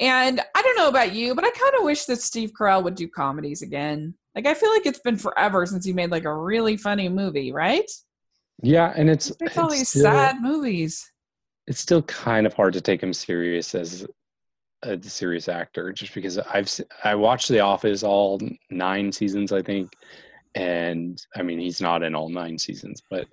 [0.00, 2.94] and I don't know about you, but I kind of wish that Steve Carell would
[2.94, 4.14] do comedies again.
[4.34, 7.52] Like I feel like it's been forever since he made like a really funny movie,
[7.52, 7.90] right?
[8.62, 11.10] Yeah, and it's makes all it's these still- sad movies.
[11.66, 14.06] it's still kind of hard to take him serious as
[14.84, 16.68] a serious actor just because I've
[17.04, 18.40] I watched The Office all
[18.70, 19.92] nine seasons I think
[20.56, 23.26] and I mean he's not in all nine seasons but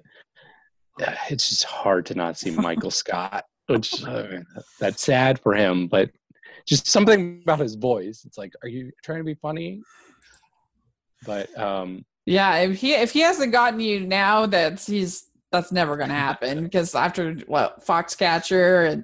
[1.02, 4.28] uh, it's just hard to not see Michael Scott which uh,
[4.80, 6.12] that's sad for him but
[6.68, 9.82] just something about his voice it's like are you trying to be funny
[11.26, 15.98] but um Yeah, if he if he hasn't gotten you now, that's he's that's never
[15.98, 19.04] going to happen because after what Foxcatcher and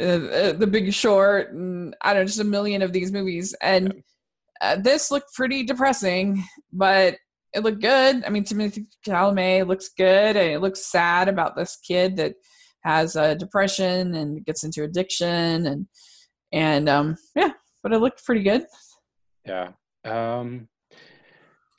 [0.00, 4.04] uh, The Big Short and I don't know, just a million of these movies, and
[4.60, 7.16] uh, this looked pretty depressing, but
[7.52, 8.22] it looked good.
[8.24, 12.34] I mean, Timothée Chalamet looks good, and it looks sad about this kid that
[12.84, 15.88] has uh, depression and gets into addiction, and
[16.52, 17.50] and um yeah,
[17.82, 18.64] but it looked pretty good.
[19.44, 19.70] Yeah.
[20.04, 20.68] Um,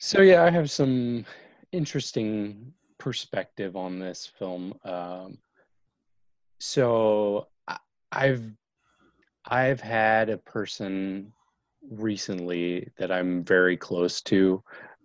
[0.04, 1.24] so yeah, I have some
[1.70, 4.74] interesting perspective on this film.
[4.84, 5.38] Um,
[6.58, 7.78] so I,
[8.10, 8.42] I've
[9.48, 11.32] I've had a person
[11.88, 14.60] recently that I'm very close to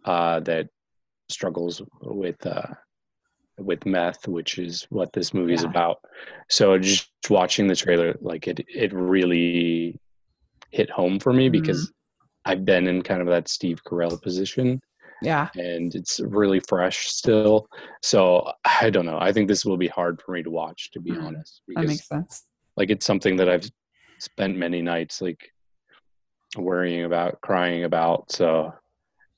[0.06, 0.68] uh, that
[1.30, 2.74] struggles with uh,
[3.60, 5.70] with meth, which is what this movie is Yeah.
[5.70, 5.98] about.
[6.50, 10.00] So just watching the trailer, like it, it really
[10.72, 11.52] hit home for me Mhm.
[11.52, 11.94] because
[12.46, 14.82] I've been in kind of that Steve Carell position
[15.22, 17.68] Yeah, and it's really fresh still.
[18.04, 19.18] So I don't know.
[19.20, 21.26] I think this will be hard for me to watch, to be Mhm.
[21.26, 22.46] honest, that makes sense.
[22.76, 23.68] like it's something that I've
[24.20, 25.52] spent many nights like
[26.56, 28.32] worrying about, crying about.
[28.32, 28.74] So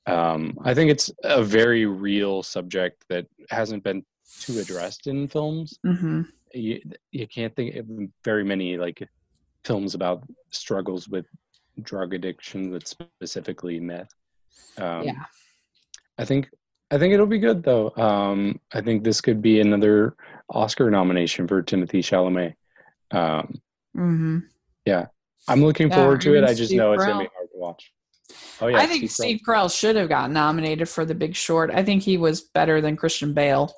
[0.06, 4.04] Um, I think it's a very real subject that hasn't been
[4.40, 5.78] too addressed in films.
[5.84, 6.80] hmm You,
[7.12, 7.86] you can't think of
[8.24, 9.06] very many like
[9.64, 11.26] films about struggles with
[11.82, 14.10] drug addiction, with specifically meth.
[14.78, 15.24] Um, yeah.
[16.20, 16.50] I think
[16.90, 17.90] I think it'll be good though.
[17.96, 20.14] Um, I think this could be another
[20.50, 22.54] Oscar nomination for Timothée Chalamet.
[23.10, 23.60] Um,
[23.94, 24.38] hmm
[25.48, 26.44] I'm looking Yeah, forward to it.
[26.44, 27.92] I just Steve know it's gonna be hard to watch.
[28.60, 31.70] Oh yeah, I think Steve Carell should have gotten nominated for The Big Short.
[31.72, 33.72] I think he was better than Christian Bale,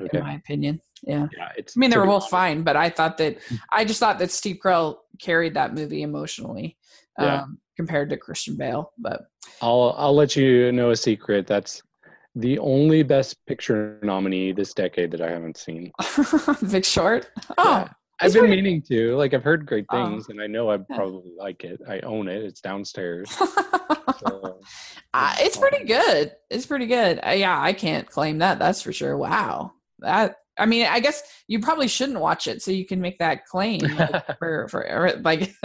[0.00, 0.18] Okay.
[0.18, 0.80] in my opinion.
[1.02, 1.28] Yeah.
[1.36, 1.76] Yeah, it's.
[1.76, 3.38] I mean, they were both honest, fine, but I thought that
[3.70, 6.76] I just thought that Steve Carell carried that movie emotionally
[7.18, 7.44] um, Yeah.
[7.76, 8.92] Compared to Christian Bale.
[8.98, 9.22] But
[9.60, 11.46] I'll I'll let you know a secret.
[11.46, 11.82] That's
[12.34, 15.92] the only Best Picture nominee this decade that I haven't seen.
[16.70, 17.30] Big Short.
[17.58, 17.88] Oh, Yeah.
[18.20, 19.16] I've been meaning to.
[19.16, 20.06] Like I've heard great Oh.
[20.10, 20.96] things, and I know I Yeah.
[20.96, 21.80] probably like it.
[21.88, 22.42] I own it.
[22.44, 23.28] It's downstairs.
[24.18, 24.60] So,
[25.14, 26.32] Uh, it's pretty good.
[26.50, 27.20] It's pretty good.
[27.26, 28.58] Uh, yeah, I can't claim that.
[28.58, 29.16] That's for sure.
[29.16, 29.72] Wow.
[30.00, 33.46] That I mean, I guess you probably shouldn't watch it so you can make that
[33.46, 35.52] claim like, for for or, like.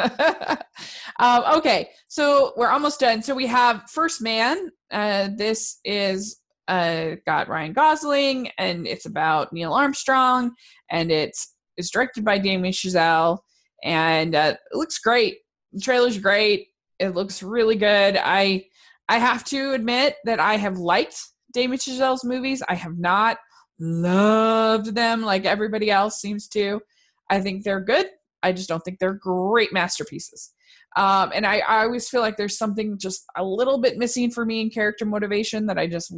[1.19, 3.21] um, okay, so we're almost done.
[3.21, 4.71] So we have First Man.
[4.89, 10.51] Uh, this is uh, got Ryan Gosling, and it's about Neil Armstrong,
[10.89, 13.37] and it's it's directed by Damien Chazelle,
[13.83, 15.37] and uh, it looks great.
[15.73, 16.69] The trailer's great.
[16.97, 18.17] It looks really good.
[18.17, 18.65] I
[19.07, 21.19] I have to admit that I have liked
[21.53, 22.63] Damien Chazelle's movies.
[22.67, 23.37] I have not
[23.79, 26.81] loved them like everybody else seems to.
[27.29, 28.07] I think they're good.
[28.43, 30.53] I just don't think they're great masterpieces.
[30.95, 34.45] Um, and I, I always feel like there's something just a little bit missing for
[34.45, 36.13] me in character motivation that I just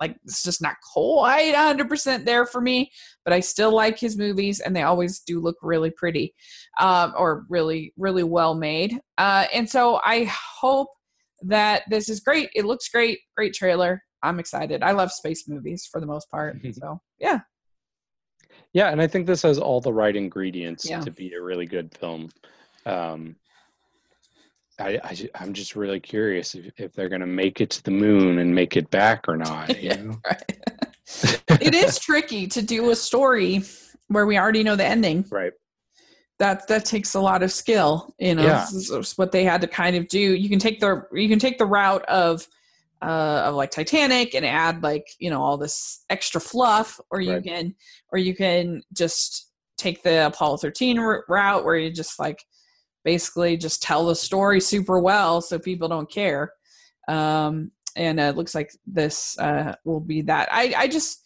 [0.00, 0.16] like.
[0.24, 2.90] It's just not quite 100% there for me.
[3.24, 6.34] But I still like his movies, and they always do look really pretty,
[6.80, 8.98] um, or really, really well made.
[9.16, 10.88] Uh, and so I hope
[11.42, 12.50] that this is great.
[12.54, 13.20] It looks great.
[13.36, 14.02] Great trailer.
[14.22, 14.82] I'm excited.
[14.82, 16.58] I love space movies for the most part.
[16.72, 17.40] So yeah,
[18.72, 21.00] yeah, and I think this has all the right ingredients Yeah.
[21.00, 22.30] to be a really good film.
[22.86, 23.36] Um,
[24.80, 27.90] I, I I'm just really curious if, if they're going to make it to the
[27.90, 29.76] moon and make it back or not.
[29.82, 30.12] You Yeah.
[30.24, 31.42] right.
[31.60, 33.62] it is tricky to do a story
[34.08, 35.24] where we already know the ending.
[35.30, 35.52] Right.
[36.38, 38.14] That that takes a lot of skill.
[38.18, 38.66] You know, Yeah.
[38.72, 40.20] this is what they had to kind of do.
[40.20, 42.46] You can take the you can take the route of
[43.02, 47.32] uh, of like Titanic and add like you know all this extra fluff, or you
[47.34, 47.44] Right.
[47.44, 47.74] can
[48.12, 52.42] or you can just take the Apollo 13 r- route where you just like
[53.04, 56.52] basically just tell the story super well so people don't care.
[57.08, 60.48] Um, and uh, it looks like this uh, will be that.
[60.52, 61.22] I I just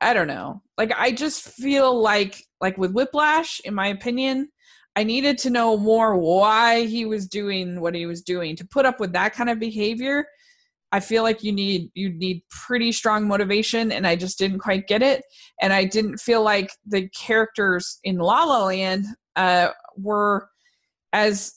[0.00, 0.62] I don't know.
[0.78, 4.48] Like I just feel like like with Whiplash, in my opinion,
[4.94, 8.56] I needed to know more why he was doing what he was doing.
[8.56, 10.26] To put up with that kind of behavior,
[10.92, 14.86] I feel like you need you need pretty strong motivation, and I just didn't quite
[14.86, 15.24] get it.
[15.60, 20.48] And I didn't feel like the characters in La La Land uh, were
[21.12, 21.54] as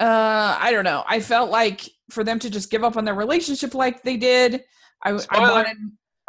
[0.00, 1.04] uh, I don't know.
[1.06, 4.62] I felt like for them to just give up on their relationship like they did,
[5.04, 5.76] I, I wanted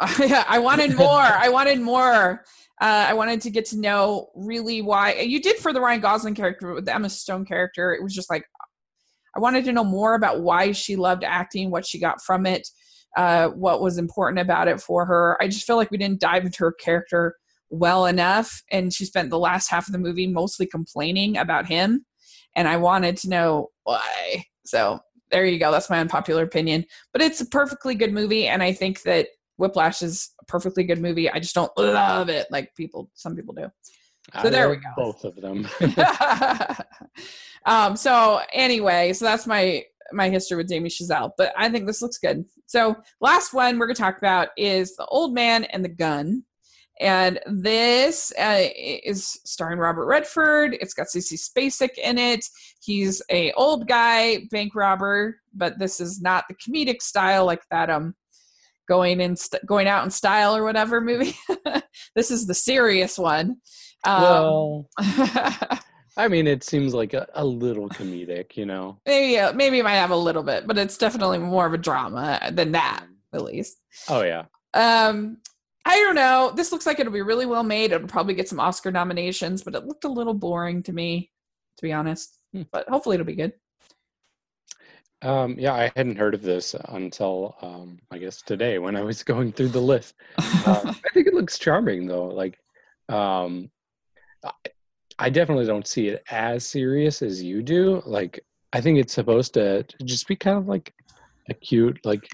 [0.48, 1.20] I wanted more.
[1.20, 2.44] I wanted more.
[2.80, 6.34] Uh, I wanted to get to know really why you did for the Ryan Gosling
[6.34, 8.44] character, but with the Emma Stone character, it was just like
[9.34, 12.68] I wanted to know more about why she loved acting, what she got from it,
[13.16, 15.36] uh, what was important about it for her.
[15.40, 17.36] I just feel like we didn't dive into her character
[17.70, 22.04] well enough, and she spent the last half of the movie mostly complaining about him,
[22.54, 24.44] and I wanted to know why.
[24.64, 25.00] So
[25.30, 25.72] there you go.
[25.72, 30.02] That's my unpopular opinion, but it's a perfectly good movie, and I think that Whiplash
[30.02, 31.30] is a perfectly good movie.
[31.30, 33.68] I just don't love it like people, some people do.
[34.32, 34.90] I there we go.
[34.96, 35.68] Both of them.
[37.66, 42.02] um, so anyway, so that's my my history with Damien Chazelle, but I think this
[42.02, 42.44] looks good.
[42.66, 46.44] So last one we're gonna talk about is the Old Man and the Gun,
[47.00, 50.76] and this uh, is starring Robert Redford.
[50.80, 52.44] It's got Sissy Spacek in it.
[52.80, 57.90] He's a old guy bank robber, but this is not the comedic style like that.
[57.90, 58.14] Um,
[58.88, 61.34] going in st- going out in style or whatever movie.
[62.14, 63.56] this is the serious one.
[64.04, 64.88] Um, well,
[66.16, 68.98] I mean, it seems like a, a little comedic, you know.
[69.06, 71.78] maybe uh, maybe it might have a little bit, but it's definitely more of a
[71.78, 73.78] drama than that, at least.
[74.08, 74.44] Oh yeah.
[74.74, 75.38] Um,
[75.84, 76.52] I don't know.
[76.54, 77.92] This looks like it'll be really well made.
[77.92, 81.30] It'll probably get some Oscar nominations, but it looked a little boring to me,
[81.78, 82.38] to be honest.
[82.52, 82.62] Hmm.
[82.70, 83.54] But hopefully it'll be good.
[85.22, 89.22] Um, yeah, I hadn't heard of this until um, I guess today when I was
[89.22, 90.14] going through the list.
[90.38, 92.26] Um, I think it looks charming though.
[92.26, 92.58] Like,
[93.08, 93.70] um,
[95.18, 98.02] I, definitely don't see it as serious as you do.
[98.06, 100.92] Like, I think it's supposed to, to just be kind of like
[101.48, 102.28] a cute, like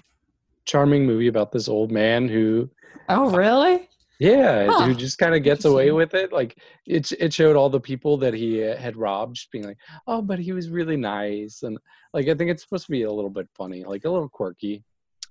[0.65, 2.69] charming movie about this old man who
[3.09, 3.89] Oh, really?
[4.19, 4.85] yeah Huh.
[4.85, 8.17] who just kind of gets away with it like it it showed all the people
[8.17, 9.77] that he uh, had robbed just being like
[10.07, 11.77] oh but he was really nice and
[12.13, 14.83] like i think it's supposed to be a little bit funny like a little quirky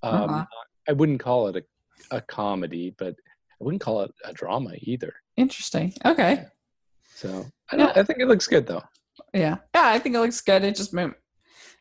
[0.03, 0.45] um Uh-huh.
[0.89, 3.15] i wouldn't call it a, a comedy but
[3.61, 5.93] i wouldn't call it a drama either Interesting.
[6.05, 6.47] Okay.
[7.19, 8.83] So i, don't, I think it looks good though
[9.35, 9.57] Yeah.
[9.75, 10.65] Yeah, I think it looks good.
[10.65, 11.15] It just meant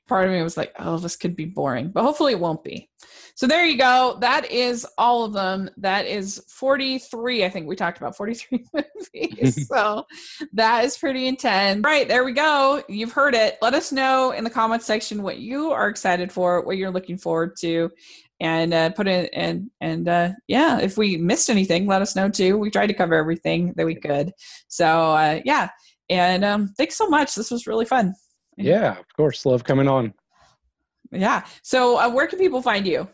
[0.08, 2.90] part of me was like, oh, this could be boring, but hopefully it won't be.
[3.36, 4.18] So there you go.
[4.22, 5.70] That is all of them.
[5.78, 7.46] That is 43.
[7.46, 8.66] I think we talked about 43
[9.14, 9.68] movies.
[9.74, 10.06] so
[10.54, 11.82] that is pretty intense.
[11.84, 12.08] Right.
[12.08, 12.82] There we go.
[12.88, 13.58] You've heard it.
[13.62, 17.18] Let us know in the comments section what you are excited for, what you're looking
[17.18, 17.92] forward to.
[18.40, 22.30] And uh, put it and and uh, yeah, if we missed anything, let us know
[22.30, 22.58] too.
[22.58, 24.32] We tried to cover everything that we could.
[24.68, 25.70] So uh, yeah,
[26.10, 27.34] and um, thanks so much.
[27.34, 28.14] This was really fun.
[28.58, 30.14] yeah of course love coming on
[31.12, 31.46] Yeah.
[31.64, 33.08] So uh, where can people find you?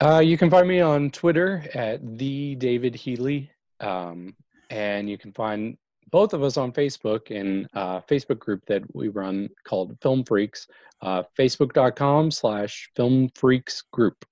[0.00, 4.34] Uh, you can find me on Twitter at the David Healy, um,
[4.70, 5.76] and you can find
[6.10, 10.68] both of us on Facebook in a Facebook group that we run called Film Freaks.
[11.02, 14.24] Uh, Facebook.com slash Film Freaks Group.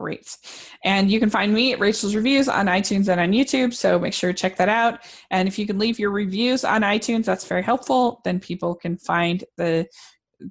[0.00, 0.38] Great.
[0.82, 3.74] And you can find me at Rachel's Reviews on iTunes and on YouTube.
[3.74, 5.00] So make sure to check that out.
[5.30, 8.22] And if you can leave your reviews on iTunes, that's very helpful.
[8.24, 9.86] Then people can find the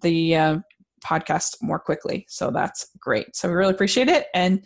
[0.03, 0.59] the uh,
[1.03, 2.27] podcast more quickly.
[2.29, 3.35] So that's great.
[3.35, 4.27] So we really appreciate it.
[4.35, 4.63] And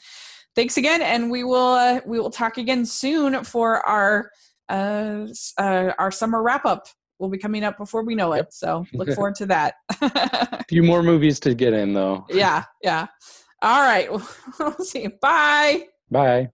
[0.53, 1.01] thanks again.
[1.01, 4.31] And we will uh, we will talk again soon for our
[4.68, 5.27] uh,
[5.57, 6.88] uh, our summer wrap up.
[7.19, 8.47] Will be coming up before we know it.
[8.53, 9.76] So look forward to that.
[10.01, 12.26] A few more movies to get in, though.
[12.30, 13.07] yeah, yeah.
[13.64, 14.10] All right.
[14.60, 15.10] We'll see you.
[15.10, 15.88] Bye.
[16.11, 16.52] Bye.